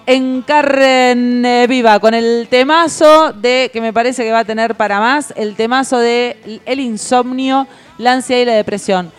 en 0.09 0.41
carne 0.41 1.67
viva 1.67 1.99
con 1.99 2.15
el 2.15 2.47
temazo 2.49 3.31
de 3.31 3.69
que 3.71 3.79
me 3.79 3.93
parece 3.93 4.23
que 4.23 4.31
va 4.31 4.39
a 4.39 4.43
tener 4.43 4.73
para 4.73 4.99
más 4.99 5.31
el 5.35 5.55
temazo 5.55 5.99
de 5.99 6.59
el 6.65 6.79
insomnio, 6.79 7.67
la 7.99 8.13
ansiedad 8.13 8.41
y 8.41 8.45
la 8.45 8.53
depresión. 8.53 9.11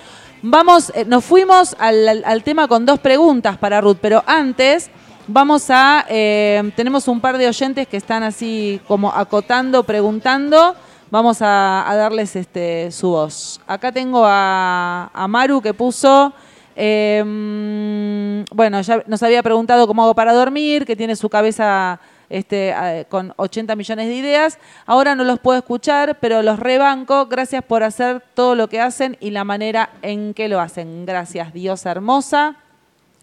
Vamos, 0.42 0.90
eh, 0.96 1.04
nos 1.04 1.24
fuimos 1.24 1.76
al, 1.78 2.42
tema 2.42 2.66
con 2.66 2.84
dos 2.86 2.98
preguntas 2.98 3.56
para 3.56 3.80
Ruth, 3.80 3.98
pero 4.00 4.24
antes 4.26 4.90
vamos 5.28 5.66
a 5.70 6.06
eh, 6.08 6.72
tenemos 6.74 7.06
un 7.06 7.20
par 7.20 7.38
de 7.38 7.46
oyentes 7.46 7.86
que 7.86 7.96
están 7.96 8.24
así 8.24 8.80
como 8.88 9.12
acotando, 9.12 9.84
preguntando. 9.84 10.74
Vamos 11.08 11.40
a, 11.40 11.88
a 11.88 11.94
darles 11.94 12.34
este 12.34 12.90
su 12.90 13.10
voz. 13.10 13.60
Acá 13.64 13.92
tengo 13.92 14.24
a, 14.26 15.08
a 15.14 15.28
Maru 15.28 15.62
que 15.62 15.72
puso 15.72 16.34
eh, 16.82 17.22
mm, 17.24 18.44
bueno, 18.56 18.80
ya 18.80 19.02
nos 19.06 19.22
había 19.22 19.42
preguntado 19.42 19.86
cómo 19.86 20.02
hago 20.02 20.14
para 20.14 20.32
dormir, 20.32 20.86
que 20.86 20.96
tiene 20.96 21.14
su 21.14 21.28
cabeza 21.28 22.00
este, 22.30 22.74
con 23.10 23.34
80 23.36 23.76
millones 23.76 24.06
de 24.08 24.14
ideas. 24.14 24.58
Ahora 24.86 25.14
no 25.14 25.24
los 25.24 25.38
puedo 25.40 25.58
escuchar, 25.58 26.18
pero 26.20 26.42
los 26.42 26.58
rebanco. 26.58 27.26
Gracias 27.26 27.62
por 27.62 27.82
hacer 27.82 28.22
todo 28.34 28.54
lo 28.54 28.68
que 28.68 28.80
hacen 28.80 29.16
y 29.20 29.30
la 29.30 29.44
manera 29.44 29.90
en 30.00 30.32
que 30.32 30.48
lo 30.48 30.58
hacen. 30.60 31.04
Gracias, 31.04 31.52
diosa 31.52 31.90
hermosa. 31.90 32.56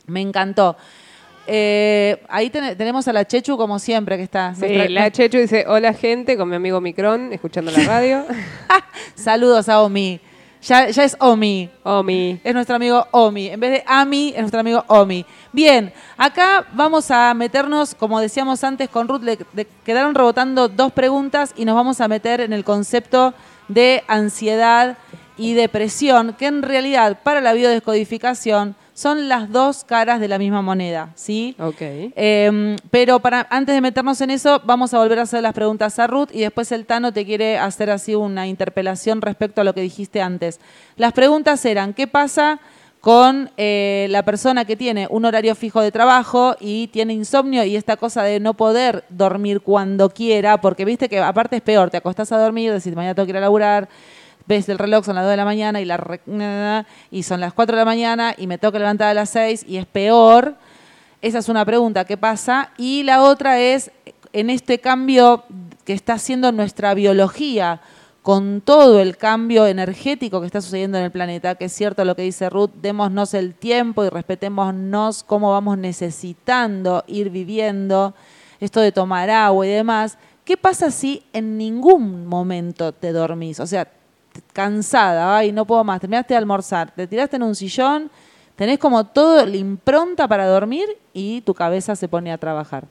Me 0.06 0.22
encantó. 0.22 0.78
Eh, 1.50 2.22
ahí 2.30 2.50
ten- 2.50 2.78
tenemos 2.78 3.08
a 3.08 3.14
la 3.14 3.26
Chechu 3.26 3.58
como 3.58 3.80
siempre 3.80 4.18
que 4.18 4.24
está. 4.24 4.54
Sí, 4.54 4.62
Nuestra- 4.68 4.90
la 4.90 5.12
Chechu 5.12 5.38
dice, 5.38 5.66
hola 5.68 5.94
gente, 5.94 6.38
con 6.38 6.50
mi 6.50 6.56
amigo 6.58 6.80
Micrón, 6.82 7.32
escuchando 7.34 7.72
la 7.72 7.80
radio. 7.84 8.26
Saludos 9.16 9.68
a 9.70 9.82
Omi. 9.82 10.20
Ya, 10.68 10.90
ya 10.90 11.06
es 11.06 11.16
Omi. 11.22 11.70
Omi. 11.84 12.42
Es 12.44 12.54
nuestro 12.54 12.76
amigo 12.76 13.08
Omi. 13.12 13.48
En 13.48 13.60
vez 13.60 13.72
de 13.72 13.84
Ami, 13.88 14.34
es 14.36 14.42
nuestro 14.42 14.60
amigo 14.60 14.84
Omi. 14.88 15.26
Bien, 15.54 15.94
acá 16.18 16.66
vamos 16.74 17.10
a 17.10 17.34
meternos, 17.34 17.96
como 17.96 18.20
decíamos 18.20 18.66
antes 18.66 18.90
con 18.90 19.08
Ruth, 19.08 19.24
le, 19.24 19.40
le 19.54 19.66
quedaron 19.86 20.14
rebotando 20.14 20.68
dos 20.68 20.92
preguntas 20.92 21.54
y 21.56 21.64
nos 21.64 21.74
vamos 21.74 22.02
a 22.02 22.10
meter 22.10 22.42
en 22.42 22.52
el 22.52 22.66
concepto 22.66 23.34
de 23.70 24.04
ansiedad 24.10 24.98
y 25.38 25.54
depresión, 25.54 26.36
que 26.38 26.48
en 26.48 26.62
realidad 26.62 27.20
para 27.24 27.40
la 27.40 27.54
biodescodificación 27.54 28.76
son 28.98 29.30
las 29.30 29.52
dos 29.52 29.84
caras 29.84 30.20
de 30.20 30.28
la 30.28 30.40
misma 30.40 30.64
moneda, 30.64 31.12
¿sí? 31.14 31.56
Ok. 31.60 31.76
Eh, 31.80 32.76
pero 32.90 33.20
para, 33.20 33.46
antes 33.52 33.76
de 33.76 33.80
meternos 33.80 34.20
en 34.22 34.32
eso, 34.32 34.60
vamos 34.66 34.92
a 34.92 34.98
volver 34.98 35.20
a 35.20 35.22
hacer 35.22 35.44
las 35.44 35.54
preguntas 35.54 36.00
a 36.00 36.08
Ruth 36.08 36.30
y 36.34 36.40
después 36.40 36.72
el 36.72 36.88
Tano 36.88 37.14
te 37.14 37.24
quiere 37.24 37.60
hacer 37.60 37.92
así 37.92 38.16
una 38.16 38.48
interpelación 38.48 39.22
respecto 39.22 39.62
a 39.62 39.64
lo 39.64 39.76
que 39.76 39.82
dijiste 39.82 40.20
antes. 40.20 40.60
Las 40.96 41.14
preguntas 41.14 41.64
eran, 41.66 41.94
¿qué 41.94 42.08
pasa 42.08 42.60
con 43.00 43.52
eh, 43.56 44.08
la 44.10 44.24
persona 44.24 44.66
que 44.66 44.76
tiene 44.76 45.06
un 45.12 45.26
horario 45.26 45.54
fijo 45.54 45.80
de 45.80 45.92
trabajo 45.92 46.56
y 46.60 46.88
tiene 46.88 47.14
insomnio 47.14 47.64
y 47.66 47.76
esta 47.76 47.98
cosa 47.98 48.24
de 48.24 48.40
no 48.40 48.56
poder 48.56 49.04
dormir 49.10 49.62
cuando 49.62 50.10
quiera, 50.10 50.60
porque 50.60 50.86
viste 50.86 51.08
que 51.08 51.20
aparte 51.20 51.58
es 51.58 51.62
peor, 51.62 51.92
te 51.92 51.98
acostás 51.98 52.32
a 52.32 52.40
dormir, 52.40 52.74
decís 52.74 52.96
mañana 52.96 53.14
tengo 53.14 53.28
que 53.28 53.32
ir 53.34 53.38
a 53.38 53.42
laburar, 53.42 53.90
ves 54.48 54.70
el 54.70 54.78
reloj, 54.78 55.06
son 55.06 55.16
las 55.16 55.26
2 55.26 55.32
de 55.32 55.38
la 55.38 55.46
mañana 55.46 55.82
y, 55.82 55.86
la 55.86 56.86
y 57.12 57.24
son 57.24 57.40
las 57.40 57.54
4 57.54 57.76
de 57.76 57.82
la 57.82 57.86
mañana 57.86 58.34
y 58.38 58.48
me 58.48 58.58
que 58.58 58.80
levantar 58.80 59.10
a 59.10 59.14
las 59.14 59.30
6 59.32 59.66
y 59.68 59.78
es 59.78 59.86
peor. 59.86 60.56
Esa 61.22 61.40
es 61.40 61.50
una 61.50 61.66
pregunta, 61.66 62.06
¿qué 62.06 62.18
pasa? 62.18 62.72
Y 62.78 63.04
la 63.04 63.24
otra 63.24 63.60
es, 63.60 63.92
en 64.34 64.50
este 64.50 64.80
cambio 64.80 65.44
que 65.84 65.94
está 65.94 66.14
haciendo 66.14 66.52
nuestra 66.52 66.94
biología, 66.94 67.82
con 68.22 68.60
todo 68.60 69.00
el 69.00 69.16
cambio 69.16 69.68
energético 69.68 70.42
que 70.42 70.48
está 70.48 70.60
sucediendo 70.60 70.98
en 70.98 71.06
el 71.06 71.12
planeta, 71.12 71.56
que 71.56 71.66
es 71.66 71.72
cierto 71.72 72.04
lo 72.04 72.14
que 72.14 72.24
dice 72.24 72.50
Ruth, 72.50 72.72
démonos 72.82 73.34
el 73.34 73.56
tiempo 73.56 74.04
y 74.04 74.10
respetémonos 74.10 75.24
cómo 75.24 75.54
vamos 75.54 75.78
necesitando 75.78 77.06
ir 77.08 77.30
viviendo, 77.30 78.14
esto 78.60 78.82
de 78.82 78.92
tomar 78.92 79.30
agua 79.30 79.66
y 79.66 79.70
demás. 79.70 80.18
¿Qué 80.44 80.58
pasa 80.58 80.92
si 80.92 81.24
en 81.32 81.58
ningún 81.58 82.28
momento 82.28 82.92
te 82.92 83.14
dormís? 83.14 83.62
O 83.62 83.66
sea, 83.66 83.88
cansada, 84.54 85.38
ay, 85.38 85.52
no 85.52 85.66
puedo 85.66 85.84
más, 85.84 86.00
terminaste 86.00 86.34
de 86.34 86.38
almorzar, 86.38 86.92
te 86.92 87.08
tiraste 87.08 87.36
en 87.36 87.44
un 87.44 87.56
sillón, 87.56 88.10
tenés 88.56 88.80
como 88.80 89.06
todo 89.06 89.46
la 89.46 89.58
impronta 89.58 90.28
para 90.28 90.46
dormir 90.48 90.88
y 91.14 91.42
tu 91.42 91.54
cabeza 91.54 91.96
se 91.96 92.08
pone 92.08 92.32
a 92.32 92.38
trabajar. 92.38 92.86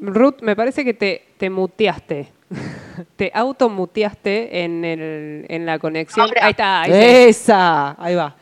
Ruth, 0.00 0.40
me 0.42 0.54
parece 0.54 0.84
que 0.84 0.94
te, 0.94 1.26
te 1.36 1.50
muteaste. 1.50 2.32
te 3.16 3.30
automuteaste 3.34 4.64
en, 4.64 4.84
el, 4.84 5.46
en 5.48 5.66
la 5.66 5.78
conexión. 5.78 6.28
Ahí 6.40 6.50
está, 6.50 6.82
ahí. 6.82 6.90
Esa, 6.92 8.02
ahí 8.02 8.14
va. 8.14 8.34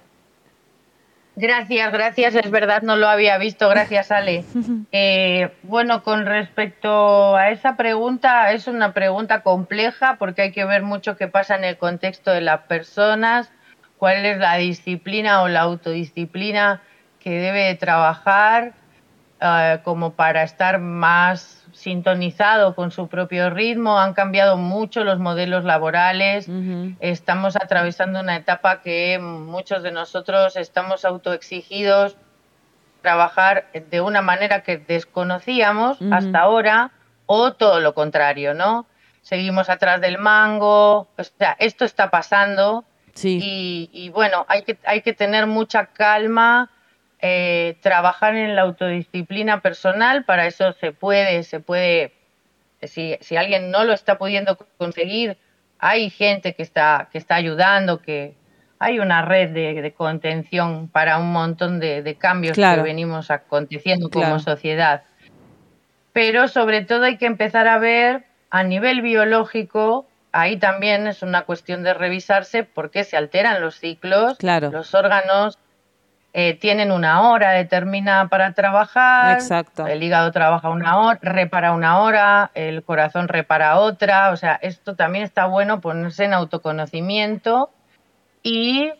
Gracias, 1.38 1.92
gracias, 1.92 2.34
es 2.34 2.50
verdad, 2.50 2.80
no 2.80 2.96
lo 2.96 3.08
había 3.08 3.36
visto, 3.36 3.68
gracias 3.68 4.10
Ale. 4.10 4.44
Eh, 4.92 5.50
bueno, 5.62 6.02
con 6.02 6.24
respecto 6.24 7.36
a 7.36 7.50
esa 7.50 7.76
pregunta, 7.76 8.52
es 8.52 8.66
una 8.66 8.94
pregunta 8.94 9.42
compleja 9.42 10.16
porque 10.18 10.42
hay 10.42 10.52
que 10.52 10.64
ver 10.64 10.82
mucho 10.82 11.16
qué 11.16 11.28
pasa 11.28 11.56
en 11.56 11.64
el 11.64 11.76
contexto 11.76 12.30
de 12.30 12.40
las 12.40 12.62
personas, 12.62 13.52
cuál 13.98 14.24
es 14.24 14.38
la 14.38 14.56
disciplina 14.56 15.42
o 15.42 15.48
la 15.48 15.60
autodisciplina 15.60 16.80
que 17.20 17.30
debe 17.30 17.64
de 17.64 17.74
trabajar 17.74 18.72
eh, 19.40 19.80
como 19.84 20.12
para 20.12 20.42
estar 20.42 20.78
más 20.78 21.65
sintonizado 21.76 22.74
con 22.74 22.90
su 22.90 23.06
propio 23.08 23.50
ritmo. 23.50 23.98
Han 23.98 24.14
cambiado 24.14 24.56
mucho 24.56 25.04
los 25.04 25.18
modelos 25.18 25.64
laborales. 25.64 26.48
Estamos 27.00 27.54
atravesando 27.56 28.20
una 28.20 28.36
etapa 28.36 28.80
que 28.80 29.18
muchos 29.20 29.82
de 29.82 29.92
nosotros 29.92 30.56
estamos 30.56 31.04
autoexigidos 31.04 32.16
trabajar 33.02 33.66
de 33.72 34.00
una 34.00 34.20
manera 34.22 34.62
que 34.62 34.78
desconocíamos 34.78 35.98
hasta 36.10 36.40
ahora 36.40 36.90
o 37.26 37.52
todo 37.52 37.78
lo 37.80 37.94
contrario, 37.94 38.54
¿no? 38.54 38.86
Seguimos 39.22 39.68
atrás 39.68 40.00
del 40.00 40.18
mango, 40.18 41.06
o 41.16 41.24
sea, 41.38 41.56
esto 41.58 41.84
está 41.84 42.10
pasando 42.10 42.84
Sí. 43.14 43.38
y, 43.42 43.90
y 43.92 44.10
bueno, 44.10 44.44
hay 44.48 44.62
que, 44.62 44.76
hay 44.84 45.00
que 45.00 45.14
tener 45.14 45.46
mucha 45.46 45.86
calma, 45.86 46.68
eh, 47.20 47.76
trabajar 47.80 48.36
en 48.36 48.54
la 48.56 48.62
autodisciplina 48.62 49.60
personal, 49.60 50.24
para 50.24 50.46
eso 50.46 50.72
se 50.74 50.92
puede, 50.92 51.42
se 51.42 51.60
puede, 51.60 52.12
si, 52.82 53.16
si 53.20 53.36
alguien 53.36 53.70
no 53.70 53.84
lo 53.84 53.92
está 53.92 54.18
pudiendo 54.18 54.56
conseguir, 54.78 55.38
hay 55.78 56.10
gente 56.10 56.54
que 56.54 56.62
está, 56.62 57.08
que 57.10 57.18
está 57.18 57.34
ayudando, 57.36 58.00
que 58.02 58.34
hay 58.78 58.98
una 58.98 59.22
red 59.22 59.50
de, 59.50 59.80
de 59.80 59.92
contención 59.92 60.88
para 60.88 61.18
un 61.18 61.32
montón 61.32 61.80
de, 61.80 62.02
de 62.02 62.14
cambios 62.16 62.54
Claro. 62.54 62.82
que 62.82 62.88
venimos 62.88 63.30
aconteciendo 63.30 64.10
Claro. 64.10 64.28
como 64.32 64.38
sociedad. 64.40 65.04
Pero 66.12 66.48
sobre 66.48 66.82
todo 66.84 67.04
hay 67.04 67.18
que 67.18 67.26
empezar 67.26 67.68
a 67.68 67.78
ver 67.78 68.24
a 68.50 68.62
nivel 68.62 69.02
biológico, 69.02 70.06
ahí 70.32 70.56
también 70.58 71.06
es 71.06 71.22
una 71.22 71.42
cuestión 71.42 71.82
de 71.82 71.94
revisarse 71.94 72.62
por 72.64 72.90
qué 72.90 73.04
se 73.04 73.16
alteran 73.16 73.60
los 73.60 73.76
ciclos, 73.78 74.38
Claro. 74.38 74.70
los 74.70 74.94
órganos 74.94 75.58
eh, 76.38 76.52
tienen 76.52 76.92
una 76.92 77.30
hora 77.30 77.52
determinada 77.52 78.28
para 78.28 78.52
trabajar, 78.52 79.38
Exacto. 79.38 79.86
el 79.86 80.02
hígado 80.02 80.30
trabaja 80.32 80.68
una 80.68 80.98
hora, 80.98 81.18
repara 81.22 81.72
una 81.72 81.98
hora, 82.00 82.50
el 82.52 82.82
corazón 82.82 83.26
repara 83.28 83.78
otra, 83.78 84.30
o 84.32 84.36
sea, 84.36 84.58
esto 84.60 84.94
también 84.96 85.24
está 85.24 85.46
bueno 85.46 85.80
ponerse 85.80 86.24
en 86.26 86.34
autoconocimiento 86.34 87.70
y 88.42 88.92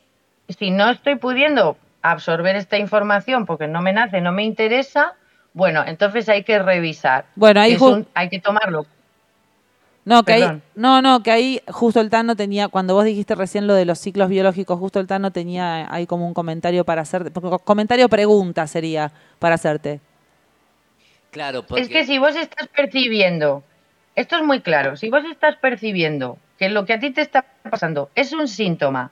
si 0.49 0.71
no 0.71 0.89
estoy 0.89 1.17
pudiendo 1.17 1.77
absorber 2.01 2.57
esta 2.57 2.79
información 2.79 3.45
porque 3.45 3.69
no 3.69 3.83
me 3.83 3.93
nace, 3.93 4.23
no 4.23 4.33
me 4.33 4.43
interesa, 4.43 5.13
bueno, 5.53 5.85
entonces 5.87 6.27
hay 6.31 6.43
que 6.43 6.59
revisar. 6.59 7.27
Bueno, 7.35 7.61
ahí 7.61 7.77
un- 7.79 8.09
hay 8.15 8.31
que 8.31 8.41
tomarlo. 8.41 8.87
No, 10.07 10.23
que 10.23 10.35
ahí, 10.35 10.41
Perdón. 10.43 10.63
no, 10.77 11.03
no, 11.03 11.23
que 11.25 11.33
ahí 11.33 11.61
justo 11.67 12.01
el 12.01 12.11
Tano 12.11 12.37
tenía, 12.37 12.69
cuando 12.69 12.95
vos 12.95 13.05
dijiste 13.05 13.35
recién 13.35 13.67
lo 13.67 13.75
de 13.75 13.85
los 13.85 13.99
ciclos 13.99 14.29
biológicos, 14.29 14.79
justo 14.79 15.01
el 15.01 15.09
Tano 15.09 15.33
tenía 15.33 15.93
ahí 15.93 16.07
como 16.07 16.29
un 16.29 16.33
comentario 16.33 16.85
para 16.85 17.03
hacer, 17.03 17.33
comentario 17.65 18.09
pregunta 18.09 18.69
sería 18.69 19.11
para 19.41 19.57
hacerte. 19.57 20.01
Claro, 21.33 21.65
porque 21.65 21.83
Es 21.83 21.89
que 21.89 22.07
si 22.07 22.19
vos 22.19 22.37
estás 22.37 22.69
percibiendo, 22.69 23.65
esto 24.15 24.37
es 24.37 24.45
muy 24.45 24.61
claro, 24.61 24.97
si 24.97 25.11
vos 25.11 25.25
estás 25.29 25.57
percibiendo 25.57 26.39
que 26.57 26.69
lo 26.69 26.87
que 26.87 26.93
a 26.93 27.01
ti 27.01 27.11
te 27.11 27.23
está 27.23 27.45
pasando 27.69 28.09
es 28.15 28.33
un 28.33 28.47
síntoma 28.47 29.11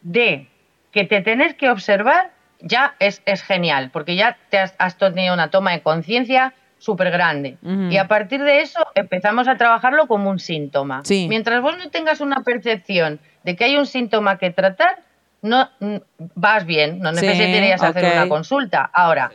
de 0.00 0.48
que 0.90 1.04
te 1.04 1.20
tenés 1.20 1.54
que 1.54 1.68
observar, 1.68 2.30
ya 2.62 2.96
es, 2.98 3.20
es 3.26 3.42
genial, 3.42 3.90
porque 3.92 4.16
ya 4.16 4.38
te 4.48 4.58
has, 4.58 4.74
has 4.78 4.96
tenido 4.96 5.34
una 5.34 5.50
toma 5.50 5.72
de 5.72 5.82
conciencia 5.82 6.54
súper 6.80 7.10
grande. 7.12 7.58
Y 7.90 7.96
a 7.98 8.08
partir 8.08 8.42
de 8.42 8.62
eso 8.62 8.80
empezamos 8.96 9.46
a 9.46 9.56
trabajarlo 9.56 10.06
como 10.08 10.30
un 10.30 10.38
síntoma. 10.40 11.02
Sí. 11.04 11.26
Mientras 11.28 11.62
vos 11.62 11.78
no 11.78 11.90
tengas 11.90 12.20
una 12.20 12.42
percepción 12.42 13.20
de 13.44 13.54
que 13.54 13.64
hay 13.64 13.76
un 13.76 13.86
síntoma 13.86 14.38
que 14.38 14.50
tratar, 14.50 14.98
no 15.42 15.68
vas 16.34 16.66
bien, 16.66 16.98
no 16.98 17.14
Sí, 17.14 17.24
necesitarías 17.26 17.82
hacer 17.82 18.04
una 18.12 18.28
consulta. 18.28 18.90
Ahora, 18.92 19.30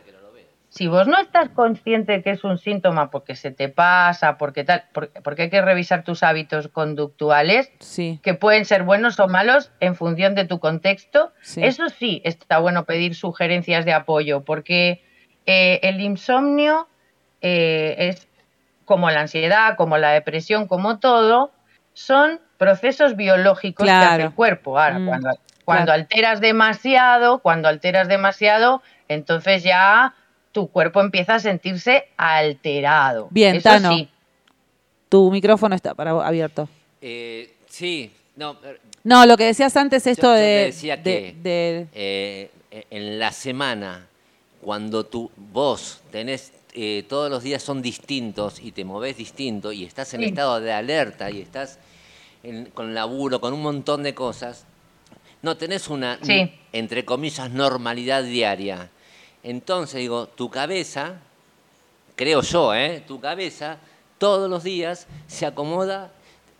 si 0.68 0.88
vos 0.88 1.06
no 1.08 1.18
estás 1.18 1.48
consciente 1.50 2.22
que 2.22 2.30
es 2.32 2.44
un 2.44 2.58
síntoma 2.58 3.10
porque 3.10 3.34
se 3.34 3.50
te 3.50 3.68
pasa, 3.70 4.36
porque 4.36 4.62
tal, 4.64 4.84
por- 4.92 5.10
porque 5.22 5.42
hay 5.42 5.50
que 5.50 5.62
revisar 5.62 6.02
tus 6.04 6.22
hábitos 6.22 6.68
conductuales, 6.68 7.70
Sí, 7.78 8.20
que 8.22 8.34
pueden 8.34 8.64
ser 8.66 8.82
buenos 8.82 9.18
o 9.20 9.26
malos 9.28 9.70
en 9.80 9.94
función 9.94 10.34
de 10.34 10.44
tu 10.44 10.58
contexto, 10.58 11.32
Sí. 11.40 11.62
eso 11.64 11.88
sí 11.88 12.20
está 12.24 12.58
bueno 12.58 12.84
pedir 12.84 13.14
sugerencias 13.14 13.84
de 13.84 13.92
apoyo, 13.94 14.42
porque 14.44 15.02
eh, 15.46 15.78
el 15.84 16.00
insomnio 16.00 16.88
eh, 17.48 18.08
es 18.08 18.26
como 18.84 19.08
la 19.10 19.20
ansiedad, 19.20 19.76
como 19.76 19.98
la 19.98 20.10
depresión, 20.12 20.66
como 20.66 20.98
todo, 20.98 21.52
son 21.94 22.40
procesos 22.58 23.14
biológicos 23.16 23.84
que 23.84 23.90
Claro. 23.90 24.12
hace 24.14 24.22
el 24.24 24.32
cuerpo. 24.34 24.78
Ahora, 24.78 24.98
Mm, 24.98 25.06
cuando, 25.06 25.30
cuando 25.64 25.84
claro. 25.86 26.00
alteras 26.02 26.40
demasiado, 26.40 27.38
cuando 27.40 27.68
alteras 27.68 28.08
demasiado, 28.08 28.82
entonces 29.08 29.62
ya 29.62 30.14
tu 30.52 30.68
cuerpo 30.68 31.00
empieza 31.00 31.34
a 31.36 31.38
sentirse 31.38 32.08
alterado. 32.16 33.28
Bien, 33.30 33.56
Eso 33.56 33.68
Tano. 33.70 33.90
sí. 33.92 34.08
tu 35.08 35.30
micrófono 35.30 35.74
está 35.76 35.94
para 35.94 36.10
abierto. 36.10 36.68
eh, 37.00 37.54
sí, 37.68 38.12
no, 38.36 38.56
eh, 38.64 38.78
No, 39.04 39.24
lo 39.26 39.36
que 39.36 39.44
decías 39.44 39.76
antes, 39.76 40.04
esto 40.06 40.22
Yo- 40.26 40.32
yo 40.32 40.36
te 40.36 40.40
de, 40.42 40.64
decía 40.64 40.96
de- 40.96 41.02
que- 41.02 41.34
de- 41.42 41.86
eh, 41.94 42.50
en 42.90 43.18
la 43.20 43.30
semana, 43.30 44.06
cuando 44.60 45.04
tú, 45.06 45.30
vos 45.36 46.02
tenés, 46.10 46.52
eh, 46.76 47.04
todos 47.08 47.30
los 47.30 47.42
días 47.42 47.62
son 47.62 47.80
distintos 47.80 48.60
y 48.60 48.70
te 48.70 48.84
movés 48.84 49.16
distinto 49.16 49.72
y 49.72 49.84
estás 49.84 50.12
en 50.14 50.20
Sí. 50.20 50.26
estado 50.28 50.60
de 50.60 50.72
alerta 50.72 51.30
y 51.30 51.40
estás 51.40 51.78
en- 52.42 52.66
con 52.66 52.94
laburo, 52.94 53.40
con 53.40 53.52
un 53.54 53.62
montón 53.62 54.02
de 54.02 54.14
cosas, 54.14 54.66
no 55.42 55.56
tenés 55.56 55.88
una, 55.88 56.18
Sí. 56.22 56.52
entre 56.72 57.04
comillas, 57.04 57.50
normalidad 57.50 58.22
diaria. 58.24 58.90
Entonces, 59.42 60.00
digo, 60.00 60.26
tu 60.28 60.50
cabeza, 60.50 61.14
creo 62.14 62.42
yo, 62.42 62.74
¿eh? 62.74 63.02
tu 63.06 63.20
cabeza 63.20 63.78
todos 64.18 64.48
los 64.50 64.62
días 64.62 65.06
se 65.26 65.46
acomoda 65.46 66.12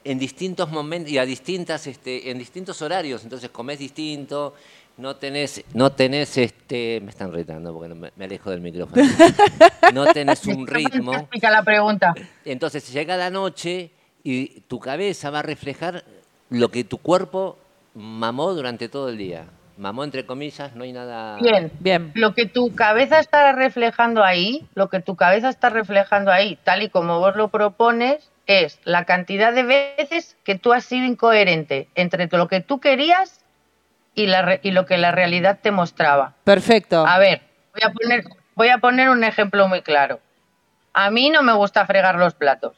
en 0.05 0.19
distintos 0.19 0.71
momentos 0.71 1.11
y 1.13 1.19
a 1.19 1.25
distintas, 1.27 1.87
este, 1.87 2.31
en 2.31 2.39
distintos 2.39 2.81
horarios. 2.81 3.23
Entonces 3.25 3.51
comés 3.51 3.79
distinto, 3.79 4.55
no 4.99 5.17
tenés, 5.17 5.65
no 5.75 5.93
tenés, 5.93 6.39
este, 6.39 7.01
me 7.03 7.11
están 7.11 7.33
retando 7.33 7.73
porque 7.73 7.89
no 7.89 7.95
me, 7.95 8.13
me 8.17 8.25
alejo 8.25 8.51
del 8.51 8.61
micrófono. 8.61 9.03
No 9.93 10.05
tenés 10.07 10.45
un 10.47 10.67
ritmo. 10.67 11.15
Explica 11.15 11.49
la 11.49 11.63
pregunta. 11.63 12.13
Entonces 12.45 12.93
llega 12.93 13.17
la 13.17 13.31
noche 13.31 13.91
y 14.25 14.61
tu 14.63 14.81
cabeza 14.81 15.31
va 15.31 15.39
a 15.39 15.43
reflejar 15.43 16.03
lo 16.51 16.71
que 16.71 16.83
tu 16.83 16.99
cuerpo 16.99 17.57
mamó 17.95 18.53
durante 18.53 18.89
todo 18.89 19.09
el 19.09 19.17
día. 19.17 19.47
Mamó 19.79 20.03
entre 20.03 20.27
comillas, 20.27 20.75
no 20.75 20.83
hay 20.83 20.93
nada. 20.93 21.37
Bien. 21.41 21.71
Bien. 21.79 22.11
Lo 22.15 22.35
que 22.35 22.47
tu 22.47 22.75
cabeza 22.75 23.21
está 23.21 23.53
reflejando 23.53 24.25
ahí, 24.25 24.67
lo 24.75 24.89
que 24.89 25.01
tu 25.01 25.15
cabeza 25.15 25.51
está 25.51 25.71
reflejando 25.71 26.33
ahí, 26.33 26.59
tal 26.65 26.83
y 26.83 26.89
como 26.89 27.21
vos 27.21 27.37
lo 27.37 27.49
propones, 27.49 28.31
es 28.47 28.81
la 28.85 29.05
cantidad 29.05 29.53
de 29.53 29.63
veces 29.63 30.37
que 30.45 30.57
tú 30.57 30.73
has 30.73 30.85
sido 30.85 31.05
incoherente 31.05 31.89
entre 31.95 32.27
lo 32.27 32.49
que 32.49 32.61
tú 32.61 32.81
querías 32.81 33.46
y, 34.17 34.27
la, 34.27 34.43
re- 34.43 34.61
y 34.65 34.73
lo 34.73 34.85
que 34.87 34.99
la 34.99 35.13
realidad 35.13 35.61
te 35.63 35.71
mostraba. 35.71 36.35
Perfecto. 36.43 37.07
A 37.07 37.19
ver, 37.19 37.43
voy 37.73 37.83
a 37.85 37.93
poner, 37.93 38.25
voy 38.57 38.69
a 38.71 38.79
poner 38.79 39.09
un 39.11 39.23
ejemplo 39.23 39.69
muy 39.69 39.83
claro. 39.83 40.19
A 40.93 41.11
mí 41.11 41.31
no 41.31 41.43
me 41.43 41.53
gusta 41.53 41.87
fregar 41.87 42.17
los 42.17 42.35
platos. 42.35 42.77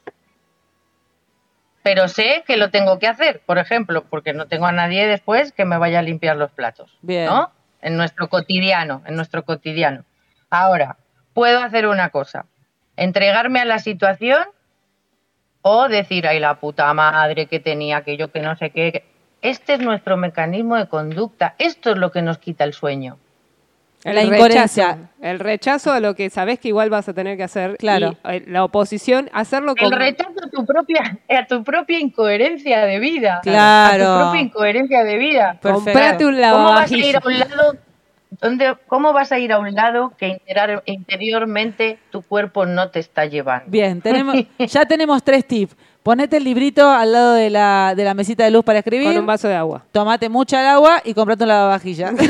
Pero 1.82 2.08
sé 2.08 2.44
que 2.46 2.56
lo 2.56 2.70
tengo 2.70 2.98
que 2.98 3.06
hacer, 3.06 3.40
por 3.46 3.56
ejemplo, 3.58 4.04
porque 4.10 4.34
no 4.34 4.46
tengo 4.46 4.66
a 4.66 4.72
nadie 4.72 5.06
después 5.06 5.52
que 5.52 5.64
me 5.64 5.78
vaya 5.78 6.00
a 6.00 6.02
limpiar 6.02 6.36
los 6.36 6.50
platos. 6.50 6.98
Bien. 7.00 7.26
¿No? 7.26 7.52
En 7.80 7.96
nuestro 7.96 8.28
cotidiano, 8.28 9.02
en 9.06 9.14
nuestro 9.14 9.44
cotidiano. 9.44 10.04
Ahora, 10.50 10.96
puedo 11.32 11.60
hacer 11.62 11.86
una 11.86 12.10
cosa. 12.10 12.46
Entregarme 12.96 13.60
a 13.60 13.64
la 13.64 13.78
situación 13.78 14.44
o 15.62 15.88
decir, 15.88 16.26
ay, 16.26 16.40
la 16.40 16.56
puta 16.56 16.92
madre 16.92 17.46
que 17.46 17.60
tenía, 17.60 18.02
que 18.02 18.16
yo 18.16 18.32
que 18.32 18.40
no 18.40 18.56
sé 18.56 18.70
qué. 18.70 19.04
Este 19.42 19.74
es 19.74 19.80
nuestro 19.80 20.16
mecanismo 20.16 20.76
de 20.76 20.86
conducta. 20.88 21.54
Esto 21.58 21.90
es 21.92 21.96
lo 21.96 22.10
que 22.10 22.22
nos 22.22 22.38
quita 22.38 22.64
el 22.64 22.72
sueño. 22.72 23.18
El 24.04 24.14
La 24.14 24.20
rechazo, 24.22 24.36
incoherencia. 24.36 24.98
el 25.22 25.38
rechazo 25.40 25.92
a 25.92 25.98
lo 26.00 26.14
que 26.14 26.30
sabes 26.30 26.60
que 26.60 26.68
igual 26.68 26.88
vas 26.88 27.08
a 27.08 27.14
tener 27.14 27.36
que 27.36 27.42
hacer. 27.42 27.76
Claro. 27.78 28.16
Y 28.24 28.28
eh, 28.36 28.44
la 28.46 28.62
oposición, 28.64 29.28
hacerlo 29.32 29.74
El 29.76 29.90
con. 29.90 29.98
rechazo 29.98 30.34
a 30.44 30.48
tu 30.48 30.64
propia, 30.64 31.18
a 31.28 31.46
tu 31.46 31.64
propia 31.64 31.98
incoherencia 31.98 32.80
de 32.86 32.98
vida. 33.00 33.40
Claro. 33.42 34.04
A 34.04 34.16
tu 34.16 34.22
propia 34.22 34.40
incoherencia 34.42 35.02
de 35.04 35.16
vida. 35.18 35.58
Comprate 35.60 36.24
un 36.26 36.36
¿Cómo 36.40 36.64
vas 36.64 36.90
a 36.92 36.96
ir 36.96 37.14
lavavajillas. 37.14 37.24
a 37.24 37.28
un 37.28 37.38
lado? 37.38 37.76
¿Dónde, 38.40 38.76
¿Cómo 38.86 39.12
vas 39.12 39.32
a 39.32 39.38
ir 39.40 39.52
a 39.52 39.58
un 39.58 39.74
lado 39.74 40.12
que 40.16 40.28
interior- 40.28 40.82
interiormente 40.86 41.98
tu 42.10 42.22
cuerpo 42.22 42.66
no 42.66 42.90
te 42.90 43.00
está 43.00 43.24
llevando? 43.26 43.64
Bien, 43.68 44.00
tenemos, 44.00 44.36
ya 44.58 44.84
tenemos 44.86 45.22
tres 45.24 45.44
tips. 45.46 45.74
Ponete 46.02 46.38
el 46.38 46.44
librito 46.44 46.88
al 46.88 47.12
lado 47.12 47.34
de 47.34 47.50
la, 47.50 47.94
de 47.96 48.04
la 48.04 48.14
mesita 48.14 48.44
de 48.44 48.50
luz 48.50 48.64
para 48.64 48.78
escribir. 48.78 49.08
Con 49.08 49.18
un 49.18 49.26
vaso 49.26 49.48
de 49.48 49.54
agua. 49.56 49.84
Tomate 49.92 50.28
mucha 50.28 50.60
el 50.60 50.66
agua 50.68 51.02
y 51.04 51.12
comprate 51.14 51.44
un 51.44 51.48
lavavajilla. 51.48 52.12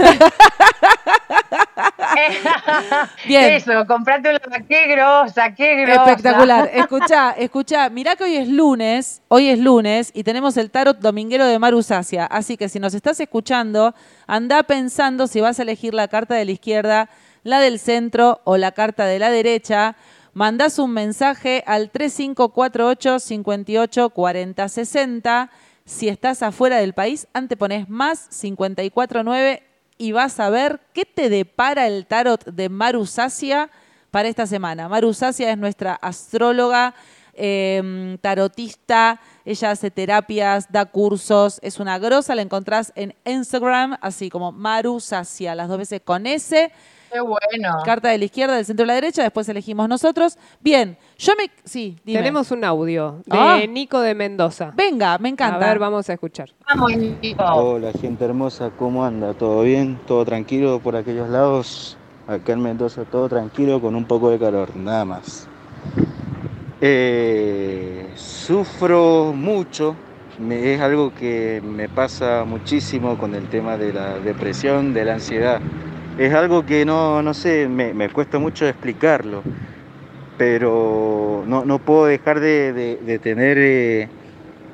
Bien. 3.26 3.52
Eso, 3.52 3.86
comprate 3.86 4.30
una 4.30 4.66
qué 4.66 4.86
grosa, 4.86 5.54
qué 5.54 5.82
grosa. 5.82 6.10
Espectacular. 6.10 6.70
Escucha, 6.72 7.32
escucha, 7.32 7.88
mirá 7.90 8.16
que 8.16 8.24
hoy 8.24 8.36
es 8.36 8.48
lunes, 8.48 9.22
hoy 9.28 9.48
es 9.48 9.58
lunes 9.58 10.10
y 10.14 10.24
tenemos 10.24 10.56
el 10.56 10.70
tarot 10.70 10.98
dominguero 10.98 11.46
de 11.46 11.58
Maru 11.58 11.82
Sacia. 11.82 12.26
Así 12.26 12.56
que 12.56 12.68
si 12.68 12.78
nos 12.78 12.94
estás 12.94 13.20
escuchando, 13.20 13.94
anda 14.26 14.62
pensando 14.62 15.26
si 15.26 15.40
vas 15.40 15.58
a 15.58 15.62
elegir 15.62 15.94
la 15.94 16.08
carta 16.08 16.34
de 16.34 16.44
la 16.44 16.52
izquierda, 16.52 17.08
la 17.42 17.60
del 17.60 17.78
centro 17.78 18.40
o 18.44 18.56
la 18.56 18.72
carta 18.72 19.06
de 19.06 19.18
la 19.18 19.30
derecha. 19.30 19.96
Mandás 20.38 20.78
un 20.78 20.92
mensaje 20.92 21.64
al 21.66 21.90
3548 21.90 23.18
58 23.18 24.10
40 24.10 24.68
60. 24.68 25.50
Si 25.84 26.08
estás 26.08 26.44
afuera 26.44 26.76
del 26.76 26.92
país, 26.92 27.26
antepones 27.32 27.88
más 27.88 28.28
549 28.40 29.64
y 29.98 30.12
vas 30.12 30.38
a 30.38 30.48
ver 30.48 30.78
qué 30.92 31.04
te 31.04 31.28
depara 31.28 31.88
el 31.88 32.06
tarot 32.06 32.44
de 32.44 32.68
Maru 32.68 33.04
Sacia 33.04 33.68
para 34.12 34.28
esta 34.28 34.46
semana. 34.46 34.88
Maru 34.88 35.12
Sacia 35.12 35.50
es 35.50 35.58
nuestra 35.58 35.94
astróloga, 35.94 36.94
eh, 37.34 38.16
tarotista, 38.20 39.20
ella 39.44 39.72
hace 39.72 39.90
terapias, 39.90 40.70
da 40.70 40.86
cursos, 40.86 41.58
es 41.62 41.80
una 41.80 41.98
grosa, 41.98 42.36
la 42.36 42.42
encontrás 42.42 42.92
en 42.94 43.12
Instagram, 43.24 43.96
así 44.00 44.30
como 44.30 44.52
Maru 44.52 45.00
Sacia, 45.00 45.56
las 45.56 45.66
dos 45.66 45.78
veces 45.78 46.00
con 46.04 46.28
S. 46.28 46.70
Qué 47.12 47.20
bueno. 47.20 47.76
Carta 47.84 48.08
de 48.08 48.18
la 48.18 48.24
izquierda, 48.24 48.56
del 48.56 48.64
centro 48.64 48.82
de 48.84 48.88
la 48.88 48.94
derecha, 48.94 49.22
después 49.22 49.48
elegimos 49.48 49.88
nosotros. 49.88 50.36
Bien, 50.60 50.96
yo 51.18 51.32
me... 51.36 51.50
Sí, 51.64 51.96
dime. 52.04 52.18
Tenemos 52.18 52.50
un 52.50 52.64
audio 52.64 53.22
de 53.26 53.36
Ah. 53.38 53.60
Nico 53.68 54.00
de 54.00 54.14
Mendoza. 54.14 54.72
Venga, 54.74 55.16
me 55.18 55.28
encanta. 55.30 55.56
A 55.64 55.68
ver, 55.70 55.78
vamos 55.78 56.08
a 56.10 56.12
escuchar. 56.14 56.50
Vamos, 56.68 56.96
Nico. 56.96 57.42
Hola 57.44 57.92
gente 57.92 58.24
hermosa, 58.24 58.70
¿cómo 58.78 59.04
anda? 59.04 59.34
¿Todo 59.34 59.62
bien? 59.62 59.98
¿Todo 60.06 60.24
tranquilo 60.24 60.80
por 60.80 60.96
aquellos 60.96 61.28
lados? 61.28 61.96
Acá 62.26 62.52
en 62.52 62.60
Mendoza 62.60 63.04
todo 63.04 63.28
tranquilo 63.28 63.80
con 63.80 63.94
un 63.94 64.04
poco 64.04 64.28
de 64.30 64.38
calor, 64.38 64.76
nada 64.76 65.04
más. 65.06 65.48
Eh, 66.80 68.06
sufro 68.14 69.32
mucho, 69.34 69.96
me- 70.38 70.74
es 70.74 70.80
algo 70.80 71.12
que 71.14 71.60
me 71.64 71.88
pasa 71.88 72.44
muchísimo 72.46 73.16
con 73.18 73.34
el 73.34 73.48
tema 73.48 73.76
de 73.76 73.92
la 73.92 74.18
depresión, 74.18 74.92
de 74.94 75.04
la 75.04 75.14
ansiedad. 75.14 75.60
Es 76.18 76.34
algo 76.34 76.64
que 76.66 76.84
no, 76.84 77.22
no 77.22 77.32
sé, 77.34 77.68
me, 77.68 77.94
me 77.94 78.10
cuesta 78.10 78.38
mucho 78.40 78.66
explicarlo, 78.66 79.46
pero 80.36 81.44
no, 81.46 81.64
no 81.66 81.80
puedo 81.80 82.06
dejar 82.06 82.40
de, 82.40 82.72
de- 82.74 82.98
tener, 83.20 83.58
eh, 83.58 84.12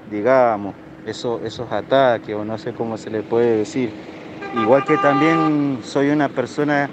digamos, 0.05 0.77
eso- 1.05 1.43
esos 1.45 1.73
ataques 1.73 2.35
o 2.37 2.45
no 2.45 2.59
sé 2.59 2.75
cómo 2.75 2.99
se 2.99 3.11
le 3.11 3.25
puede 3.25 3.57
decir. 3.59 3.95
Igual 4.53 4.85
que 4.85 4.99
también 4.99 5.81
soy 5.83 6.11
una 6.11 6.31
persona, 6.31 6.93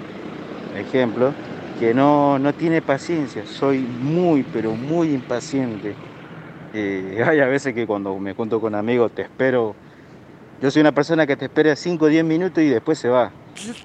ejemplo, 0.70 1.36
que 1.74 1.94
no, 1.94 2.38
no 2.40 2.54
tiene 2.54 2.82
paciencia, 2.82 3.46
soy 3.46 3.86
muy, 3.88 4.44
pero 4.44 4.76
muy 4.76 5.12
impaciente. 5.14 6.00
Eh, 6.72 7.22
hay 7.26 7.40
a 7.40 7.46
veces 7.48 7.74
que 7.74 7.86
cuando 7.86 8.18
me 8.20 8.34
junto 8.34 8.60
con 8.60 8.74
amigos 8.76 9.12
te 9.14 9.22
espero, 9.22 9.78
yo 10.60 10.70
soy 10.72 10.82
una 10.82 10.92
persona 10.92 11.26
que 11.26 11.36
te 11.38 11.46
espera 11.46 11.76
5 11.76 12.06
o 12.06 12.08
10 12.08 12.24
minutos 12.24 12.62
y 12.64 12.68
después 12.70 12.98
se 13.00 13.08
va. 13.10 13.36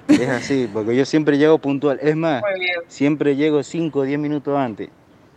Es 0.08 0.28
así, 0.28 0.68
porque 0.72 0.96
yo 0.96 1.04
siempre 1.04 1.38
llego 1.38 1.58
puntual. 1.58 1.98
Es 2.02 2.16
más, 2.16 2.42
siempre 2.88 3.36
llego 3.36 3.62
5 3.62 3.98
o 3.98 4.02
10 4.02 4.18
minutos 4.18 4.56
antes. 4.56 4.88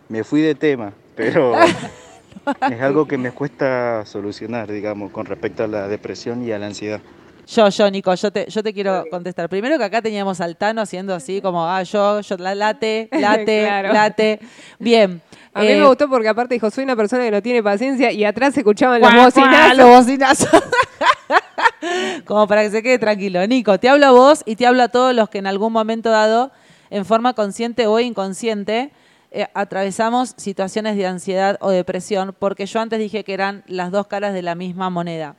Me 0.09 0.23
fui 0.23 0.41
de 0.41 0.55
tema, 0.55 0.93
pero 1.15 1.53
es 2.71 2.81
algo 2.81 3.07
que 3.07 3.17
me 3.17 3.31
cuesta 3.31 4.05
solucionar, 4.05 4.71
digamos, 4.71 5.11
con 5.11 5.25
respecto 5.25 5.63
a 5.63 5.67
la 5.67 5.87
depresión 5.87 6.43
y 6.43 6.51
a 6.51 6.59
la 6.59 6.67
ansiedad. 6.67 6.99
Yo, 7.47 7.67
yo, 7.69 7.89
Nico, 7.91 8.13
yo 8.15 8.31
te, 8.31 8.45
yo 8.49 8.63
te 8.63 8.73
quiero 8.73 9.03
contestar. 9.09 9.49
Primero 9.49 9.77
que 9.77 9.83
acá 9.83 10.01
teníamos 10.01 10.39
al 10.39 10.55
Tano 10.55 10.81
haciendo 10.81 11.13
así 11.13 11.41
como, 11.41 11.67
ah, 11.67 11.83
yo, 11.83 12.21
yo, 12.21 12.37
la, 12.37 12.55
late, 12.55 13.09
late, 13.19 13.63
Claro. 13.65 13.93
late. 13.93 14.39
Bien. 14.79 15.21
A 15.53 15.59
mí 15.61 15.67
Eh, 15.67 15.77
me 15.79 15.85
gustó 15.85 16.07
porque 16.07 16.29
aparte 16.29 16.53
dijo, 16.53 16.69
soy 16.69 16.85
una 16.85 16.95
persona 16.95 17.25
que 17.25 17.31
no 17.31 17.41
tiene 17.41 17.61
paciencia 17.61 18.11
y 18.11 18.23
atrás 18.23 18.53
se 18.53 18.61
escuchaban 18.61 19.01
los 19.01 19.13
bocinazos. 19.13 19.77
los 19.77 19.87
bocinazos. 19.89 20.49
como 22.25 22.47
para 22.47 22.63
que 22.63 22.71
se 22.71 22.83
quede 22.83 22.99
tranquilo. 22.99 23.45
Nico, 23.47 23.79
te 23.79 23.89
hablo 23.89 24.05
a 24.05 24.11
vos 24.11 24.43
y 24.45 24.55
te 24.55 24.65
hablo 24.65 24.83
a 24.83 24.87
todos 24.89 25.15
los 25.15 25.29
que 25.29 25.39
en 25.39 25.47
algún 25.47 25.73
momento 25.73 26.09
dado, 26.09 26.51
en 26.89 27.05
forma 27.05 27.33
consciente 27.33 27.87
o 27.87 27.99
inconsciente, 27.99 28.91
eh, 29.31 29.47
atravesamos 29.53 30.33
situaciones 30.37 30.97
de 30.97 31.07
ansiedad 31.07 31.57
o 31.61 31.69
depresión, 31.69 32.35
porque 32.37 32.65
yo 32.65 32.81
antes 32.81 32.99
dije 32.99 33.23
que 33.23 33.33
eran 33.33 33.63
las 33.67 33.91
dos 33.91 34.07
caras 34.07 34.33
de 34.33 34.41
la 34.41 34.55
misma 34.55 34.89
moneda. 34.89 35.35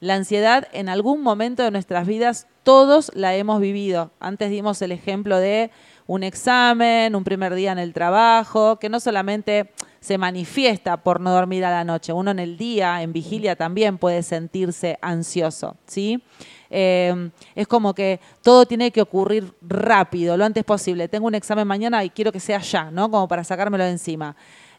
La 0.00 0.14
ansiedad 0.14 0.68
en 0.72 0.88
algún 0.88 1.22
momento 1.22 1.62
de 1.62 1.70
nuestras 1.70 2.06
vidas 2.06 2.46
todos 2.62 3.10
la 3.14 3.34
hemos 3.34 3.60
vivido. 3.60 4.10
Antes 4.20 4.50
dimos 4.50 4.80
el 4.82 4.92
ejemplo 4.92 5.38
de 5.38 5.70
un 6.06 6.22
examen, 6.22 7.14
un 7.14 7.24
primer 7.24 7.54
día 7.54 7.72
en 7.72 7.78
el 7.78 7.92
trabajo, 7.92 8.78
que 8.78 8.88
no 8.88 8.98
solamente 8.98 9.70
se 10.00 10.16
manifiesta 10.16 10.96
por 10.96 11.20
no 11.20 11.30
dormir 11.32 11.64
a 11.64 11.70
la 11.70 11.84
noche, 11.84 12.12
uno 12.12 12.30
en 12.30 12.38
el 12.38 12.56
día, 12.56 13.02
en 13.02 13.12
vigilia 13.12 13.54
también 13.54 13.98
puede 13.98 14.22
sentirse 14.22 14.98
ansioso, 15.02 15.76
¿sí? 15.86 16.22
Eh, 16.70 17.30
es 17.54 17.66
como 17.66 17.94
que 17.94 18.20
todo 18.42 18.64
tiene 18.64 18.92
que 18.92 19.02
ocurrir 19.02 19.52
rápido, 19.60 20.36
lo 20.36 20.44
antes 20.44 20.64
posible. 20.64 21.08
Tengo 21.08 21.26
un 21.26 21.34
examen 21.34 21.66
mañana 21.66 22.02
y 22.04 22.10
quiero 22.10 22.32
que 22.32 22.40
sea 22.40 22.60
ya, 22.60 22.90
¿no? 22.90 23.10
Como 23.10 23.28
para 23.28 23.44
sacármelo 23.44 23.84
de 23.84 23.90
encima. 23.90 24.36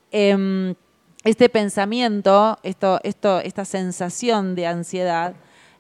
Em, 0.10 0.74
este 1.24 1.50
pensamiento, 1.50 2.58
esto, 2.64 3.00
esto, 3.04 3.40
esta 3.42 3.66
sensación 3.66 4.56
de 4.56 4.68
ansiedad, 4.68 5.36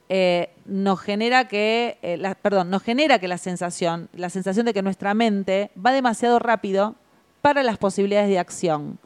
eh, 0.09 0.49
nos 0.65 0.99
genera 0.99 1.47
que, 1.47 1.97
eh, 2.01 2.21
perdón, 2.41 2.69
nos 2.69 2.83
genera 2.83 3.17
que 3.17 3.29
la 3.29 3.37
sensación, 3.37 4.09
la 4.13 4.29
sensación 4.29 4.65
de 4.65 4.73
que 4.73 4.81
nuestra 4.81 5.13
mente 5.13 5.71
va 5.83 5.93
demasiado 5.93 6.37
rápido 6.37 6.95
para 7.41 7.63
las 7.63 7.77
posibilidades 7.77 8.29
de 8.29 8.37
acción, 8.37 8.99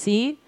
¿sí? 0.00 0.38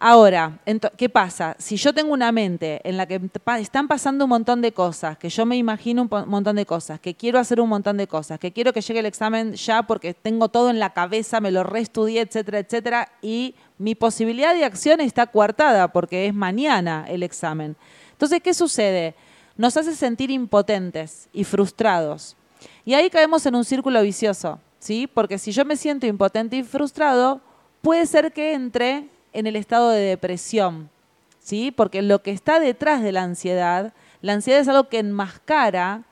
Ahora, 0.00 0.60
¿qué 0.96 1.08
pasa? 1.08 1.56
Si 1.58 1.76
yo 1.76 1.92
tengo 1.92 2.12
una 2.12 2.30
mente 2.30 2.80
en 2.84 2.96
la 2.96 3.06
que 3.06 3.20
están 3.58 3.88
pasando 3.88 4.26
un 4.26 4.28
montón 4.28 4.60
de 4.60 4.70
cosas, 4.70 5.18
que 5.18 5.28
yo 5.28 5.44
me 5.44 5.56
imagino 5.56 6.02
un 6.02 6.28
montón 6.28 6.54
de 6.54 6.64
cosas, 6.66 7.00
que 7.00 7.14
quiero 7.14 7.40
hacer 7.40 7.60
un 7.60 7.68
montón 7.68 7.96
de 7.96 8.06
cosas, 8.06 8.38
que 8.38 8.52
quiero 8.52 8.72
que 8.72 8.80
llegue 8.80 9.00
el 9.00 9.06
examen 9.06 9.54
ya 9.54 9.82
porque 9.82 10.14
tengo 10.14 10.50
todo 10.50 10.70
en 10.70 10.78
la 10.78 10.92
cabeza, 10.92 11.40
me 11.40 11.50
lo 11.50 11.64
reestudié, 11.64 12.20
etcétera, 12.20 12.60
etcétera, 12.60 13.08
y 13.22 13.56
mi 13.76 13.96
posibilidad 13.96 14.54
de 14.54 14.64
acción 14.64 15.00
está 15.00 15.26
coartada 15.26 15.88
porque 15.88 16.26
es 16.26 16.34
mañana 16.34 17.06
el 17.08 17.24
examen. 17.24 17.76
Entonces, 18.12 18.40
¿qué 18.40 18.54
sucede? 18.54 19.16
Nos 19.56 19.76
hace 19.76 19.96
sentir 19.96 20.30
impotentes 20.30 21.28
y 21.32 21.42
frustrados. 21.42 22.36
Y 22.84 22.94
ahí 22.94 23.10
caemos 23.10 23.44
en 23.46 23.56
un 23.56 23.64
círculo 23.64 24.00
vicioso, 24.02 24.60
¿sí? 24.78 25.08
Porque 25.12 25.38
si 25.38 25.50
yo 25.50 25.64
me 25.64 25.76
siento 25.76 26.06
impotente 26.06 26.54
y 26.56 26.62
frustrado, 26.62 27.40
puede 27.82 28.06
ser 28.06 28.32
que 28.32 28.54
entre 28.54 29.08
en 29.32 29.46
el 29.46 29.56
estado 29.56 29.90
de 29.90 30.00
depresión, 30.00 30.90
¿sí? 31.38 31.70
Porque 31.70 32.02
lo 32.02 32.22
que 32.22 32.30
está 32.30 32.60
detrás 32.60 33.02
de 33.02 33.12
la 33.12 33.22
ansiedad, 33.22 33.92
la 34.20 34.32
ansiedad 34.32 34.60
es 34.60 34.68
algo 34.68 34.88
que 34.88 34.98
enmascara 34.98 36.04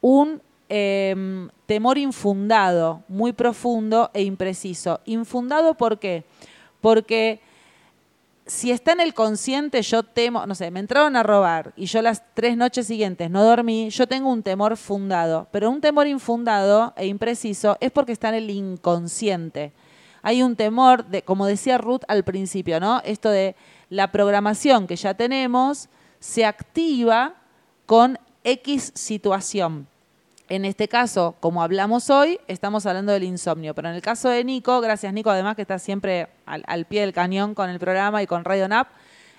un 0.00 0.40
em, 0.68 1.48
temor 1.66 1.98
infundado, 1.98 3.02
muy 3.08 3.32
profundo 3.32 4.10
e 4.14 4.22
impreciso. 4.22 5.00
Infundado, 5.04 5.74
¿por 5.74 5.98
qué? 5.98 6.24
Porque 6.80 7.40
si 8.46 8.70
está 8.70 8.92
en 8.92 9.00
el 9.00 9.12
consciente, 9.12 9.82
yo 9.82 10.02
temo, 10.02 10.46
no 10.46 10.54
sé, 10.54 10.70
me 10.70 10.80
entraron 10.80 11.16
a 11.16 11.22
robar 11.22 11.72
y 11.76 11.84
yo 11.86 12.00
las 12.00 12.22
tres 12.34 12.56
noches 12.56 12.86
siguientes 12.86 13.30
no 13.30 13.44
dormí, 13.44 13.90
yo 13.90 14.06
tengo 14.06 14.30
un 14.30 14.42
temor 14.42 14.76
fundado. 14.76 15.46
Pero 15.52 15.70
un 15.70 15.80
temor 15.80 16.06
infundado 16.06 16.94
e 16.96 17.06
impreciso 17.06 17.76
es 17.80 17.90
porque 17.90 18.12
está 18.12 18.30
en 18.30 18.36
el 18.36 18.50
inconsciente. 18.50 19.72
Hay 20.22 20.42
un 20.42 20.56
temor, 20.56 21.06
de, 21.06 21.22
como 21.22 21.46
decía 21.46 21.78
Ruth 21.78 22.02
al 22.08 22.24
principio, 22.24 22.80
¿no? 22.80 23.00
Esto 23.04 23.30
de 23.30 23.56
la 23.90 24.12
programación 24.12 24.86
que 24.86 24.96
ya 24.96 25.14
tenemos 25.14 25.88
se 26.20 26.44
activa 26.44 27.34
con 27.86 28.18
X 28.44 28.92
situación. 28.94 29.86
En 30.48 30.64
este 30.64 30.88
caso, 30.88 31.36
como 31.40 31.62
hablamos 31.62 32.08
hoy, 32.08 32.40
estamos 32.48 32.86
hablando 32.86 33.12
del 33.12 33.24
insomnio. 33.24 33.74
Pero 33.74 33.90
en 33.90 33.94
el 33.94 34.00
caso 34.00 34.30
de 34.30 34.42
Nico, 34.44 34.80
gracias 34.80 35.12
Nico, 35.12 35.30
además 35.30 35.56
que 35.56 35.62
está 35.62 35.78
siempre 35.78 36.28
al, 36.46 36.86
pie 36.86 37.02
del 37.02 37.12
cañón 37.12 37.54
con 37.54 37.68
el 37.68 37.78
programa 37.78 38.22
y 38.22 38.26
con 38.26 38.44
Radio 38.44 38.66
NAP, 38.66 38.88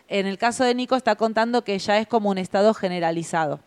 en 0.08 0.28
el 0.28 0.38
caso 0.38 0.64
de 0.64 0.76
Nico 0.76 0.96
está 0.96 1.16
contando 1.16 1.64
que 1.64 1.78
ya 1.80 1.98
es 1.98 2.08
como 2.08 2.30
un 2.30 2.38
estado 2.38 2.74
generalizado. 2.74 3.60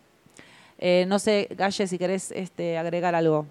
Eh, 0.79 1.05
no 1.09 1.19
sé, 1.19 1.49
Galle, 1.51 1.87
si 1.87 1.99
querés 1.99 2.31
este, 2.33 2.79
agregar 2.79 3.15
algo. 3.15 3.47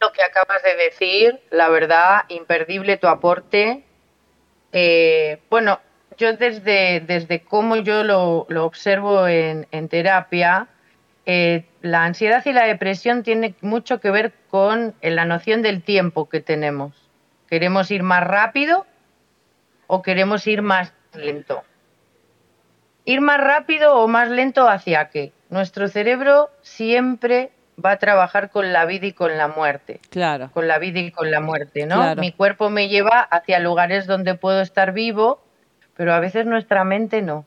Lo 0.00 0.12
que 0.12 0.22
acabas 0.22 0.62
de 0.62 0.76
decir, 0.76 1.40
la 1.50 1.68
verdad, 1.68 2.24
imperdible 2.28 2.96
tu 2.96 3.06
aporte. 3.06 3.84
Eh, 4.72 5.40
bueno, 5.50 5.80
yo 6.16 6.36
desde, 6.36 7.00
desde 7.00 7.40
cómo 7.40 7.76
yo 7.76 8.02
lo, 8.02 8.46
observo 8.64 9.28
en, 9.28 9.66
en 9.70 9.88
terapia, 9.88 10.68
eh, 11.26 11.64
la 11.82 12.04
ansiedad 12.04 12.44
y 12.44 12.52
la 12.52 12.66
depresión 12.66 13.22
tienen 13.22 13.54
mucho 13.60 14.00
que 14.00 14.10
ver 14.10 14.32
con 14.48 14.94
la 15.02 15.24
noción 15.24 15.62
del 15.62 15.82
tiempo 15.82 16.28
que 16.28 16.40
tenemos. 16.40 16.94
¿Queremos 17.48 17.90
ir 17.90 18.02
más 18.02 18.24
rápido 18.24 18.86
o 19.86 20.02
queremos 20.02 20.46
ir 20.46 20.62
más 20.62 20.92
lento? 21.14 21.62
Ir 23.04 23.20
más 23.20 23.40
rápido 23.40 23.96
o 23.96 24.08
más 24.08 24.28
lento 24.28 24.68
hacia 24.68 25.08
qué? 25.08 25.32
Nuestro 25.48 25.88
cerebro 25.88 26.50
siempre 26.62 27.50
va 27.84 27.92
a 27.92 27.96
trabajar 27.98 28.50
con 28.50 28.72
la 28.72 28.84
vida 28.84 29.06
y 29.06 29.12
con 29.12 29.36
la 29.36 29.48
muerte. 29.48 30.00
Claro. 30.10 30.50
Con 30.52 30.68
la 30.68 30.78
vida 30.78 31.00
y 31.00 31.10
con 31.10 31.30
la 31.30 31.40
muerte, 31.40 31.86
¿no? 31.86 32.14
Mi 32.16 32.32
cuerpo 32.32 32.70
me 32.70 32.88
lleva 32.88 33.20
hacia 33.20 33.58
lugares 33.58 34.06
donde 34.06 34.34
puedo 34.34 34.60
estar 34.60 34.92
vivo, 34.92 35.42
pero 35.96 36.12
a 36.12 36.20
veces 36.20 36.46
nuestra 36.46 36.84
mente 36.84 37.22
no. 37.22 37.44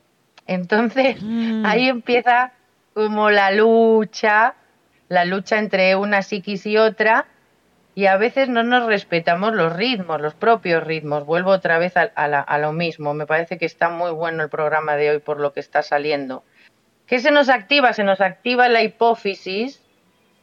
Entonces, 0.47 1.21
mm. 1.21 1.65
ahí 1.65 1.87
empieza 1.87 2.51
como 2.93 3.29
la 3.29 3.51
lucha, 3.51 4.55
la 5.09 5.25
lucha 5.25 5.57
entre 5.57 5.95
una 5.95 6.21
psiquis 6.21 6.65
y 6.65 6.77
otra, 6.77 7.25
y 7.95 8.07
a 8.07 8.17
veces 8.17 8.49
no 8.49 8.63
nos 8.63 8.87
respetamos 8.87 9.53
los 9.53 9.73
ritmos, 9.73 10.19
los 10.19 10.33
propios 10.33 10.83
ritmos. 10.83 11.25
Vuelvo 11.25 11.51
otra 11.51 11.77
vez 11.77 11.93
a, 11.95 12.57
lo 12.57 12.73
mismo. 12.73 13.13
Me 13.13 13.27
parece 13.27 13.59
que 13.59 13.65
está 13.65 13.89
muy 13.89 14.11
bueno 14.11 14.43
el 14.43 14.49
programa 14.49 14.95
de 14.95 15.11
hoy 15.11 15.19
por 15.19 15.39
lo 15.39 15.53
que 15.53 15.59
está 15.59 15.83
saliendo. 15.83 16.43
¿Qué 17.05 17.19
se 17.19 17.29
nos 17.29 17.49
activa? 17.49 17.93
Se 17.93 18.03
nos 18.03 18.19
activa 18.19 18.67
la 18.67 18.81
hipófisis, 18.81 19.82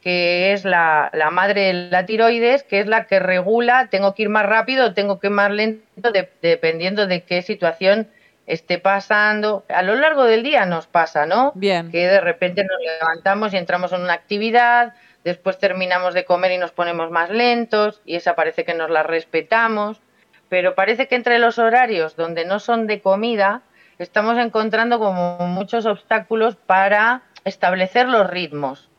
que 0.01 0.51
es 0.53 0.65
la, 0.65 1.09
la, 1.13 1.29
madre 1.29 1.67
de 1.67 1.73
la 1.73 2.05
tiroides, 2.05 2.63
que 2.63 2.79
es 2.79 2.87
la 2.87 3.05
que 3.05 3.19
regula, 3.19 3.87
tengo 3.89 4.15
que 4.15 4.23
ir 4.23 4.29
más 4.29 4.45
rápido, 4.45 4.93
tengo 4.93 5.19
que 5.19 5.27
ir 5.27 5.33
más 5.33 5.51
lento, 5.51 6.11
dependiendo 6.41 7.05
de 7.05 7.21
qué 7.21 7.41
situación 7.41 8.07
esté 8.47 8.79
pasando. 8.79 9.63
A 9.69 9.83
lo 9.83 9.95
largo 9.95 10.25
del 10.25 10.43
día 10.43 10.65
nos 10.65 10.87
pasa, 10.87 11.25
¿no? 11.25 11.51
Bien. 11.55 11.91
Que 11.91 12.07
de 12.07 12.19
repente 12.19 12.63
nos 12.63 12.79
levantamos 12.81 13.53
y 13.53 13.57
entramos 13.57 13.93
en 13.93 14.01
una 14.01 14.13
actividad, 14.13 14.93
después 15.23 15.57
terminamos 15.57 16.13
de 16.13 16.25
comer 16.25 16.51
y 16.51 16.57
nos 16.57 16.71
ponemos 16.71 17.11
más 17.11 17.29
lentos 17.29 18.01
y 18.05 18.15
esa 18.15 18.35
parece 18.35 18.65
que 18.65 18.73
nos 18.73 18.89
la 18.89 19.03
respetamos, 19.03 20.01
pero 20.49 20.75
parece 20.75 21.07
que 21.07 21.15
entre 21.15 21.39
los 21.39 21.59
horarios 21.59 22.15
donde 22.15 22.43
no 22.43 22.59
son 22.59 22.87
de 22.87 23.01
comida 23.01 23.61
estamos 23.99 24.37
encontrando 24.37 24.99
como 24.99 25.37
muchos 25.47 25.85
obstáculos 25.85 26.55
para 26.55 27.21
establecer 27.45 28.07
los 28.07 28.27
ritmos. 28.27 28.90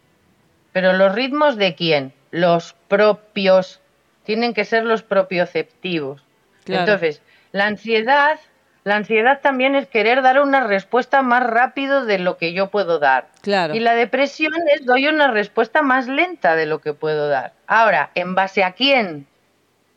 Pero 0.72 0.92
los 0.92 1.14
ritmos 1.14 1.56
de 1.56 1.74
quién? 1.74 2.12
Los 2.30 2.74
propios. 2.88 3.80
Tienen 4.24 4.54
que 4.54 4.64
ser 4.64 4.84
los 4.84 5.02
propioceptivos. 5.02 6.22
Entonces, 6.66 7.22
la 7.50 7.66
ansiedad 7.66 8.38
la 8.84 8.96
ansiedad 8.96 9.40
también 9.40 9.76
es 9.76 9.86
querer 9.86 10.22
dar 10.22 10.40
una 10.40 10.66
respuesta 10.66 11.22
más 11.22 11.44
rápido 11.44 12.04
de 12.04 12.18
lo 12.18 12.36
que 12.36 12.52
yo 12.52 12.70
puedo 12.70 12.98
dar. 12.98 13.28
Claro. 13.40 13.74
Y 13.74 13.80
la 13.80 13.94
depresión 13.94 14.52
es 14.74 14.84
doy 14.84 15.06
una 15.06 15.30
respuesta 15.30 15.82
más 15.82 16.08
lenta 16.08 16.56
de 16.56 16.66
lo 16.66 16.80
que 16.80 16.92
puedo 16.92 17.28
dar. 17.28 17.52
Ahora, 17.68 18.10
¿en 18.16 18.34
base 18.34 18.64
a 18.64 18.72
quién? 18.72 19.26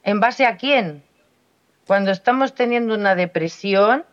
¿En 0.03 0.19
base 0.19 0.45
a 0.45 0.57
quién? 0.57 1.03
Cuando 1.88 2.11
estamos 2.11 2.53
teniendo 2.53 2.93
una 2.93 3.15
depresión, 3.15 4.05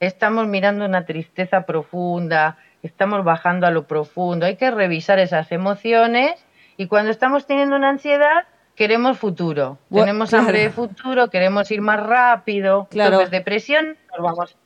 estamos 0.00 0.46
mirando 0.46 0.86
una 0.86 1.04
tristeza 1.04 1.66
profunda, 1.66 2.56
estamos 2.86 3.24
bajando 3.24 3.66
a 3.66 3.70
lo 3.70 3.86
profundo. 3.86 4.46
Hay 4.46 4.56
que 4.56 4.70
revisar 4.70 5.18
esas 5.18 5.52
emociones 5.52 6.44
y 6.76 6.86
cuando 6.86 7.10
estamos 7.10 7.46
teniendo 7.46 7.76
una 7.76 7.90
ansiedad, 7.90 8.44
queremos 8.74 9.18
futuro, 9.18 9.78
tenemos 9.90 10.32
hambre 10.34 10.60
de 10.60 10.70
futuro, 10.70 11.28
queremos 11.30 11.70
ir 11.70 11.80
más 11.80 12.00
rápido. 12.00 12.86
Claro. 12.90 13.12
Entonces, 13.14 13.30
depresión, 13.30 13.96
nos 14.10 14.20
vamos, 14.20 14.56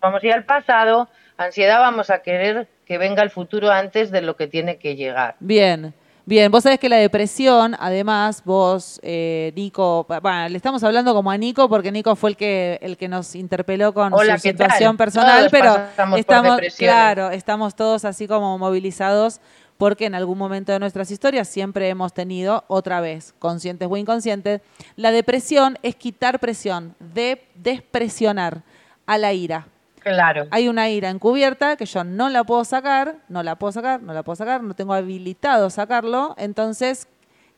vamos 0.00 0.22
a 0.22 0.26
ir 0.26 0.32
al 0.32 0.44
pasado, 0.44 1.08
ansiedad, 1.36 1.80
vamos 1.80 2.10
a 2.10 2.20
querer 2.20 2.68
que 2.86 2.98
venga 2.98 3.22
el 3.22 3.30
futuro 3.30 3.70
antes 3.70 4.10
de 4.10 4.20
lo 4.20 4.36
que 4.36 4.46
tiene 4.46 4.78
que 4.78 4.96
llegar. 4.96 5.36
Bien. 5.40 5.94
Bien, 6.26 6.50
vos 6.50 6.62
sabés 6.62 6.78
que 6.78 6.88
la 6.88 6.96
depresión, 6.96 7.76
además, 7.78 8.42
vos, 8.46 8.98
eh, 9.02 9.52
Nico, 9.54 10.06
bueno, 10.22 10.48
le 10.48 10.56
estamos 10.56 10.82
hablando 10.82 11.12
como 11.12 11.30
a 11.30 11.36
Nico 11.36 11.68
porque 11.68 11.92
Nico 11.92 12.16
fue 12.16 12.30
el 12.30 12.36
que 12.36 12.78
el 12.80 12.96
que 12.96 13.08
nos 13.08 13.34
interpeló 13.34 13.92
con 13.92 14.10
su 14.10 14.38
situación 14.38 14.96
personal, 14.96 15.48
pero 15.50 15.76
estamos, 16.16 16.60
claro, 16.78 17.30
estamos 17.30 17.74
todos 17.74 18.06
así 18.06 18.26
como 18.26 18.56
movilizados 18.56 19.40
porque 19.76 20.06
en 20.06 20.14
algún 20.14 20.38
momento 20.38 20.72
de 20.72 20.78
nuestras 20.78 21.10
historias 21.10 21.46
siempre 21.46 21.88
hemos 21.90 22.14
tenido, 22.14 22.64
otra 22.68 23.00
vez, 23.00 23.34
conscientes 23.38 23.86
o 23.90 23.96
inconscientes, 23.96 24.62
la 24.96 25.10
depresión 25.10 25.78
es 25.82 25.94
quitar 25.96 26.40
presión, 26.40 26.94
de 27.00 27.44
despresionar 27.56 28.62
a 29.04 29.18
la 29.18 29.34
ira. 29.34 29.66
Claro. 30.04 30.46
Hay 30.50 30.68
una 30.68 30.90
ira 30.90 31.08
encubierta 31.08 31.76
que 31.76 31.86
yo 31.86 32.04
no 32.04 32.28
la 32.28 32.44
puedo 32.44 32.64
sacar, 32.64 33.16
no 33.28 33.42
la 33.42 33.56
puedo 33.56 33.72
sacar, 33.72 34.02
no 34.02 34.12
la 34.12 34.22
puedo 34.22 34.36
sacar, 34.36 34.62
no 34.62 34.74
tengo 34.74 34.92
habilitado 34.92 35.70
sacarlo, 35.70 36.34
entonces 36.36 37.08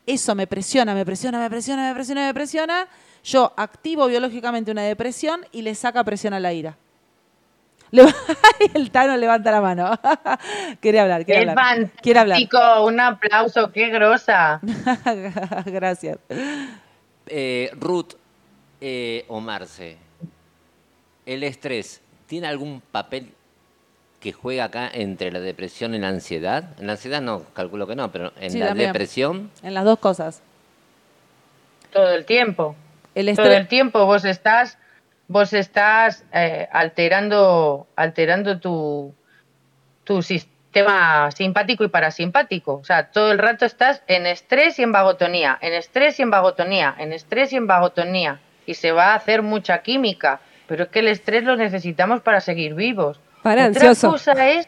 eso 0.05 0.33
me 0.33 0.47
presiona, 0.47 0.95
me 0.95 1.05
presiona, 1.05 1.39
me 1.39 1.49
presiona, 1.49 1.89
me 1.89 1.93
presiona, 1.93 2.25
me 2.25 2.33
presiona. 2.33 2.87
Yo 3.25 3.53
activo 3.57 4.07
biológicamente 4.07 4.71
una 4.71 4.83
depresión 4.83 5.45
y 5.51 5.61
le 5.61 5.75
saca 5.75 6.05
presión 6.05 6.33
a 6.33 6.39
la 6.39 6.53
ira. 6.53 6.77
el 8.73 8.91
Tano 8.91 9.17
levanta 9.17 9.51
la 9.51 9.59
mano. 9.59 9.91
quiere 10.79 11.01
hablar, 11.01 11.25
quiere 11.25 11.49
hablar. 11.49 11.91
Quiere 12.01 12.19
hablar. 12.19 12.39
un 12.81 12.99
aplauso, 13.01 13.69
qué 13.73 13.89
grosa. 13.89 14.61
Gracias. 15.65 16.17
Eh, 17.25 17.69
Ruth 17.73 18.13
eh, 18.79 19.25
o 19.27 19.41
Marce, 19.41 19.97
¿el 21.25 21.43
estrés 21.43 22.01
tiene 22.27 22.47
algún 22.47 22.81
papel 22.91 23.33
que 24.19 24.33
juega 24.33 24.65
acá 24.65 24.89
entre 24.91 25.31
la 25.31 25.39
depresión 25.39 25.95
y 25.95 25.99
la 25.99 26.09
ansiedad? 26.09 26.65
En 26.79 26.87
la 26.87 26.93
ansiedad 26.93 27.21
no, 27.21 27.43
calculo 27.53 27.87
que 27.87 27.95
no, 27.95 28.11
pero 28.11 28.31
en 28.39 28.59
la 28.59 28.73
depresión. 28.73 29.51
En 29.63 29.73
las 29.73 29.85
dos 29.85 29.99
cosas. 29.99 30.41
Todo 31.91 32.13
el 32.13 32.25
tiempo. 32.25 32.75
El 33.15 33.35
Todo 33.35 33.51
el 33.51 33.67
tiempo 33.67 34.05
vos 34.05 34.25
estás 34.25 34.77
vos 35.27 35.53
estás 35.53 36.23
eh, 36.33 36.67
alterando, 36.71 37.87
alterando 37.95 38.59
tu, 38.59 39.13
tu 40.03 40.21
sistema 40.21 41.29
simpático 41.31 41.83
y 41.83 41.89
parasimpático. 41.89 42.75
O 42.75 42.83
sea, 42.83 43.11
todo 43.11 43.31
el 43.31 43.37
rato 43.37 43.65
estás 43.65 44.01
en 44.07 44.25
estrés 44.25 44.79
y 44.79 44.83
en 44.83 44.91
vagotonía, 44.91 45.57
en 45.61 45.73
estrés 45.73 46.19
y 46.19 46.23
en 46.23 46.29
vagotonía, 46.29 46.95
en 46.97 47.13
estrés 47.13 47.53
y 47.53 47.57
en 47.57 47.67
vagotonía. 47.67 48.39
Y 48.65 48.73
se 48.73 48.91
va 48.91 49.11
a 49.11 49.15
hacer 49.15 49.41
mucha 49.41 49.81
química. 49.81 50.39
Pero 50.67 50.83
es 50.83 50.89
que 50.89 50.99
el 50.99 51.07
estrés 51.07 51.43
lo 51.43 51.55
necesitamos 51.55 52.21
para 52.21 52.41
seguir 52.41 52.73
vivos. 52.73 53.19
Para 53.41 53.67
Otra 53.67 53.95
cosa 53.95 54.49
es 54.49 54.67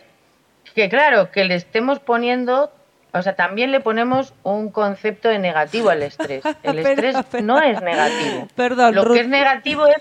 que, 0.74 0.90
claro, 0.90 1.32
que 1.32 1.44
le 1.46 1.56
estemos 1.56 2.00
poniendo 2.00 2.72
o 3.12 3.22
sea, 3.24 3.36
también 3.36 3.72
le 3.72 3.80
ponemos 3.80 4.34
un 4.44 4.70
concepto 4.70 5.30
de 5.30 5.40
negativo 5.40 5.90
al 5.90 6.04
estrés. 6.04 6.44
El 6.64 6.80
estrés 6.80 7.16
no 7.44 7.60
es 7.60 7.82
negativo. 7.82 8.48
Perdón, 8.56 8.94
Lo 8.96 9.12
que 9.12 9.22
es 9.22 9.28
negativo 9.28 9.88
es 9.88 9.98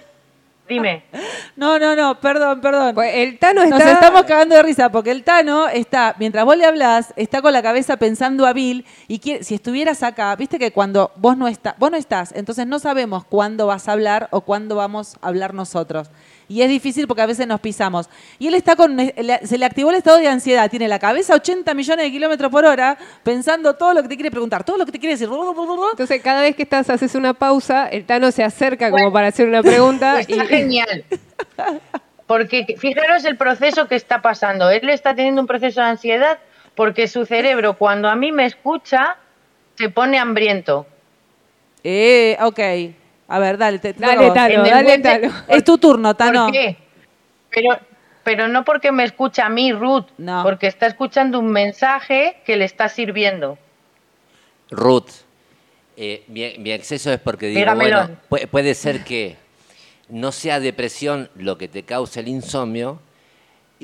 Dime. 0.69 1.05
No, 1.57 1.77
no, 1.77 1.97
no, 1.97 2.21
perdón, 2.21 2.61
perdón. 2.61 2.95
Pues 2.95 3.13
el 3.17 3.37
Tano 3.37 3.65
está... 3.65 3.79
Nos 3.79 3.89
estamos 3.89 4.23
cagando 4.23 4.55
de 4.55 4.63
risa 4.63 4.93
porque 4.93 5.11
el 5.11 5.25
Tano 5.25 5.67
está, 5.67 6.15
mientras 6.21 6.45
vos 6.45 6.57
le 6.57 6.65
hablas, 6.65 7.13
está 7.17 7.43
con 7.43 7.53
la 7.53 7.63
cabeza 7.63 7.97
pensando 7.97 8.47
a 8.47 8.53
Bill 8.53 8.87
y 9.09 9.19
quiere, 9.19 9.43
si 9.43 9.57
estuvieras 9.57 10.05
acá, 10.05 10.37
viste 10.37 10.61
que 10.61 10.71
cuando 10.71 11.11
vos 11.17 11.37
no, 11.37 11.49
estás, 11.49 11.75
vos 11.79 11.91
no 11.91 11.97
estás, 11.97 12.31
entonces 12.37 12.65
no 12.69 12.79
sabemos 12.79 13.25
cuándo 13.25 13.67
vas 13.67 13.89
a 13.89 13.93
hablar 13.93 14.29
o 14.31 14.43
cuándo 14.43 14.77
vamos 14.77 15.17
a 15.21 15.27
hablar 15.27 15.53
nosotros. 15.53 16.13
Y 16.49 16.63
es 16.63 16.69
difícil 16.69 17.07
porque 17.07 17.23
a 17.23 17.27
veces 17.27 17.47
nos 17.47 17.61
pisamos. 17.61 18.09
Y 18.39 18.49
él 18.49 18.55
está 18.55 18.75
con, 18.75 18.99
se 18.99 19.59
le 19.59 19.65
activó 19.65 19.91
el 19.91 19.97
estado 19.97 20.17
de 20.17 20.29
ansiedad, 20.29 20.71
tiene 20.71 20.89
la 20.89 20.99
cabeza 20.99 21.35
a 21.35 21.37
80 21.37 21.75
millones 21.75 22.07
de 22.07 22.11
kilómetros 22.11 22.51
por 22.51 22.65
hora, 22.65 22.97
pensando 23.23 23.75
todo 23.75 23.93
lo 23.93 24.03
que 24.03 24.09
te 24.09 24.15
quiere 24.17 24.31
preguntar, 24.31 24.65
todo 24.65 24.79
lo 24.79 24.87
que 24.87 24.93
te 24.93 24.99
quiere 24.99 25.15
decir. 25.15 25.29
Entonces, 25.29 26.23
cada 26.23 26.41
vez 26.41 26.57
que 26.57 26.63
estás, 26.63 26.89
haces 26.89 27.15
una 27.15 27.35
pausa, 27.35 27.87
el 27.89 28.05
Tano 28.07 28.33
se 28.33 28.43
acerca 28.43 28.91
como 28.91 29.13
para 29.13 29.29
hacer 29.29 29.47
una 29.47 29.63
pregunta. 29.63 30.21
Está 30.21 30.45
y, 30.45 30.47
genial. 30.49 31.05
Porque 32.27 32.77
fijaros 32.79 33.25
el 33.25 33.37
proceso 33.37 33.87
que 33.87 33.97
está 33.97 34.23
pasando. 34.23 34.71
Él 34.71 34.89
está 34.89 35.15
teniendo 35.15 35.41
un 35.41 35.47
proceso 35.47 35.81
de 35.81 35.87
ansiedad 35.89 36.39
porque 36.75 37.09
su 37.09 37.27
cerebro, 37.27 37.75
cuando 37.77 38.09
a 38.09 38.15
mí 38.15 38.33
me 38.33 38.47
escucha, 38.47 39.17
se 39.77 39.89
pone 39.91 40.19
hambriento. 40.19 40.87
Eh, 41.83 42.37
ok. 42.41 42.61
A 43.29 43.39
ver, 43.39 43.59
dale, 43.59 43.79
te, 43.79 43.93
Dale. 43.93 44.31
Tano, 44.33 44.65
dale, 44.65 44.99
Tano. 45.01 45.33
Es 45.49 45.63
tu 45.65 45.77
turno, 45.79 46.15
Tano. 46.17 46.45
¿Por 46.45 46.53
qué? 46.53 46.77
Pero, 47.51 47.79
pero 48.25 48.49
no 48.49 48.65
porque 48.65 48.91
me 48.91 49.05
escucha 49.05 49.47
a 49.47 49.49
mí, 49.51 49.73
Ruth, 49.73 50.07
No. 50.19 50.43
porque 50.43 50.67
está 50.67 50.87
escuchando 50.87 51.39
un 51.39 51.49
mensaje 51.51 52.39
que 52.47 52.57
le 52.57 52.65
está 52.65 52.89
sirviendo. 52.89 53.59
Ruth, 54.71 55.11
eh, 55.97 56.25
mi, 56.29 56.57
mi 56.59 56.73
exceso 56.73 57.13
es 57.13 57.21
porque 57.21 57.47
digo, 57.49 57.61
Dígamelo. 57.61 57.97
bueno, 57.99 58.17
pu- 58.31 58.47
puede 58.49 58.75
ser 58.75 59.05
que 59.05 59.37
no 60.09 60.33
sea 60.33 60.61
depresión 60.61 61.29
lo 61.37 61.59
que 61.59 61.69
te 61.69 61.83
causa 61.85 62.21
el 62.21 62.29
insomnio, 62.29 63.01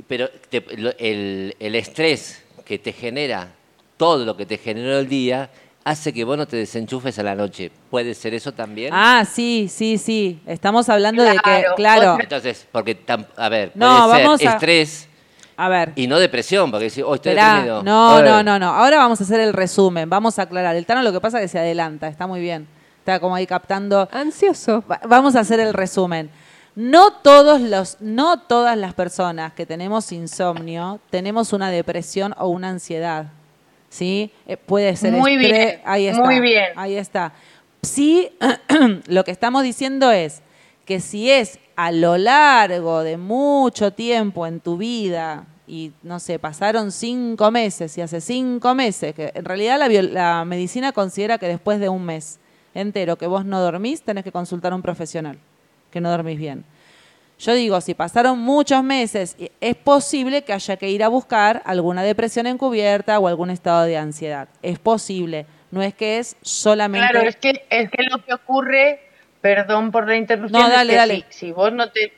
pero 0.06 0.28
te- 0.48 0.64
lo- 0.76 0.94
el, 0.98 1.54
el 1.58 1.74
estrés 1.74 2.44
que 2.64 2.78
te 2.78 2.92
genera, 2.92 3.52
todo 3.96 4.24
lo 4.24 4.36
que 4.36 4.46
te 4.46 4.56
generó 4.58 4.98
el 4.98 5.08
día, 5.08 5.50
hace 5.84 6.12
que 6.12 6.24
vos 6.24 6.36
no 6.38 6.46
te 6.46 6.56
desenchufes 6.56 7.18
a 7.18 7.22
la 7.22 7.34
noche. 7.34 7.70
¿Puede 7.90 8.14
ser 8.14 8.34
eso 8.34 8.52
también? 8.52 8.90
Ah, 8.92 9.24
sí, 9.30 9.68
sí, 9.70 9.98
sí. 9.98 10.40
Estamos 10.46 10.88
hablando 10.88 11.22
de 11.22 11.32
que, 11.38 11.64
Claro, 11.76 12.16
Entonces, 12.20 12.66
porque, 12.72 13.04
tam- 13.06 13.26
a 13.36 13.48
ver, 13.48 13.72
No, 13.74 14.06
puede 14.08 14.22
vamos 14.24 14.40
ser 14.40 14.48
a- 14.48 14.52
estrés 14.54 15.08
A 15.56 15.68
ver. 15.68 15.92
y 15.96 16.06
no 16.06 16.18
depresión, 16.18 16.70
porque 16.70 16.86
decís, 16.86 17.04
oh, 17.06 17.14
estoy 17.14 17.32
Esperá. 17.32 17.48
deprimido. 17.54 17.82
No, 17.82 18.22
no, 18.22 18.42
no, 18.42 18.58
no. 18.58 18.68
Ahora 18.70 18.98
vamos 18.98 19.20
a 19.20 19.24
hacer 19.24 19.40
el 19.40 19.52
resumen. 19.52 20.08
Vamos 20.08 20.38
a 20.38 20.42
aclarar. 20.42 20.74
El 20.76 20.86
Tano 20.86 21.02
lo 21.02 21.12
que 21.12 21.20
pasa 21.20 21.38
es 21.38 21.44
que 21.44 21.48
se 21.48 21.58
adelanta. 21.58 22.08
Está 22.08 22.26
muy 22.26 22.40
bien. 22.40 22.66
Está 23.00 23.20
como 23.20 23.34
ahí 23.34 23.46
captando. 23.46 24.08
Ansioso. 24.10 24.82
Va- 24.90 25.00
Vamos 25.06 25.36
a 25.36 25.40
hacer 25.40 25.60
el 25.60 25.74
resumen. 25.74 26.30
No 26.76 27.12
todos 27.12 27.60
los, 27.60 27.98
no 28.00 28.40
todas 28.40 28.76
las 28.76 28.94
personas 28.94 29.52
que 29.52 29.64
tenemos 29.64 30.10
insomnio 30.10 30.98
tenemos 31.10 31.52
una 31.52 31.70
depresión 31.70 32.34
o 32.36 32.48
una 32.48 32.70
ansiedad. 32.70 33.26
¿Sí? 33.94 34.32
Eh, 34.48 34.56
puede 34.56 34.96
ser 34.96 35.12
Muy 35.12 35.36
estrés- 35.36 35.38
bien, 35.52 35.80
Ahí 35.84 36.08
está. 36.08 36.24
muy 36.24 36.40
bien. 36.40 36.64
Ahí 36.74 36.96
está. 36.96 37.32
Sí, 37.80 38.28
lo 39.06 39.22
que 39.22 39.30
estamos 39.30 39.62
diciendo 39.62 40.10
es 40.10 40.42
que 40.84 40.98
si 40.98 41.30
es 41.30 41.60
a 41.76 41.92
lo 41.92 42.18
largo 42.18 43.04
de 43.04 43.16
mucho 43.18 43.92
tiempo 43.92 44.48
en 44.48 44.58
tu 44.58 44.76
vida 44.78 45.46
y 45.68 45.92
no 46.02 46.18
sé, 46.18 46.40
pasaron 46.40 46.90
cinco 46.90 47.52
meses 47.52 47.96
y 47.96 48.00
hace 48.00 48.20
cinco 48.20 48.74
meses, 48.74 49.14
que 49.14 49.30
en 49.32 49.44
realidad 49.44 49.78
la, 49.78 49.88
la 49.88 50.44
medicina 50.44 50.90
considera 50.90 51.38
que 51.38 51.46
después 51.46 51.78
de 51.78 51.88
un 51.88 52.04
mes 52.04 52.40
entero 52.74 53.14
que 53.16 53.28
vos 53.28 53.44
no 53.44 53.60
dormís, 53.60 54.02
tenés 54.02 54.24
que 54.24 54.32
consultar 54.32 54.72
a 54.72 54.74
un 54.74 54.82
profesional, 54.82 55.38
que 55.92 56.00
no 56.00 56.10
dormís 56.10 56.38
bien. 56.38 56.64
Yo 57.38 57.52
digo, 57.54 57.80
si 57.80 57.94
pasaron 57.94 58.38
muchos 58.38 58.82
meses, 58.82 59.36
es 59.60 59.76
posible 59.76 60.42
que 60.42 60.52
haya 60.52 60.76
que 60.76 60.88
ir 60.88 61.02
a 61.02 61.08
buscar 61.08 61.62
alguna 61.64 62.02
depresión 62.02 62.46
encubierta 62.46 63.18
o 63.18 63.28
algún 63.28 63.50
estado 63.50 63.84
de 63.84 63.96
ansiedad. 63.96 64.48
Es 64.62 64.78
posible. 64.78 65.46
No 65.70 65.82
es 65.82 65.94
que 65.94 66.18
es 66.18 66.36
solamente... 66.42 67.08
Claro, 67.08 67.28
es 67.28 67.36
que, 67.36 67.66
es 67.68 67.90
que 67.90 68.02
lo 68.04 68.24
que 68.24 68.34
ocurre, 68.34 69.00
perdón 69.40 69.90
por 69.90 70.06
la 70.06 70.16
interrupción, 70.16 70.62
No, 70.62 70.68
es 70.68 70.72
dale, 70.72 70.90
que 70.90 70.96
dale. 70.96 71.24
Si, 71.30 71.46
si 71.46 71.52
vos 71.52 71.72
no 71.72 71.90
te, 71.90 72.12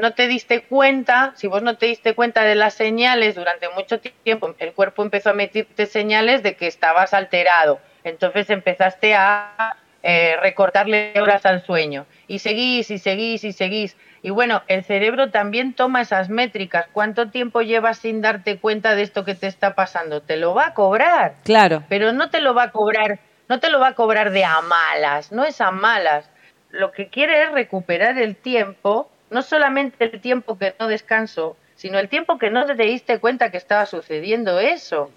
no 0.00 0.12
te 0.14 0.26
diste 0.26 0.62
cuenta, 0.62 1.32
si 1.36 1.46
vos 1.46 1.62
no 1.62 1.76
te 1.76 1.86
diste 1.86 2.14
cuenta 2.14 2.42
de 2.42 2.56
las 2.56 2.74
señales 2.74 3.36
durante 3.36 3.68
mucho 3.70 4.00
tiempo, 4.00 4.54
el 4.58 4.72
cuerpo 4.72 5.02
empezó 5.02 5.30
a 5.30 5.32
emitirte 5.32 5.86
señales 5.86 6.42
de 6.42 6.56
que 6.56 6.66
estabas 6.66 7.14
alterado. 7.14 7.78
Entonces 8.04 8.50
empezaste 8.50 9.14
a 9.14 9.76
eh, 10.02 10.36
recortarle 10.40 11.12
horas 11.20 11.44
al 11.46 11.64
sueño. 11.64 12.06
Y 12.26 12.38
seguís 12.38 12.90
y 12.90 12.98
seguís 12.98 13.44
y 13.44 13.52
seguís. 13.52 13.96
Y 14.22 14.30
bueno, 14.30 14.62
el 14.66 14.84
cerebro 14.84 15.30
también 15.30 15.74
toma 15.74 16.00
esas 16.00 16.28
métricas. 16.28 16.86
¿Cuánto 16.92 17.30
tiempo 17.30 17.62
llevas 17.62 17.98
sin 17.98 18.20
darte 18.20 18.58
cuenta 18.58 18.94
de 18.94 19.02
esto 19.02 19.24
que 19.24 19.34
te 19.34 19.46
está 19.46 19.74
pasando? 19.74 20.20
Te 20.22 20.36
lo 20.36 20.54
va 20.54 20.68
a 20.68 20.74
cobrar 20.74 21.34
Claro. 21.44 21.84
pero 21.88 22.12
no 22.12 22.30
te 22.30 22.40
lo 22.40 22.54
va 22.54 22.64
a 22.64 22.70
cobrar, 22.72 23.20
no 23.48 23.60
te 23.60 23.70
lo 23.70 23.78
va 23.80 23.88
a 23.88 23.94
cobrar 23.94 24.30
de 24.30 24.44
a 24.44 24.60
malas, 24.60 25.32
no 25.32 25.44
es 25.44 25.60
a 25.60 25.70
malas. 25.70 26.28
Lo 26.70 26.92
que 26.92 27.08
quiere 27.08 27.44
es 27.44 27.52
recuperar 27.52 28.18
el 28.18 28.36
tiempo, 28.36 29.10
no 29.30 29.42
solamente 29.42 30.04
el 30.04 30.20
tiempo 30.20 30.58
que 30.58 30.74
no 30.78 30.88
descanso, 30.88 31.56
sino 31.76 31.98
el 31.98 32.08
tiempo 32.08 32.38
que 32.38 32.50
no 32.50 32.66
te 32.66 32.74
diste 32.74 33.20
cuenta 33.20 33.50
que 33.50 33.56
estaba 33.56 33.86
sucediendo 33.86 34.58
eso. 34.58 35.10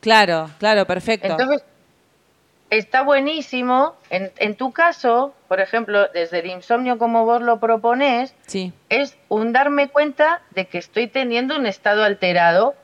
Claro, 0.00 0.50
claro, 0.58 0.86
perfecto. 0.86 1.26
Entonces, 1.26 1.64
está 2.70 3.02
buenísimo. 3.02 3.94
En, 4.10 4.30
en 4.38 4.54
tu 4.56 4.72
caso, 4.72 5.34
por 5.48 5.60
ejemplo, 5.60 6.08
desde 6.12 6.40
el 6.40 6.46
insomnio 6.46 6.98
como 6.98 7.24
vos 7.24 7.42
lo 7.42 7.60
propones, 7.60 8.34
sí, 8.46 8.72
es 8.88 9.16
un 9.28 9.52
darme 9.52 9.88
cuenta 9.88 10.40
de 10.50 10.66
que 10.66 10.78
estoy 10.78 11.06
teniendo 11.06 11.56
un 11.56 11.66
estado 11.66 12.04
alterado 12.04 12.74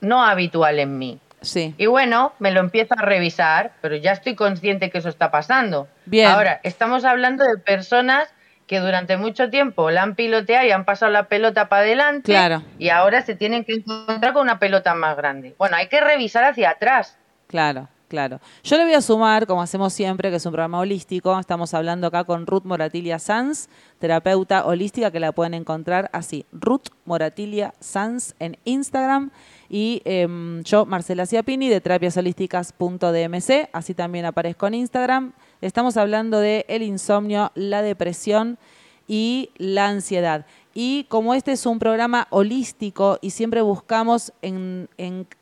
no 0.00 0.22
habitual 0.24 0.78
en 0.78 0.98
mí. 0.98 1.18
sí. 1.40 1.74
Y 1.78 1.86
bueno, 1.86 2.32
me 2.38 2.50
lo 2.50 2.60
empiezo 2.60 2.94
a 2.98 3.02
revisar, 3.02 3.72
pero 3.80 3.96
ya 3.96 4.12
estoy 4.12 4.34
consciente 4.34 4.90
que 4.90 4.98
eso 4.98 5.08
está 5.08 5.30
pasando. 5.30 5.88
Bien. 6.04 6.26
Ahora, 6.28 6.60
estamos 6.62 7.04
hablando 7.04 7.44
de 7.44 7.58
personas 7.58 8.28
que 8.66 8.80
durante 8.80 9.16
mucho 9.16 9.48
tiempo 9.48 9.90
la 9.92 10.02
han 10.02 10.16
piloteado 10.16 10.66
y 10.66 10.72
han 10.72 10.84
pasado 10.84 11.12
la 11.12 11.28
pelota 11.28 11.68
para 11.68 11.82
adelante 11.82 12.32
Claro. 12.32 12.62
y 12.80 12.88
ahora 12.88 13.22
se 13.22 13.36
tienen 13.36 13.64
que 13.64 13.74
encontrar 13.74 14.32
con 14.32 14.42
una 14.42 14.58
pelota 14.58 14.94
más 14.94 15.16
grande. 15.16 15.54
Bueno, 15.56 15.76
hay 15.76 15.86
que 15.88 16.00
revisar 16.00 16.42
hacia 16.44 16.70
atrás. 16.70 17.16
Claro, 17.46 17.88
claro. 18.08 18.40
Yo 18.62 18.76
le 18.76 18.84
voy 18.84 18.94
a 18.94 19.00
sumar, 19.00 19.46
como 19.46 19.62
hacemos 19.62 19.92
siempre, 19.92 20.30
que 20.30 20.36
es 20.36 20.46
un 20.46 20.52
programa 20.52 20.78
holístico. 20.78 21.38
Estamos 21.38 21.74
hablando 21.74 22.06
acá 22.06 22.24
con 22.24 22.46
Ruth 22.46 22.64
Moratilia 22.64 23.18
Sanz, 23.18 23.68
terapeuta 23.98 24.64
holística, 24.66 25.10
que 25.10 25.20
la 25.20 25.32
pueden 25.32 25.54
encontrar 25.54 26.08
así, 26.12 26.46
Ruth 26.52 26.88
Moratilia 27.04 27.74
Sanz 27.80 28.34
en 28.38 28.56
Instagram. 28.64 29.30
Y 29.68 30.02
em, 30.04 30.62
yo, 30.62 30.86
Marcela 30.86 31.26
Ciapini, 31.26 31.68
de 31.68 31.80
terapiasholísticas.dmc, 31.80 33.68
así 33.72 33.94
también 33.94 34.24
aparezco 34.24 34.66
en 34.66 34.74
Instagram. 34.74 35.32
Estamos 35.60 35.96
hablando 35.96 36.38
de 36.38 36.64
el 36.68 36.82
insomnio, 36.82 37.50
la 37.54 37.82
depresión 37.82 38.58
y 39.08 39.50
la 39.56 39.88
ansiedad. 39.88 40.46
Y 40.74 41.04
como 41.04 41.32
este 41.34 41.52
es 41.52 41.64
un 41.64 41.78
programa 41.78 42.26
holístico 42.30 43.18
y 43.22 43.30
siempre 43.30 43.62
buscamos 43.62 44.32
en- 44.42 44.88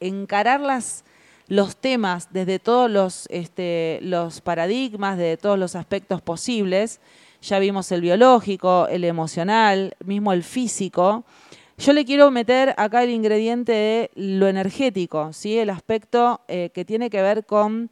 encarar 0.01 0.61
las, 0.61 1.05
los 1.49 1.77
temas 1.77 2.29
desde 2.33 2.59
todos 2.59 2.91
los, 2.91 3.27
este, 3.31 3.99
los 4.03 4.41
paradigmas, 4.41 5.19
de 5.19 5.37
todos 5.37 5.59
los 5.59 5.77
aspectos 5.77 6.23
posibles, 6.23 7.01
ya 7.43 7.59
vimos 7.59 7.93
el 7.93 8.01
biológico, 8.01 8.89
el 8.89 9.05
emocional, 9.05 9.95
mismo 10.05 10.33
el 10.33 10.43
físico. 10.43 11.25
Yo 11.77 11.93
le 11.93 12.05
quiero 12.05 12.31
meter 12.31 12.75
acá 12.79 13.03
el 13.03 13.11
ingrediente 13.11 13.73
de 13.73 14.11
lo 14.15 14.49
energético, 14.49 15.33
¿sí? 15.33 15.59
el 15.59 15.71
aspecto 15.71 16.41
eh, 16.49 16.71
que 16.73 16.85
tiene 16.85 17.11
que 17.11 17.21
ver 17.21 17.45
con 17.45 17.91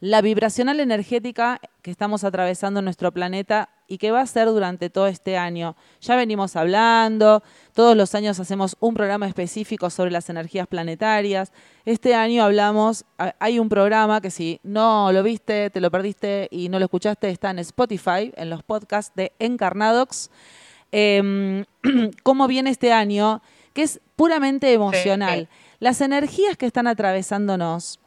la 0.00 0.22
vibracional 0.22 0.80
energética 0.80 1.60
que 1.82 1.90
estamos 1.90 2.24
atravesando 2.24 2.80
en 2.80 2.84
nuestro 2.84 3.12
planeta 3.12 3.68
y 3.86 3.98
que 3.98 4.10
va 4.12 4.22
a 4.22 4.26
ser 4.26 4.46
durante 4.46 4.88
todo 4.88 5.06
este 5.08 5.36
año. 5.36 5.76
Ya 6.00 6.16
venimos 6.16 6.56
hablando, 6.56 7.42
todos 7.74 7.96
los 7.96 8.14
años 8.14 8.40
hacemos 8.40 8.76
un 8.80 8.94
programa 8.94 9.26
específico 9.26 9.90
sobre 9.90 10.10
las 10.10 10.30
energías 10.30 10.66
planetarias. 10.66 11.52
Este 11.84 12.14
año 12.14 12.44
hablamos, 12.44 13.04
ha- 13.18 13.34
hay 13.40 13.58
un 13.58 13.68
programa 13.68 14.20
que 14.22 14.30
si 14.30 14.58
no 14.62 15.12
lo 15.12 15.22
viste, 15.22 15.68
te 15.70 15.80
lo 15.80 15.90
perdiste 15.90 16.48
y 16.50 16.68
no 16.70 16.78
lo 16.78 16.86
escuchaste, 16.86 17.28
está 17.28 17.50
en 17.50 17.58
Spotify, 17.58 18.32
en 18.36 18.48
los 18.48 18.62
podcasts 18.62 19.12
de 19.16 19.32
Encarnadox. 19.38 20.30
Em, 20.92 21.64
cómo 22.22 22.46
viene 22.48 22.70
este 22.70 22.92
año, 22.92 23.42
que 23.74 23.82
es 23.82 24.00
puramente 24.16 24.72
emocional. 24.72 25.48
Las 25.78 26.00
energías 26.00 26.56
que 26.56 26.66
están 26.66 26.86
atravesándonos 26.86 27.99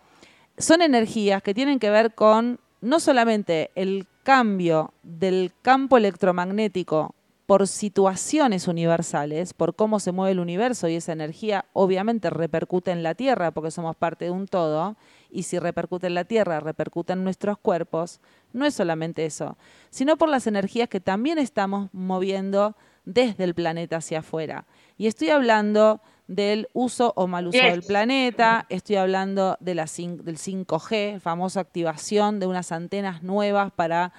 son 0.58 0.82
energías 0.82 1.42
que 1.42 1.54
tienen 1.54 1.80
que 1.80 1.90
ver 1.90 2.14
con 2.14 2.60
no 2.82 3.00
solamente 3.00 3.72
el 3.76 4.08
cambio 4.24 4.94
del 5.04 5.52
campo 5.62 5.98
electromagnético 5.98 7.16
por 7.46 7.68
situaciones 7.68 8.68
universales, 8.68 9.54
por 9.54 9.76
cómo 9.76 10.00
se 10.00 10.12
mueve 10.14 10.32
el 10.32 10.40
universo 10.40 10.88
y 10.88 10.96
esa 10.96 11.12
energía 11.12 11.66
obviamente 11.74 12.30
repercute 12.30 12.92
en 12.92 13.04
la 13.04 13.16
Tierra 13.16 13.52
porque 13.52 13.72
somos 13.72 13.96
parte 13.96 14.26
de 14.26 14.32
un 14.32 14.48
todo, 14.48 14.96
y 15.30 15.44
si 15.44 15.60
repercute 15.60 16.08
en 16.08 16.14
la 16.14 16.24
Tierra, 16.24 16.60
repercute 16.60 17.14
en 17.14 17.24
nuestros 17.24 17.58
cuerpos, 17.58 18.22
no 18.54 18.66
es 18.66 18.76
solamente 18.76 19.26
eso, 19.26 19.58
sino 19.90 20.18
por 20.18 20.30
las 20.30 20.48
energías 20.48 20.88
que 20.88 21.02
también 21.02 21.38
estamos 21.38 21.90
moviendo 21.92 22.76
desde 23.04 23.44
el 23.44 23.54
planeta 23.54 23.98
hacia 23.98 24.20
afuera. 24.20 24.66
Y 24.98 25.08
estoy 25.08 25.30
hablando 25.30 26.02
del 26.36 26.68
uso 26.74 27.14
o 27.16 27.28
mal 27.28 27.48
uso 27.48 27.58
Yes. 27.60 27.72
del 27.72 27.84
planeta, 27.84 28.66
estoy 28.70 28.96
hablando 28.98 29.58
de 29.60 29.76
la 29.76 29.84
cin- 29.86 30.18
del 30.22 30.38
5G, 30.38 31.20
famosa 31.20 31.60
activación 31.62 32.40
de 32.40 32.48
unas 32.48 32.72
antenas 32.72 33.24
nuevas 33.24 33.72
para 33.72 34.14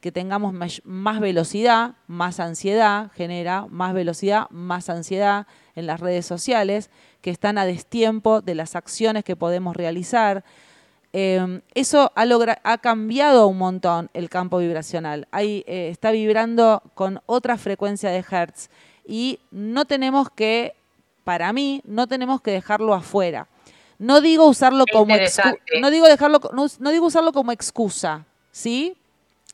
que 0.00 0.12
tengamos 0.12 0.52
más 0.84 1.20
velocidad, 1.20 1.96
más 2.06 2.38
ansiedad, 2.38 3.10
genera 3.16 3.66
más 3.68 3.94
velocidad, 3.94 4.46
más 4.50 4.88
ansiedad 4.90 5.46
en 5.74 5.86
las 5.86 5.98
redes 5.98 6.24
sociales, 6.24 6.90
que 7.20 7.30
están 7.30 7.58
a 7.58 7.64
destiempo 7.66 8.40
de 8.40 8.54
las 8.54 8.76
acciones 8.76 9.24
que 9.24 9.34
podemos 9.34 9.74
realizar. 9.76 10.44
Eh, 11.12 11.62
eso 11.74 12.12
ha, 12.14 12.24
logra- 12.26 12.60
ha 12.64 12.78
cambiado 12.78 13.48
un 13.48 13.58
montón 13.58 14.08
el 14.12 14.28
campo 14.28 14.58
vibracional. 14.58 15.26
Hay, 15.32 15.64
eh, 15.66 15.88
está 15.90 16.10
vibrando 16.12 16.82
con 16.94 17.20
otra 17.26 17.56
frecuencia 17.56 18.10
de 18.10 18.24
hertz 18.30 18.68
y 19.06 19.40
no 19.50 19.84
tenemos 19.86 20.28
que, 20.30 20.76
para 21.28 21.52
mí, 21.52 21.82
no 21.84 22.06
tenemos 22.06 22.40
que 22.40 22.52
dejarlo 22.52 22.94
afuera. 22.94 23.48
No 23.98 24.22
digo 24.22 24.46
usarlo 24.46 24.86
Qué 24.86 24.96
como 24.96 25.14
no 25.78 25.90
digo 25.90 26.06
dejarlo 26.06 26.40
no, 26.54 26.66
no 26.78 26.90
digo 26.90 27.04
usarlo 27.04 27.32
como 27.32 27.52
excusa, 27.52 28.24
¿sí? 28.50 28.96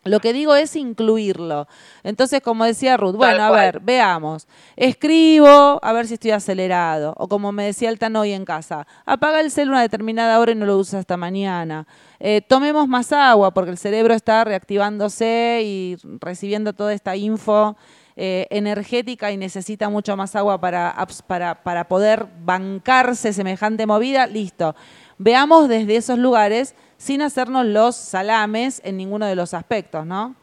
Lo 0.05 0.21
que 0.21 0.33
digo 0.33 0.55
es 0.55 0.77
incluirlo. 0.77 1.67
Entonces, 2.05 2.43
como 2.43 2.65
decía 2.65 2.97
Ruth, 2.97 3.17
bueno, 3.17 3.43
a 3.43 3.51
ver, 3.51 3.81
veamos. 3.81 4.47
Escribo, 4.77 5.81
a 5.83 5.93
ver 5.93 6.07
si 6.07 6.15
estoy 6.15 6.31
acelerado. 6.31 7.13
O 7.17 7.27
como 7.27 7.51
me 7.51 7.65
decía 7.65 7.89
el 7.89 7.99
Tano 7.99 8.21
hoy 8.21 8.35
en 8.35 8.45
casa, 8.45 8.87
apaga 9.05 9.41
el 9.41 9.51
celular 9.51 9.75
a 9.75 9.79
una 9.79 9.83
determinada 9.83 10.39
hora 10.39 10.53
y 10.53 10.55
no 10.55 10.67
lo 10.67 10.79
usas 10.79 11.01
hasta 11.01 11.17
mañana. 11.17 11.89
Eh, 12.21 12.41
tomemos 12.41 12.87
más 12.87 13.11
agua 13.11 13.53
porque 13.53 13.73
el 13.73 13.79
cerebro 13.79 14.15
está 14.15 14.45
reactivándose 14.45 15.63
y 15.65 15.97
recibiendo 16.21 16.73
toda 16.73 16.93
esta 16.93 17.17
info 17.17 17.77
eh, 18.17 18.47
energética 18.51 19.31
y 19.33 19.37
necesita 19.37 19.89
mucho 19.89 20.17
más 20.17 20.37
agua 20.37 20.61
para, 20.61 20.95
para, 21.27 21.63
para 21.63 21.89
poder 21.89 22.27
bancarse 22.41 23.33
semejante 23.33 23.87
movida. 23.87 24.27
Listo. 24.27 24.75
Veamos 25.19 25.69
desde 25.69 25.97
esos 25.97 26.19
lugares 26.19 26.75
sin 26.97 27.23
hacernos 27.23 27.67
los 27.67 27.97
salames 27.97 28.81
en 28.85 28.97
ninguno 28.97 29.27
de 29.27 29.35
los 29.35 29.53
aspectos, 29.55 30.07
¿no? 30.07 30.35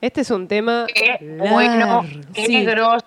Este 0.00 0.22
es 0.22 0.30
un 0.30 0.48
tema. 0.48 0.86
Qué 0.94 1.18
bueno, 1.50 2.02
qué 2.32 2.46
Sí. 2.46 2.64
grosa. 2.64 3.04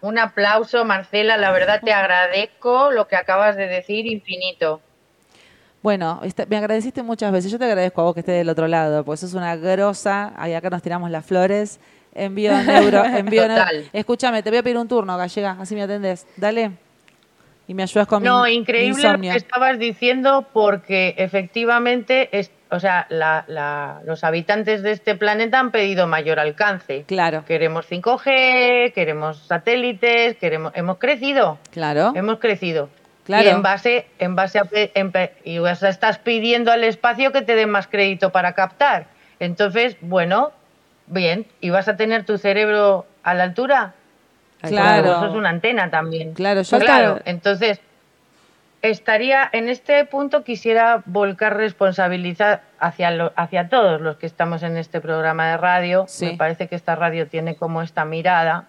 Un 0.00 0.18
aplauso, 0.18 0.84
Marcela. 0.84 1.36
La 1.36 1.52
verdad 1.52 1.80
te 1.84 1.92
agradezco 1.92 2.90
lo 2.90 3.06
que 3.06 3.14
acabas 3.14 3.54
de 3.56 3.68
decir, 3.68 4.06
infinito. 4.06 4.80
Bueno, 5.82 6.20
esta- 6.24 6.46
me 6.46 6.56
agradeciste 6.56 7.02
muchas 7.02 7.32
veces. 7.32 7.50
Yo 7.50 7.58
te 7.58 7.64
agradezco 7.64 8.00
a 8.00 8.04
vos 8.04 8.14
que 8.14 8.20
estés 8.20 8.36
del 8.36 8.48
otro 8.48 8.66
lado, 8.68 9.04
porque 9.04 9.18
sos 9.18 9.34
una 9.34 9.54
grosa. 9.56 10.32
Ahí 10.36 10.54
acá 10.54 10.68
nos 10.70 10.82
tiramos 10.82 11.10
las 11.10 11.24
flores. 11.24 11.80
Envío 12.14 12.52
neuro, 12.62 13.04
envío 13.04 13.42
neuro. 13.48 13.56
Total. 13.64 13.88
Escúchame, 13.92 14.42
te 14.42 14.50
voy 14.50 14.58
a 14.58 14.62
pedir 14.62 14.76
un 14.78 14.88
turno, 14.88 15.16
gallega, 15.16 15.56
así 15.60 15.74
me 15.74 15.82
atendés. 15.82 16.26
Dale. 16.36 16.72
Y 17.68 17.74
me 17.74 17.84
ayudas 17.84 18.06
con 18.08 18.22
mi- 18.22 18.28
No, 18.28 18.44
mi 18.44 18.52
increíble 18.52 18.90
lo 19.02 19.08
insomnio. 19.08 19.32
que 19.32 19.38
estabas 19.38 19.78
diciendo 19.78 20.46
porque 20.52 21.14
efectivamente, 21.16 22.28
es, 22.38 22.50
o 22.70 22.80
sea, 22.80 23.06
la- 23.08 23.44
la- 23.46 24.00
los 24.04 24.24
habitantes 24.24 24.82
de 24.82 24.90
este 24.92 25.14
planeta 25.14 25.60
han 25.60 25.70
pedido 25.70 26.06
mayor 26.06 26.38
alcance. 26.40 27.04
Claro, 27.06 27.44
Queremos 27.46 27.86
5G, 27.86 28.92
queremos 28.92 29.38
satélites, 29.46 30.36
queremos, 30.36 30.72
hemos 30.74 30.98
crecido, 30.98 31.58
claro. 31.70 32.12
hemos 32.14 32.38
crecido. 32.40 32.88
Claro. 33.24 33.44
Y 33.44 33.48
en 33.48 33.62
base, 33.62 34.06
en 34.18 34.34
base 34.34 34.58
a, 34.58 34.64
en 34.72 35.12
y 35.44 35.58
o 35.58 35.74
sea, 35.76 35.88
estás 35.90 36.18
pidiendo 36.18 36.72
al 36.72 36.82
espacio 36.82 37.30
que 37.30 37.42
te 37.42 37.54
den 37.54 37.70
más 37.70 37.86
crédito 37.86 38.30
para 38.32 38.52
captar. 38.54 39.06
Entonces, 39.38 39.96
bueno, 40.00 40.50
bien, 41.12 41.46
¿y 41.60 41.70
vas 41.70 41.88
a 41.88 41.96
tener 41.96 42.24
tu 42.24 42.38
cerebro 42.38 43.06
a 43.22 43.34
la 43.34 43.44
altura? 43.44 43.94
Claro. 44.62 45.06
Eso 45.12 45.26
es 45.26 45.34
una 45.34 45.48
antena 45.50 45.90
también. 45.90 46.34
Claro, 46.34 46.62
yo 46.62 46.78
Claro, 46.78 47.20
entonces 47.24 47.80
estaría 48.80 49.48
en 49.52 49.68
este 49.68 50.04
punto 50.04 50.42
quisiera 50.44 51.02
volcar 51.06 51.56
responsabilidad 51.56 52.62
hacia 52.80 53.10
lo- 53.12 53.32
hacia 53.36 53.68
todos 53.68 54.00
los 54.00 54.16
que 54.16 54.26
estamos 54.26 54.62
en 54.62 54.76
este 54.76 55.00
programa 55.00 55.48
de 55.50 55.56
radio. 55.56 56.04
Sí. 56.08 56.26
Me 56.26 56.36
parece 56.36 56.66
que 56.68 56.74
esta 56.74 56.96
radio 56.96 57.28
tiene 57.28 57.54
como 57.56 57.82
esta 57.82 58.04
mirada. 58.04 58.64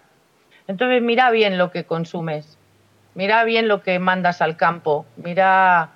Entonces 0.68 1.02
mira 1.02 1.30
bien 1.30 1.58
lo 1.58 1.70
que 1.70 1.84
consumes, 1.84 2.58
mira 3.14 3.44
bien 3.44 3.68
lo 3.68 3.82
que 3.82 3.98
mandas 3.98 4.40
al 4.40 4.56
campo, 4.56 5.04
mira 5.16 5.90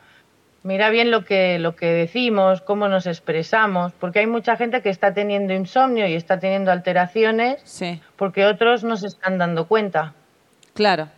mira 0.62 0.90
bien 0.90 1.10
lo 1.10 1.24
que 1.24 1.58
lo 1.58 1.76
que 1.76 1.86
decimos, 1.86 2.60
cómo 2.60 2.88
nos 2.88 3.06
expresamos, 3.06 3.92
porque 3.92 4.18
hay 4.20 4.26
mucha 4.26 4.56
gente 4.56 4.82
que 4.82 4.90
está 4.90 5.14
teniendo 5.14 5.54
insomnio 5.54 6.06
y 6.06 6.14
está 6.14 6.38
teniendo 6.38 6.70
alteraciones 6.72 7.60
Sí, 7.64 8.00
porque 8.16 8.44
otros 8.46 8.84
no 8.84 8.96
se 8.96 9.06
están 9.06 9.38
dando 9.38 9.66
cuenta. 9.66 10.14
claro. 10.74 11.08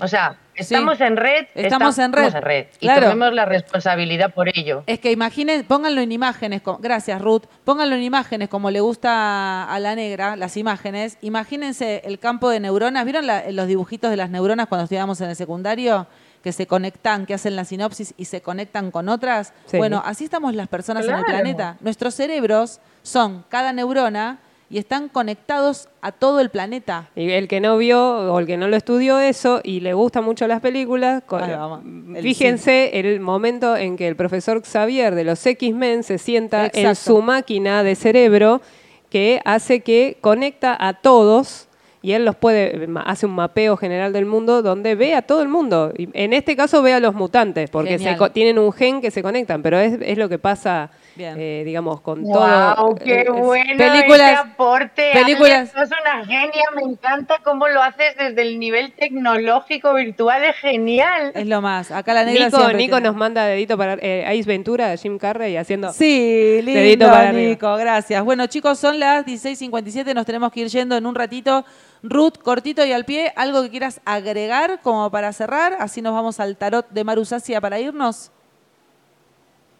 O 0.00 0.08
sea, 0.08 0.36
estamos 0.56 1.00
en 1.00 1.16
red, 1.16 1.46
Estamos 1.54 1.96
en 1.98 2.12
red, 2.12 2.66
y 2.80 2.86
claro. 2.86 3.02
tomemos 3.02 3.32
la 3.34 3.44
responsabilidad 3.44 4.32
por 4.34 4.48
ello. 4.48 4.82
Es 4.86 4.98
que 4.98 5.12
imaginen, 5.12 5.64
pónganlo 5.64 6.00
en 6.00 6.10
imágenes, 6.10 6.62
gracias 6.80 7.20
Ruth, 7.20 7.42
pónganlo 7.64 7.94
en 7.94 8.02
imágenes 8.02 8.48
como 8.48 8.70
le 8.70 8.80
gusta 8.80 9.62
a 9.72 9.78
la 9.78 9.94
negra, 9.94 10.34
las 10.34 10.56
imágenes. 10.56 11.18
Imagínense 11.20 12.02
el 12.04 12.18
campo 12.18 12.48
de 12.48 12.58
neuronas, 12.58 13.04
¿vieron 13.04 13.26
la- 13.28 13.48
los 13.52 13.68
dibujitos 13.68 14.10
de 14.10 14.16
las 14.16 14.30
neuronas 14.30 14.66
cuando 14.66 14.84
estudiábamos 14.84 15.20
en 15.20 15.28
el 15.28 15.36
secundario? 15.36 16.06
Que 16.42 16.52
se 16.52 16.66
conectan, 16.66 17.26
que 17.26 17.34
hacen 17.34 17.56
la 17.56 17.64
sinopsis 17.64 18.14
y 18.16 18.24
se 18.24 18.40
conectan 18.40 18.90
con 18.90 19.08
otras. 19.08 19.52
Sí. 19.66 19.76
Bueno, 19.76 20.02
así 20.04 20.24
estamos 20.24 20.54
las 20.54 20.68
personas 20.68 21.06
en 21.06 21.14
el 21.14 21.24
planeta. 21.24 21.76
Nuestros 21.80 22.14
cerebros 22.14 22.80
son 23.02 23.44
cada 23.48 23.72
neurona 23.72 24.40
y 24.72 24.78
están 24.78 25.10
conectados 25.10 25.90
a 26.00 26.12
todo 26.12 26.40
el 26.40 26.48
planeta. 26.48 27.10
Y 27.14 27.30
el 27.30 27.46
que 27.46 27.60
no 27.60 27.76
vio 27.76 28.32
o 28.32 28.38
el 28.38 28.46
que 28.46 28.56
no 28.56 28.68
lo 28.68 28.76
estudió 28.76 29.20
eso 29.20 29.60
y 29.62 29.80
le 29.80 29.92
gustan 29.92 30.24
mucho 30.24 30.46
las 30.46 30.62
películas, 30.62 31.22
el 31.30 32.22
fíjense 32.22 32.98
el 32.98 33.20
momento 33.20 33.76
en 33.76 33.98
que 33.98 34.08
el 34.08 34.16
profesor 34.16 34.62
Xavier 34.64 35.14
de 35.14 35.24
los 35.24 35.44
X-Men 35.44 36.02
se 36.02 36.16
sienta 36.16 36.70
en 36.72 36.96
su 36.96 37.20
máquina 37.20 37.82
de 37.82 37.94
cerebro 37.94 38.62
que 39.10 39.42
hace 39.44 39.80
que 39.80 40.16
conecta 40.22 40.74
a 40.80 40.94
todos 40.94 41.68
y 42.02 42.12
él 42.12 42.24
los 42.24 42.34
puede, 42.36 42.86
ma- 42.88 43.02
hace 43.02 43.26
un 43.26 43.32
mapeo 43.32 43.76
general 43.76 44.12
del 44.12 44.26
mundo 44.26 44.60
donde 44.60 44.94
ve 44.96 45.14
a 45.14 45.22
todo 45.22 45.40
el 45.40 45.48
mundo. 45.48 45.92
Y 45.96 46.08
en 46.12 46.32
este 46.32 46.56
caso 46.56 46.82
ve 46.82 46.92
a 46.94 47.00
los 47.00 47.14
mutantes, 47.14 47.70
porque 47.70 47.98
se 47.98 48.16
co- 48.16 48.30
tienen 48.32 48.58
un 48.58 48.72
gen 48.72 49.00
que 49.00 49.10
se 49.10 49.22
conectan, 49.22 49.62
pero 49.62 49.78
es, 49.78 49.98
es 50.02 50.18
lo 50.18 50.28
que 50.28 50.38
pasa, 50.38 50.90
eh, 51.16 51.62
digamos, 51.64 52.00
con 52.00 52.22
¡Wow! 52.22 52.32
todo. 52.34 52.94
¡Qué 52.96 53.20
eh, 53.20 53.24
es- 53.26 53.30
bueno 53.30 53.76
películas- 53.76 54.32
ese 54.32 54.40
aporte! 54.40 55.10
películas- 55.12 55.70
sos 55.70 55.88
una 56.02 56.24
genia, 56.26 56.64
me 56.74 56.82
encanta 56.82 57.36
cómo 57.44 57.68
lo 57.68 57.80
haces 57.82 58.16
desde 58.18 58.42
el 58.42 58.58
nivel 58.58 58.92
tecnológico 58.94 59.94
virtual, 59.94 60.42
es 60.44 60.56
genial. 60.56 61.32
Es 61.34 61.46
lo 61.46 61.60
más. 61.60 61.90
Acá 61.92 62.14
la 62.14 62.24
negra 62.24 62.46
Nico, 62.46 62.72
Nico 62.72 63.00
nos 63.00 63.14
manda 63.14 63.44
dedito 63.46 63.78
para 63.78 63.94
eh, 64.00 64.24
Ace 64.26 64.42
Ventura, 64.48 64.96
Jim 64.96 65.18
Carrey 65.18 65.56
haciendo. 65.56 65.92
Sí, 65.92 66.60
lindo, 66.62 66.80
Dedito 66.80 67.06
para 67.06 67.28
arriba. 67.28 67.48
Nico, 67.50 67.76
gracias. 67.76 68.24
Bueno, 68.24 68.46
chicos, 68.48 68.78
son 68.78 68.98
las 68.98 69.24
16.57, 69.24 70.14
nos 70.14 70.26
tenemos 70.26 70.50
que 70.50 70.60
ir 70.60 70.68
yendo 70.68 70.96
en 70.96 71.06
un 71.06 71.14
ratito. 71.14 71.64
Ruth, 72.02 72.38
cortito 72.42 72.84
y 72.84 72.92
al 72.92 73.04
pie, 73.04 73.32
¿algo 73.36 73.62
que 73.62 73.70
quieras 73.70 74.00
agregar 74.04 74.80
como 74.82 75.10
para 75.10 75.32
cerrar? 75.32 75.76
Así 75.78 76.02
nos 76.02 76.12
vamos 76.12 76.40
al 76.40 76.56
tarot 76.56 76.88
de 76.90 77.04
Marusacia 77.04 77.60
para 77.60 77.78
irnos. 77.78 78.32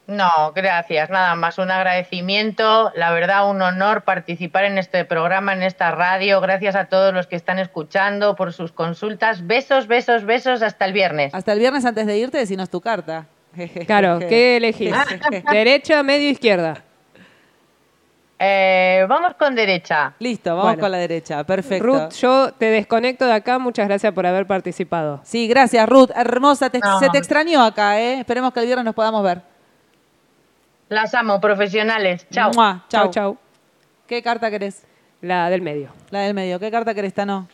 No, 0.07 0.53
gracias, 0.55 1.11
nada 1.11 1.35
más 1.37 1.59
un 1.59 1.71
agradecimiento, 1.71 2.93
la 2.97 3.13
verdad 3.13 3.49
un 3.49 3.63
honor 3.63 4.03
participar 4.03 4.65
en 4.65 4.77
este 4.77 5.05
programa, 5.05 5.53
en 5.53 5.63
esta 5.63 5.93
radio, 5.93 6.41
gracias 6.41 6.75
a 6.75 6.87
todos 6.87 7.15
los 7.15 7.29
que 7.29 7.37
están 7.37 7.61
escuchando 7.61 8.35
por 8.35 8.53
sus 8.53 8.73
consultas, 8.73 9.47
besos, 9.47 9.87
besos, 9.87 10.25
besos, 10.25 10.61
hasta 10.63 10.85
el 10.87 10.93
viernes. 10.93 11.33
Hasta 11.35 11.53
el 11.53 11.61
viernes 11.61 11.85
antes 11.85 12.07
de 12.07 12.19
irte, 12.19 12.39
decinos 12.39 12.69
tu 12.69 12.81
carta. 12.81 13.27
Claro, 13.87 14.19
¿qué 14.29 14.57
elegís? 14.57 14.95
¿Derecha, 15.51 16.03
medio, 16.03 16.31
izquierda? 16.31 16.83
Eh, 18.45 19.07
vamos 19.09 19.35
con 19.39 19.55
derecha. 19.55 20.15
Listo, 20.19 20.51
vamos 20.51 20.65
Bueno. 20.65 20.81
con 20.81 20.91
la 20.91 20.99
derecha, 20.99 21.45
perfecto. 21.45 21.87
Ruth, 21.87 22.11
yo 22.21 22.53
te 22.55 22.67
desconecto 22.67 23.25
de 23.25 23.35
acá. 23.35 23.61
Muchas 23.61 23.87
gracias 23.87 24.13
por 24.13 24.27
haber 24.27 24.47
participado. 24.49 25.21
Sí, 25.23 25.47
gracias, 25.47 25.89
Ruth. 25.89 26.11
Hermosa, 26.17 26.69
te- 26.69 26.81
No. 26.81 26.99
se 26.99 27.09
te 27.11 27.19
extrañó 27.19 27.63
acá, 27.63 28.01
¿eh? 28.01 28.19
Esperemos 28.19 28.53
que 28.53 28.59
el 28.61 28.67
viernes 28.67 28.85
nos 28.85 28.95
podamos 28.97 29.23
ver. 29.23 29.43
Las 30.89 31.15
amo, 31.15 31.41
profesionales. 31.41 32.27
Chao. 32.31 32.51
Mua, 32.53 32.85
Chau, 32.89 33.05
chau. 33.05 33.11
chau. 33.13 33.39
¿Qué 34.09 34.23
carta 34.23 34.51
querés? 34.51 34.87
La 35.21 35.49
del 35.49 35.63
medio. 35.63 35.91
La 36.11 36.21
del 36.23 36.35
medio. 36.35 36.59
¿Qué 36.59 36.71
carta 36.71 36.95
querés, 36.95 37.15
Tano? 37.15 37.47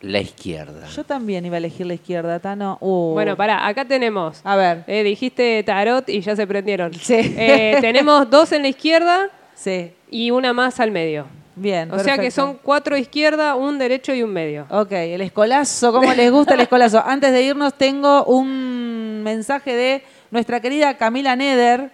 La 0.00 0.20
izquierda. 0.20 0.86
Yo 0.88 1.04
también 1.04 1.44
iba 1.44 1.56
a 1.56 1.58
elegir 1.58 1.84
la 1.86 1.94
izquierda, 1.94 2.38
Tano. 2.40 2.78
Uh. 2.80 3.12
Bueno, 3.12 3.36
pará, 3.36 3.66
acá 3.66 3.84
tenemos. 3.84 4.40
A 4.44 4.56
ver. 4.56 4.84
Eh, 4.86 5.02
dijiste 5.02 5.62
tarot 5.62 6.08
y 6.08 6.20
ya 6.22 6.34
se 6.34 6.46
prendieron. 6.46 6.94
Sí. 6.94 7.14
Eh, 7.36 7.76
tenemos 7.82 8.28
dos 8.30 8.52
en 8.52 8.62
la 8.62 8.68
izquierda 8.68 9.28
Sí, 9.54 9.92
y 10.10 10.30
una 10.30 10.54
más 10.54 10.80
al 10.80 10.90
medio. 10.90 11.26
bien. 11.54 11.92
O 11.92 11.98
sea 11.98 12.16
que 12.16 12.30
son 12.30 12.58
cuatro 12.62 12.96
izquierda, 12.96 13.56
un 13.56 13.78
derecho 13.78 14.14
y 14.14 14.22
un 14.22 14.32
medio. 14.32 14.66
Ok, 14.70 14.92
el 14.92 15.20
escolazo, 15.20 15.92
¿cómo 15.92 16.10
les 16.14 16.30
gusta 16.32 16.54
el 16.54 16.60
escolazo? 16.66 17.02
Antes 17.04 17.30
de 17.32 17.42
irnos 17.42 17.74
tengo 17.74 18.24
un 18.24 19.20
mensaje 19.22 19.74
de 19.76 20.02
nuestra 20.30 20.60
querida 20.60 20.96
Camila 20.96 21.36
Neder 21.36 21.90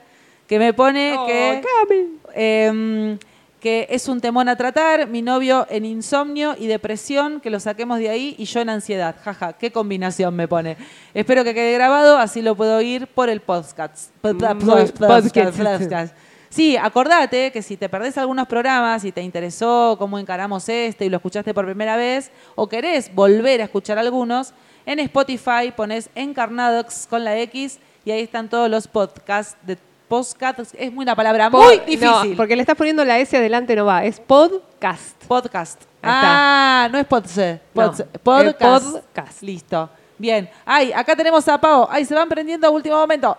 que 0.46 0.60
me 0.60 0.72
pone 0.72 1.16
Oh, 1.18 1.26
que, 1.26 1.60
Cami. 1.60 2.06
em, 2.36 3.18
que 3.66 3.88
es 3.90 4.06
un 4.06 4.20
temón 4.20 4.48
a 4.48 4.54
tratar, 4.54 5.08
mi 5.08 5.22
novio 5.22 5.66
en 5.68 5.84
insomnio 5.84 6.54
y 6.56 6.68
depresión, 6.68 7.40
que 7.40 7.50
lo 7.50 7.58
saquemos 7.58 7.98
de 7.98 8.08
ahí 8.08 8.36
y 8.38 8.44
yo 8.44 8.60
en 8.60 8.68
ansiedad. 8.68 9.16
Jaja, 9.24 9.54
qué 9.54 9.72
combinación 9.72 10.36
me 10.36 10.46
pone. 10.46 10.76
Espero 11.14 11.42
que 11.42 11.52
quede 11.52 11.72
grabado, 11.72 12.16
así 12.16 12.42
lo 12.42 12.54
puedo 12.54 12.76
oír 12.76 13.08
por 13.08 13.28
el 13.28 13.40
podcast. 13.40 14.12
Pod- 14.22 14.34
Mm, 14.54 15.58
podcast. 15.88 16.14
Sí, 16.48 16.76
acordate 16.76 17.50
que 17.50 17.60
si 17.60 17.76
te 17.76 17.88
perdés 17.88 18.16
algunos 18.18 18.46
programas 18.46 19.04
y 19.04 19.10
te 19.10 19.20
interesó 19.22 19.96
cómo 19.98 20.16
encaramos 20.20 20.68
este 20.68 21.04
y 21.04 21.08
lo 21.08 21.16
escuchaste 21.16 21.52
por 21.52 21.64
primera 21.64 21.96
vez, 21.96 22.30
o 22.54 22.68
querés 22.68 23.12
volver 23.12 23.62
a 23.62 23.64
escuchar 23.64 23.98
algunos, 23.98 24.54
en 24.86 25.00
Spotify 25.00 25.72
pones 25.76 26.08
Encarnadox 26.14 27.08
con 27.10 27.24
la 27.24 27.36
X 27.40 27.80
y 28.04 28.12
ahí 28.12 28.20
están 28.22 28.48
todos 28.48 28.70
los 28.70 28.86
podcasts 28.86 29.56
de 29.66 29.76
podcast. 30.08 30.60
Es 30.78 30.92
muy 30.92 31.02
una 31.04 31.14
palabra 31.16 31.50
Pod- 31.50 31.64
muy 31.64 31.76
no, 31.78 31.84
difícil. 31.84 32.36
porque 32.36 32.56
le 32.56 32.62
estás 32.62 32.76
poniendo 32.76 33.04
la 33.04 33.18
S 33.18 33.36
adelante, 33.36 33.74
no 33.76 33.84
va. 33.86 34.04
Es 34.04 34.20
podcast. 34.20 35.24
Podcast. 35.26 35.82
Ah, 36.02 36.88
no 36.90 36.98
es 36.98 37.06
podse. 37.06 37.60
No, 37.74 37.82
podse- 37.92 38.06
es 38.12 38.18
podcast. 38.20 38.86
podcast. 38.92 39.42
Listo. 39.42 39.90
Bien. 40.18 40.48
Ay, 40.64 40.92
acá 40.92 41.14
tenemos 41.16 41.46
a 41.48 41.58
Pau. 41.60 41.86
Ay, 41.90 42.04
se 42.04 42.14
van 42.14 42.28
prendiendo 42.28 42.66
a 42.66 42.70
último 42.70 42.96
momento. 42.96 43.36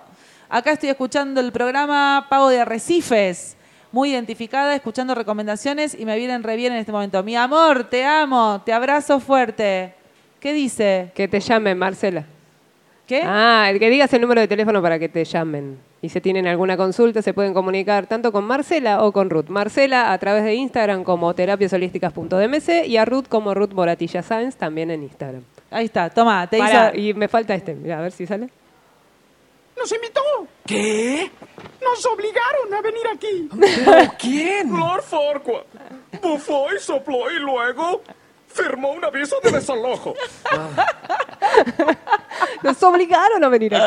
Acá 0.50 0.72
estoy 0.72 0.90
escuchando 0.90 1.42
el 1.42 1.52
programa 1.52 2.28
Pau 2.30 2.48
de 2.50 2.62
Arrecifes. 2.62 3.56
Muy 3.92 4.12
identificada, 4.12 4.76
escuchando 4.76 5.16
recomendaciones 5.16 5.96
y 5.98 6.06
me 6.06 6.18
vienen 6.18 6.44
re 6.44 6.56
bien 6.58 6.74
en 6.74 6.80
este 6.80 6.92
momento. 6.92 7.24
Mi 7.24 7.36
amor, 7.36 7.86
te 7.86 8.06
amo, 8.06 8.62
te 8.66 8.74
abrazo 8.74 9.20
fuerte. 9.20 9.96
¿Qué 10.40 10.54
dice? 10.54 11.12
Que 11.16 11.28
te 11.28 11.40
llamen, 11.40 11.78
Marcela. 11.78 12.26
¿Qué? 13.08 13.22
Ah, 13.24 13.68
el 13.70 13.80
que 13.80 13.90
digas 13.90 14.12
el 14.14 14.22
número 14.22 14.42
de 14.42 14.48
teléfono 14.50 14.82
para 14.82 15.00
que 15.00 15.08
te 15.08 15.24
llamen. 15.24 15.80
Y 16.02 16.10
si 16.10 16.22
tienen 16.22 16.46
alguna 16.46 16.76
consulta, 16.78 17.22
se 17.22 17.34
pueden 17.34 17.54
comunicar 17.54 18.06
tanto 18.06 18.32
con 18.32 18.44
Marcela 18.44 19.04
o 19.04 19.12
con 19.12 19.30
Ruth. 19.30 19.48
Marcela 19.48 20.12
a 20.12 20.18
través 20.18 20.44
de 20.44 20.54
Instagram 20.56 21.04
como 21.04 21.34
terapiasolísticas.dmc 21.34 22.86
y 22.86 22.98
a 22.98 23.06
Ruth 23.06 23.26
como 23.30 23.54
Ruth 23.54 23.72
Moratilla 23.72 24.22
Sáenz 24.22 24.58
también 24.58 24.92
en 24.92 25.04
Instagram. 25.04 25.44
Ahí 25.72 25.86
está, 25.86 26.10
toma, 26.10 26.48
te 26.48 26.60
Pará, 26.60 26.92
hizo... 26.94 27.00
y 27.00 27.14
me 27.14 27.28
falta 27.28 27.56
este, 27.56 27.74
Mira, 27.74 28.00
a 28.00 28.02
ver 28.02 28.12
si 28.12 28.28
sale. 28.28 28.50
¡Nos 29.78 29.92
invitó! 29.92 30.22
¿Qué? 30.66 31.32
¡Nos 31.82 32.06
obligaron 32.06 32.74
a 32.74 32.82
venir 32.82 33.08
aquí! 33.14 33.50
¿Pero 33.86 34.14
quién? 34.20 34.78
Lord 34.78 35.04
Farquaad 35.04 35.64
bufó 36.22 36.68
y 36.76 36.80
sopló 36.80 37.32
y 37.32 37.40
luego 37.40 38.02
firmó 38.48 38.92
un 38.92 39.06
aviso 39.06 39.38
de 39.44 39.52
desalojo. 39.52 40.14
Nos 42.64 42.82
obligaron 42.84 43.44
a 43.44 43.50
venir 43.50 43.74
aquí. 43.76 43.84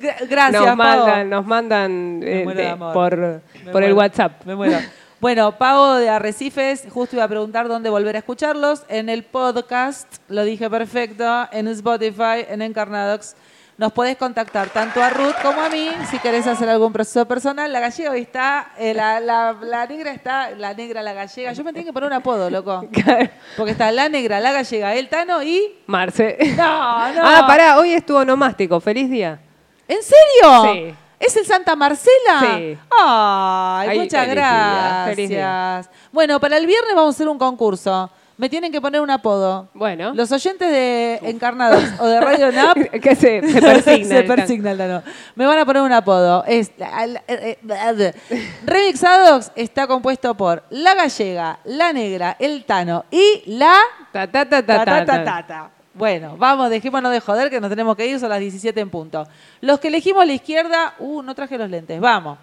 Gra- 0.00 0.28
Gracias, 0.28 0.52
nos 0.52 0.76
Pau. 0.76 0.76
mandan, 0.76 1.30
nos 1.30 1.46
mandan 1.46 2.18
Me 2.20 2.40
eh, 2.40 2.44
muero 2.44 2.58
de 2.58 2.64
de- 2.66 2.70
amor. 2.72 2.92
por, 2.92 3.16
Me 3.16 3.72
por 3.72 3.82
el 3.82 3.94
muero. 3.94 3.96
WhatsApp. 3.96 4.44
Me 4.44 4.54
muero. 4.56 4.78
Bueno, 5.20 5.52
Pago 5.56 5.94
de 5.94 6.10
Arrecifes, 6.10 6.84
justo 6.90 7.16
iba 7.16 7.24
a 7.24 7.28
preguntar 7.28 7.68
dónde 7.68 7.88
volver 7.88 8.16
a 8.16 8.18
escucharlos. 8.18 8.82
En 8.88 9.08
el 9.08 9.24
podcast, 9.24 10.06
lo 10.28 10.44
dije 10.44 10.68
perfecto, 10.68 11.48
en 11.52 11.68
Spotify, 11.68 12.44
en 12.48 12.60
Encarnadox. 12.62 13.34
Nos 13.78 13.92
podés 13.92 14.16
contactar 14.16 14.70
tanto 14.70 15.02
a 15.02 15.10
Ruth 15.10 15.34
como 15.42 15.60
a 15.60 15.68
mí 15.68 15.90
si 16.10 16.18
querés 16.18 16.46
hacer 16.46 16.66
algún 16.66 16.94
proceso 16.94 17.28
personal. 17.28 17.70
La 17.70 17.78
gallega 17.80 18.10
hoy 18.10 18.22
está, 18.22 18.72
eh, 18.78 18.94
la, 18.94 19.20
la- 19.20 19.52
la 19.60 19.86
negra 19.86 20.12
está, 20.12 20.50
la 20.52 20.72
negra, 20.72 21.02
la 21.02 21.12
gallega. 21.12 21.52
Yo 21.52 21.62
me 21.62 21.74
tengo 21.74 21.84
que 21.86 21.92
poner 21.92 22.06
un 22.06 22.14
apodo, 22.14 22.48
loco. 22.48 22.86
Porque 23.56 23.72
está 23.72 23.92
la 23.92 24.08
negra, 24.08 24.40
la 24.40 24.52
gallega, 24.52 24.94
el 24.94 25.10
Tano 25.10 25.42
y... 25.42 25.74
Marce. 25.86 26.38
No, 26.56 27.08
no. 27.12 27.20
Ah, 27.22 27.44
pará, 27.46 27.78
hoy 27.78 27.92
estuvo 27.92 28.24
nomástico. 28.24 28.80
Feliz 28.80 29.10
día. 29.10 29.38
¿En 29.86 29.98
serio? 30.02 30.72
Sí. 30.72 30.94
¿Es 31.20 31.36
el 31.36 31.44
Santa 31.44 31.76
Marcela? 31.76 32.40
Sí. 32.56 32.78
Ay, 32.98 33.88
Ay, 33.90 33.98
muchas 33.98 34.20
feliz 34.22 34.34
gracias. 34.36 34.72
día, 34.72 35.04
feliz 35.14 35.28
día. 35.28 35.82
Bueno, 36.12 36.40
para 36.40 36.56
el 36.56 36.66
viernes 36.66 36.94
vamos 36.94 37.14
a 37.14 37.16
hacer 37.16 37.28
un 37.28 37.38
concurso. 37.38 38.10
Me 38.38 38.50
tienen 38.50 38.70
que 38.70 38.80
poner 38.80 39.00
un 39.00 39.10
apodo. 39.10 39.68
Bueno. 39.72 40.12
Los 40.14 40.30
oyentes 40.30 40.70
de 40.70 41.20
Encarnados 41.22 41.82
o 41.98 42.06
de 42.06 42.20
Radio 42.20 42.52
NAP 42.52 42.90
que 43.00 43.16
se, 43.16 43.40
se 43.50 43.60
persigna. 43.62 44.16
se 44.16 44.22
persigna 44.24 44.70
el 44.72 44.78
Tano. 44.78 45.02
Me 45.34 45.46
van 45.46 45.58
a 45.58 45.64
poner 45.64 45.82
un 45.82 45.92
apodo. 45.92 46.44
Es, 46.46 46.70
eh, 46.78 47.20
eh, 47.28 48.14
Remixadox 48.66 49.52
está 49.56 49.86
compuesto 49.86 50.34
por 50.36 50.64
La 50.70 50.94
Gallega, 50.94 51.60
La 51.64 51.92
Negra, 51.92 52.36
El 52.38 52.64
Tano 52.64 53.06
y 53.10 53.42
La 53.46 53.78
Ta, 54.12 54.26
ta, 54.30 54.44
ta, 54.44 54.62
Ta, 54.62 54.84
ta, 54.84 54.84
ta, 54.84 54.84
ta, 54.84 55.06
ta, 55.06 55.06
ta. 55.06 55.24
ta, 55.24 55.46
ta. 55.46 55.70
Bueno, 55.94 56.36
vamos, 56.36 56.68
dejémonos 56.68 57.10
de 57.10 57.20
joder 57.20 57.48
que 57.48 57.58
nos 57.58 57.70
tenemos 57.70 57.96
que 57.96 58.06
ir, 58.06 58.20
son 58.20 58.28
las 58.28 58.38
17 58.38 58.78
en 58.80 58.90
punto. 58.90 59.26
Los 59.62 59.80
que 59.80 59.88
elegimos 59.88 60.26
la 60.26 60.34
izquierda, 60.34 60.94
uh, 60.98 61.22
no 61.22 61.34
traje 61.34 61.56
los 61.56 61.70
lentes, 61.70 61.98
vamos. 62.00 62.36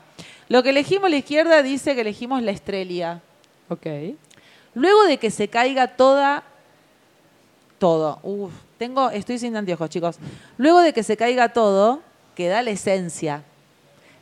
Lo 0.50 0.64
que 0.64 0.72
elegimos 0.72 1.08
la 1.12 1.18
izquierda 1.18 1.62
dice 1.62 1.94
que 1.94 2.02
elegimos 2.02 2.41
la 2.41 2.50
estrella. 2.50 3.22
Ok. 3.70 3.86
Luego 4.76 5.04
de 5.04 5.18
que 5.18 5.32
se 5.32 5.48
caiga 5.48 5.88
toda, 5.96 6.44
todo, 7.78 8.20
tengo, 8.78 9.10
estoy 9.10 9.38
sin 9.40 9.56
anteojos, 9.56 9.90
chicos. 9.90 10.18
Luego 10.58 10.80
de 10.80 10.94
que 10.94 11.04
se 11.04 11.18
caiga 11.18 11.50
todo, 11.50 12.02
queda 12.36 12.62
la 12.62 12.72
esencia. 12.72 13.44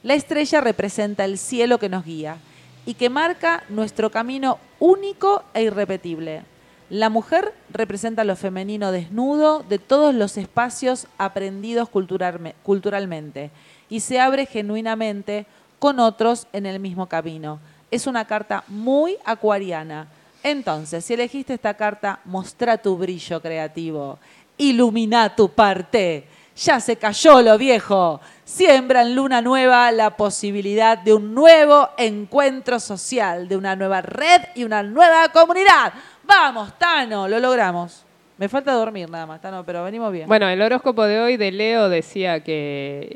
La 0.03 0.13
estrella 0.15 0.61
representa 0.61 1.25
el 1.25 1.37
cielo 1.37 1.77
que 1.77 1.89
nos 1.89 2.03
guía 2.03 2.37
y 2.85 2.95
que 2.95 3.09
marca 3.09 3.63
nuestro 3.69 4.09
camino 4.09 4.57
único 4.79 5.43
e 5.53 5.63
irrepetible. 5.63 6.43
La 6.89 7.09
mujer 7.09 7.53
representa 7.69 8.23
lo 8.23 8.35
femenino 8.35 8.91
desnudo 8.91 9.63
de 9.69 9.79
todos 9.79 10.13
los 10.13 10.35
espacios 10.37 11.07
aprendidos 11.17 11.87
culturalme- 11.89 12.55
culturalmente 12.63 13.51
y 13.89 14.01
se 14.01 14.19
abre 14.19 14.45
genuinamente 14.45 15.45
con 15.79 15.99
otros 15.99 16.47
en 16.51 16.65
el 16.65 16.79
mismo 16.79 17.07
camino. 17.07 17.59
Es 17.91 18.07
una 18.07 18.25
carta 18.25 18.63
muy 18.67 19.17
acuariana. 19.23 20.07
Entonces, 20.43 21.05
si 21.05 21.13
elegiste 21.13 21.53
esta 21.53 21.75
carta, 21.75 22.19
mostra 22.25 22.77
tu 22.77 22.97
brillo 22.97 23.41
creativo, 23.41 24.19
ilumina 24.57 25.35
tu 25.35 25.49
parte. 25.49 26.27
Ya 26.55 26.79
se 26.79 26.97
cayó 26.97 27.41
lo 27.41 27.57
viejo. 27.57 28.19
Siembra 28.43 29.01
en 29.01 29.15
luna 29.15 29.41
nueva 29.41 29.91
la 29.91 30.17
posibilidad 30.17 30.97
de 30.97 31.13
un 31.13 31.33
nuevo 31.33 31.89
encuentro 31.97 32.79
social, 32.79 33.47
de 33.47 33.55
una 33.55 33.75
nueva 33.75 34.01
red 34.01 34.41
y 34.55 34.63
una 34.63 34.83
nueva 34.83 35.29
comunidad. 35.29 35.93
Vamos, 36.23 36.77
Tano, 36.77 37.27
lo 37.27 37.39
logramos. 37.39 38.05
Me 38.41 38.49
falta 38.49 38.73
dormir 38.73 39.07
nada 39.07 39.27
más, 39.27 39.39
Tano, 39.39 39.63
pero 39.63 39.83
venimos 39.83 40.11
bien. 40.11 40.27
Bueno, 40.27 40.49
el 40.49 40.59
horóscopo 40.59 41.03
de 41.03 41.19
hoy 41.19 41.37
de 41.37 41.51
Leo 41.51 41.89
decía 41.89 42.43
que, 42.43 43.07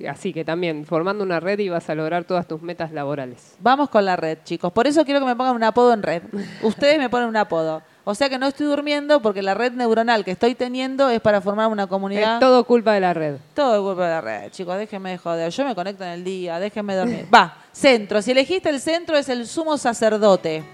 eh, 0.00 0.08
así 0.08 0.32
que 0.32 0.46
también, 0.46 0.86
formando 0.86 1.22
una 1.22 1.40
red 1.40 1.58
ibas 1.58 1.90
a 1.90 1.94
lograr 1.94 2.24
todas 2.24 2.48
tus 2.48 2.62
metas 2.62 2.90
laborales. 2.90 3.54
Vamos 3.60 3.90
con 3.90 4.06
la 4.06 4.16
red, 4.16 4.38
chicos. 4.44 4.72
Por 4.72 4.86
eso 4.86 5.04
quiero 5.04 5.20
que 5.20 5.26
me 5.26 5.36
pongan 5.36 5.56
un 5.56 5.62
apodo 5.62 5.92
en 5.92 6.02
red. 6.02 6.22
Ustedes 6.62 6.96
me 6.96 7.10
ponen 7.10 7.28
un 7.28 7.36
apodo. 7.36 7.82
O 8.04 8.14
sea 8.14 8.30
que 8.30 8.38
no 8.38 8.46
estoy 8.46 8.64
durmiendo 8.64 9.20
porque 9.20 9.42
la 9.42 9.52
red 9.52 9.72
neuronal 9.72 10.24
que 10.24 10.30
estoy 10.30 10.54
teniendo 10.54 11.10
es 11.10 11.20
para 11.20 11.42
formar 11.42 11.68
una 11.68 11.86
comunidad. 11.86 12.36
Es 12.36 12.40
todo 12.40 12.64
culpa 12.64 12.94
de 12.94 13.00
la 13.00 13.12
red. 13.12 13.36
Todo 13.52 13.86
culpa 13.86 14.06
de 14.06 14.10
la 14.10 14.20
red, 14.22 14.50
chicos. 14.52 14.78
Déjenme 14.78 15.10
de 15.10 15.18
joder. 15.18 15.50
Yo 15.50 15.66
me 15.66 15.74
conecto 15.74 16.02
en 16.02 16.12
el 16.12 16.24
día. 16.24 16.58
Déjenme 16.58 16.94
dormir. 16.94 17.26
Va, 17.34 17.58
centro. 17.72 18.22
Si 18.22 18.30
elegiste 18.30 18.70
el 18.70 18.80
centro 18.80 19.18
es 19.18 19.28
el 19.28 19.46
sumo 19.46 19.76
sacerdote. 19.76 20.64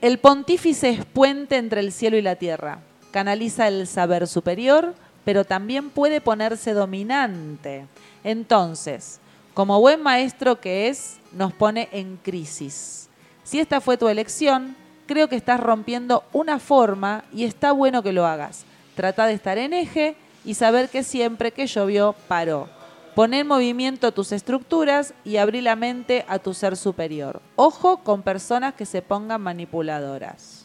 El 0.00 0.18
pontífice 0.18 0.88
es 0.88 1.04
puente 1.04 1.58
entre 1.58 1.80
el 1.80 1.92
cielo 1.92 2.16
y 2.16 2.22
la 2.22 2.36
tierra. 2.36 2.78
Canaliza 3.12 3.68
el 3.68 3.86
saber 3.86 4.26
superior, 4.26 4.94
pero 5.24 5.44
también 5.44 5.90
puede 5.90 6.20
ponerse 6.20 6.72
dominante. 6.72 7.86
Entonces, 8.24 9.20
como 9.54 9.80
buen 9.80 10.02
maestro 10.02 10.60
que 10.60 10.88
es, 10.88 11.18
nos 11.32 11.52
pone 11.52 11.88
en 11.92 12.16
crisis. 12.16 13.08
Si 13.44 13.60
esta 13.60 13.80
fue 13.80 13.98
tu 13.98 14.08
elección, 14.08 14.74
creo 15.06 15.28
que 15.28 15.36
estás 15.36 15.60
rompiendo 15.60 16.24
una 16.32 16.58
forma 16.58 17.24
y 17.32 17.44
está 17.44 17.72
bueno 17.72 18.02
que 18.02 18.12
lo 18.12 18.26
hagas. 18.26 18.64
Trata 18.96 19.26
de 19.26 19.34
estar 19.34 19.58
en 19.58 19.72
eje 19.72 20.16
y 20.44 20.54
saber 20.54 20.88
que 20.88 21.02
siempre 21.02 21.52
que 21.52 21.66
llovió 21.66 22.14
paró. 22.28 22.68
Pon 23.14 23.34
en 23.34 23.46
movimiento 23.46 24.12
tus 24.12 24.32
estructuras 24.32 25.12
y 25.22 25.36
abrí 25.36 25.60
la 25.60 25.76
mente 25.76 26.24
a 26.28 26.38
tu 26.38 26.54
ser 26.54 26.78
superior. 26.78 27.42
Ojo 27.56 27.98
con 27.98 28.22
personas 28.22 28.72
que 28.72 28.86
se 28.86 29.02
pongan 29.02 29.42
manipuladoras. 29.42 30.64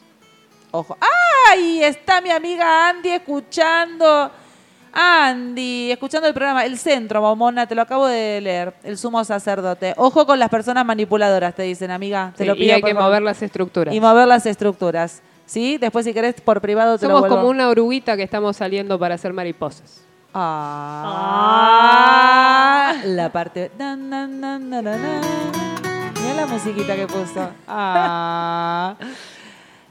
Ojo. 0.72 0.98
¡Ay! 1.52 1.84
Está 1.84 2.22
mi 2.22 2.30
amiga 2.32 2.90
Andy 2.90 3.10
escuchando. 3.10 4.32
Andy, 5.00 5.92
escuchando 5.92 6.28
el 6.28 6.34
programa 6.34 6.66
El 6.66 6.78
Centro, 6.80 7.22
Momona, 7.22 7.68
te 7.68 7.76
lo 7.76 7.84
acabo 7.84 8.08
de 8.08 8.42
leer. 8.42 8.74
El 8.84 8.98
sumo 8.98 9.24
sacerdote. 9.24 9.94
Ojo 9.98 10.26
con 10.26 10.40
las 10.40 10.50
personas 10.50 10.84
manipuladoras, 10.86 11.54
te 11.54 11.62
dicen, 11.64 11.92
amiga. 11.92 12.34
Te 12.36 12.44
Sí, 12.44 12.48
lo 12.48 12.56
y 12.56 12.60
pido, 12.60 12.74
hay 12.76 12.82
por 12.82 12.90
que 12.90 12.96
favor. 12.96 13.10
mover 13.10 13.22
las 13.22 13.42
estructuras. 13.44 13.94
Y 13.94 14.00
mover 14.02 14.28
las 14.28 14.46
estructuras. 14.48 15.22
¿Sí? 15.46 15.78
Después, 15.78 16.04
si 16.06 16.14
querés, 16.14 16.42
por 16.42 16.60
privado 16.62 16.98
te 16.98 17.06
lo 17.06 17.10
Somos 17.12 17.22
vuelvo. 17.22 17.36
como 17.38 17.50
una 17.50 17.70
oruguita 17.70 18.18
que 18.18 18.24
estamos 18.24 18.58
saliendo 18.58 18.98
para 18.98 19.16
hacer 19.16 19.34
mariposas. 19.34 20.02
Ah, 21.70 22.96
la 23.06 23.32
parte. 23.32 23.72
na, 23.78 23.96
na, 23.96 24.26
na, 24.28 24.58
na, 24.60 24.82
na, 24.82 24.98
na. 24.98 25.22
Mira 26.22 26.34
la 26.36 26.46
musiquita 26.48 26.96
que 26.96 27.06
puso. 27.08 27.50
Ah. 27.68 28.96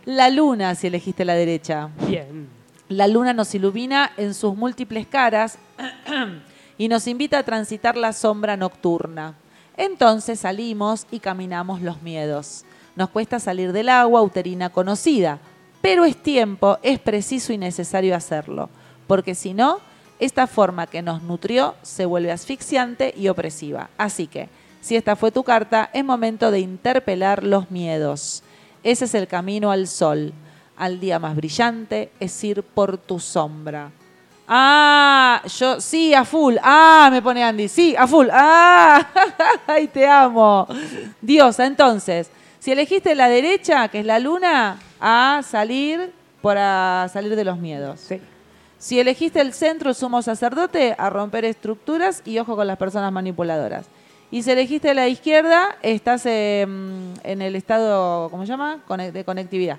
La 0.06 0.30
luna, 0.30 0.76
si 0.76 0.86
elegiste 0.86 1.24
la 1.24 1.34
derecha. 1.34 1.90
Bien. 2.06 2.48
La 2.88 3.08
luna 3.08 3.32
nos 3.32 3.52
ilumina 3.56 4.12
en 4.16 4.34
sus 4.34 4.56
múltiples 4.56 5.04
caras 5.04 5.58
y 6.78 6.86
nos 6.86 7.08
invita 7.08 7.40
a 7.40 7.42
transitar 7.42 7.96
la 7.96 8.12
sombra 8.12 8.56
nocturna. 8.56 9.34
Entonces 9.76 10.38
salimos 10.38 11.08
y 11.10 11.18
caminamos 11.18 11.82
los 11.82 12.02
miedos. 12.02 12.64
Nos 12.94 13.10
cuesta 13.10 13.40
salir 13.40 13.72
del 13.72 13.88
agua 13.88 14.22
uterina 14.22 14.70
conocida, 14.70 15.40
pero 15.82 16.04
es 16.04 16.16
tiempo, 16.16 16.78
es 16.84 17.00
preciso 17.00 17.52
y 17.52 17.58
necesario 17.58 18.14
hacerlo, 18.14 18.70
porque 19.08 19.34
si 19.34 19.54
no, 19.54 19.80
esta 20.20 20.46
forma 20.46 20.86
que 20.86 21.02
nos 21.02 21.20
nutrió 21.24 21.74
se 21.82 22.06
vuelve 22.06 22.30
asfixiante 22.30 23.12
y 23.16 23.26
opresiva. 23.26 23.90
Así 23.98 24.28
que, 24.28 24.48
Si 24.80 24.94
esta 24.94 25.16
fue 25.16 25.32
tu 25.32 25.42
carta, 25.42 25.90
es 25.92 26.04
momento 26.04 26.52
de 26.52 26.60
interpelar 26.60 27.42
los 27.42 27.72
miedos. 27.72 28.44
Ese 28.86 29.06
es 29.06 29.14
el 29.16 29.26
camino 29.26 29.72
al 29.72 29.88
sol, 29.88 30.32
al 30.76 31.00
día 31.00 31.18
más 31.18 31.34
brillante, 31.34 32.12
es 32.20 32.44
ir 32.44 32.62
por 32.62 32.96
tu 32.96 33.18
sombra. 33.18 33.90
Ah, 34.46 35.42
yo, 35.58 35.80
sí, 35.80 36.14
a 36.14 36.24
full. 36.24 36.54
Ah, 36.62 37.08
me 37.10 37.20
pone 37.20 37.42
Andy, 37.42 37.66
sí, 37.66 37.96
a 37.98 38.06
full. 38.06 38.28
Ah, 38.30 39.04
ay, 39.66 39.88
te 39.88 40.06
amo. 40.06 40.68
Diosa, 41.20 41.66
entonces, 41.66 42.30
si 42.60 42.70
elegiste 42.70 43.16
la 43.16 43.28
derecha, 43.28 43.88
que 43.88 43.98
es 43.98 44.06
la 44.06 44.20
luna, 44.20 44.78
a 45.00 45.40
salir 45.44 46.12
para 46.40 47.10
salir 47.12 47.34
de 47.34 47.42
los 47.42 47.58
miedos. 47.58 47.98
Sí. 47.98 48.20
Si 48.78 49.00
elegiste 49.00 49.40
el 49.40 49.52
centro, 49.52 49.90
el 49.90 49.96
sumo 49.96 50.22
sacerdote, 50.22 50.94
a 50.96 51.10
romper 51.10 51.44
estructuras 51.44 52.22
y 52.24 52.38
ojo 52.38 52.54
con 52.54 52.68
las 52.68 52.78
personas 52.78 53.10
manipuladoras. 53.10 53.86
Y 54.30 54.42
si 54.42 54.50
elegiste 54.50 54.92
la 54.94 55.08
izquierda, 55.08 55.76
estás 55.82 56.26
eh, 56.26 56.62
en 56.62 57.42
el 57.42 57.54
estado, 57.56 58.28
¿cómo 58.30 58.42
se 58.44 58.48
llama? 58.48 58.80
Cone- 58.88 59.12
De 59.12 59.24
conectividad. 59.24 59.78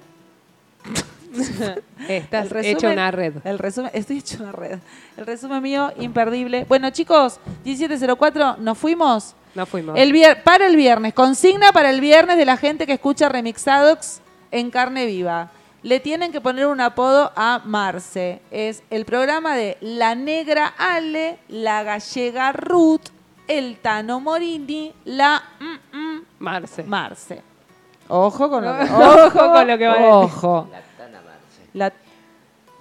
Estás 2.08 2.46
El 2.46 2.50
resumen- 2.52 2.66
hecho 2.78 2.90
una 2.90 3.12
red. 3.12 3.34
El 3.44 3.60
resumen, 3.60 3.92
estoy 3.94 4.20
hecho 4.20 4.38
una 4.42 4.52
red. 4.54 4.80
El 5.18 5.26
resumen 5.26 5.62
mío, 5.62 5.92
imperdible. 6.00 6.66
Bueno, 6.68 6.90
chicos, 6.92 7.40
1704, 7.66 8.58
nos 8.60 8.78
fuimos. 8.78 9.36
No 9.54 9.66
fuimos. 9.66 9.98
El 9.98 10.14
vier- 10.14 10.42
para 10.44 10.68
el 10.68 10.76
viernes, 10.76 11.14
consigna 11.14 11.72
para 11.74 11.90
el 11.90 12.00
viernes 12.00 12.38
de 12.38 12.46
la 12.46 12.58
gente 12.58 12.86
que 12.88 12.94
escucha 12.94 13.28
Remixadox 13.30 14.22
en 14.52 14.72
carne 14.72 15.06
viva. 15.06 15.52
Le 15.84 16.00
tienen 16.00 16.32
que 16.32 16.42
poner 16.42 16.68
un 16.68 16.80
apodo 16.82 17.32
a 17.36 17.62
Marce. 17.66 18.40
Es 18.52 18.82
el 18.90 19.06
programa 19.06 19.56
de 19.56 19.78
La 19.82 20.16
Negra 20.16 20.74
Ale, 20.78 21.38
La 21.50 21.84
Gallega 21.84 22.52
Ruth, 22.54 23.10
El 23.48 23.78
Tano 23.78 24.20
Morini, 24.20 24.94
La 25.06 25.42
mm, 25.60 25.98
mm, 25.98 26.22
Marce. 26.40 26.84
Marce. 26.84 27.42
Ojo 28.10 28.50
con 28.50 28.64
lo 28.66 28.78
que, 28.78 28.84
Ojo 28.92 29.32
con 29.54 29.68
lo 29.68 29.78
que 29.78 29.88
va 29.88 29.94
a 29.94 29.98
decir. 29.98 30.10
Ojo. 30.14 30.70
La- 31.74 31.94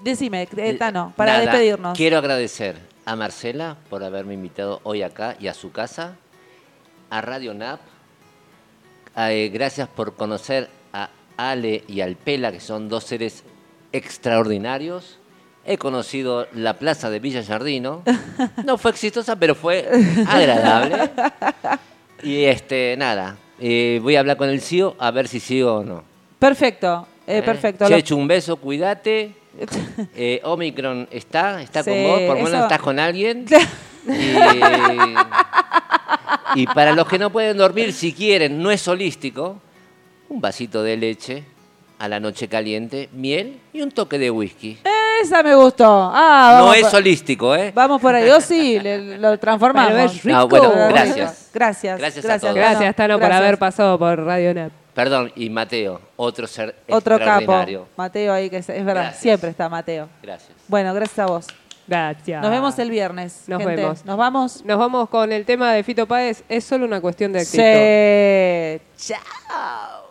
decime, 0.02 0.48
eh, 0.56 0.74
Tano, 0.74 1.12
para 1.16 1.32
Nada, 1.32 1.44
despedirnos. 1.44 1.96
Quiero 1.96 2.18
agradecer 2.18 2.76
a 3.04 3.16
Marcela 3.16 3.76
por 3.90 4.02
haberme 4.04 4.34
invitado 4.34 4.80
hoy 4.84 5.02
acá 5.02 5.36
y 5.40 5.48
a 5.48 5.54
su 5.54 5.72
casa, 5.72 6.16
a 7.10 7.20
Radio 7.20 7.54
NAP. 7.54 7.80
eh, 9.16 9.50
gracias 9.52 9.88
por 9.88 10.14
conocer 10.14 10.68
a 10.92 11.08
Ale 11.36 11.84
y 11.88 12.00
al 12.00 12.16
Pela, 12.16 12.50
que 12.52 12.60
son 12.60 12.88
dos 12.88 13.04
seres 13.04 13.44
extraordinarios. 13.92 15.18
He 15.68 15.78
conocido 15.78 16.46
la 16.54 16.74
plaza 16.74 17.10
de 17.10 17.18
Villa 17.18 17.42
Jardino. 17.42 18.02
No 18.64 18.78
fue 18.78 18.92
exitosa, 18.92 19.34
pero 19.36 19.54
fue 19.56 19.88
agradable. 20.28 21.10
Y 22.22 22.44
este, 22.44 22.94
nada, 22.96 23.36
eh, 23.60 23.98
voy 24.02 24.14
a 24.16 24.20
hablar 24.20 24.36
con 24.36 24.48
el 24.48 24.60
CEO 24.60 24.94
a 24.98 25.10
ver 25.10 25.26
si 25.26 25.40
sigo 25.40 25.78
o 25.78 25.84
no. 25.84 26.04
Perfecto, 26.38 27.08
eh, 27.26 27.38
¿Eh? 27.38 27.42
perfecto. 27.42 27.88
Chechu, 27.88 28.16
un 28.16 28.28
beso, 28.28 28.56
cuídate. 28.56 29.32
Eh, 30.14 30.42
Omicron 30.44 31.08
está, 31.10 31.62
está 31.62 31.82
Sí, 31.82 31.90
con 31.90 32.02
vos, 32.02 32.20
por 32.20 32.36
lo 32.36 32.44
menos 32.44 32.62
estás 32.62 32.78
con 32.78 32.98
alguien. 32.98 33.46
Y, 34.06 34.34
y 36.60 36.66
para 36.66 36.92
los 36.92 37.08
que 37.08 37.18
no 37.18 37.30
pueden 37.30 37.56
dormir, 37.56 37.94
si 37.94 38.12
quieren, 38.12 38.62
no 38.62 38.70
es 38.70 38.86
holístico, 38.86 39.58
un 40.28 40.42
vasito 40.42 40.82
de 40.82 40.98
leche 40.98 41.44
a 41.98 42.08
la 42.08 42.20
noche 42.20 42.48
caliente, 42.48 43.08
miel 43.12 43.58
y 43.72 43.80
un 43.80 43.90
toque 43.90 44.18
de 44.18 44.30
whisky. 44.30 44.76
Esa 45.22 45.42
me 45.42 45.54
gustó. 45.54 46.10
Ah, 46.12 46.56
No 46.60 46.74
es 46.74 46.82
por- 46.86 46.96
holístico, 46.96 47.54
¿eh? 47.54 47.72
Vamos 47.74 48.00
por 48.00 48.14
ahí. 48.14 48.26
Yo 48.26 48.40
sí, 48.40 48.78
le- 48.80 49.18
lo 49.18 49.38
transformamos. 49.38 49.92
Pero 49.92 50.04
es 50.04 50.22
rico. 50.24 50.38
Ah, 50.38 50.44
bueno, 50.44 50.70
Pero 50.72 50.88
gracias. 50.88 51.50
Gracias. 51.52 51.98
Gracias 51.98 52.24
a 52.24 52.28
gracias, 52.28 52.40
todos. 52.40 52.54
Gracias, 52.54 52.96
Tano, 52.96 53.14
por 53.14 53.20
Gracias. 53.28 53.40
haber 53.42 53.58
pasado 53.58 53.98
por 53.98 54.18
Radio 54.24 54.54
NAP. 54.54 54.72
Perdón, 54.94 55.30
y 55.36 55.50
Mateo, 55.50 56.00
otro 56.16 56.46
ser 56.46 56.74
Otro 56.88 57.18
capo. 57.18 57.86
Mateo 57.96 58.32
ahí, 58.32 58.48
que 58.48 58.58
es, 58.58 58.68
es 58.68 58.84
verdad, 58.84 59.02
Gracias. 59.02 59.22
siempre 59.22 59.50
está 59.50 59.68
Mateo. 59.68 60.08
Gracias. 60.22 60.52
Bueno, 60.68 60.94
gracias 60.94 61.18
a 61.18 61.26
vos. 61.26 61.46
Gracias. 61.86 62.42
Nos 62.42 62.50
vemos 62.50 62.78
el 62.78 62.90
viernes. 62.90 63.44
Nos 63.46 63.58
gente. 63.60 63.76
vemos. 63.76 64.04
Nos 64.04 64.16
vamos. 64.16 64.64
Nos 64.64 64.78
vamos 64.78 65.08
con 65.08 65.30
el 65.32 65.44
tema 65.44 65.72
de 65.72 65.84
Fito 65.84 66.06
Páez. 66.06 66.42
Es 66.48 66.64
solo 66.64 66.84
una 66.86 67.00
cuestión 67.00 67.32
de 67.32 67.40
actitud. 67.40 68.82
Sí. 68.98 69.14
Chao. 69.14 70.05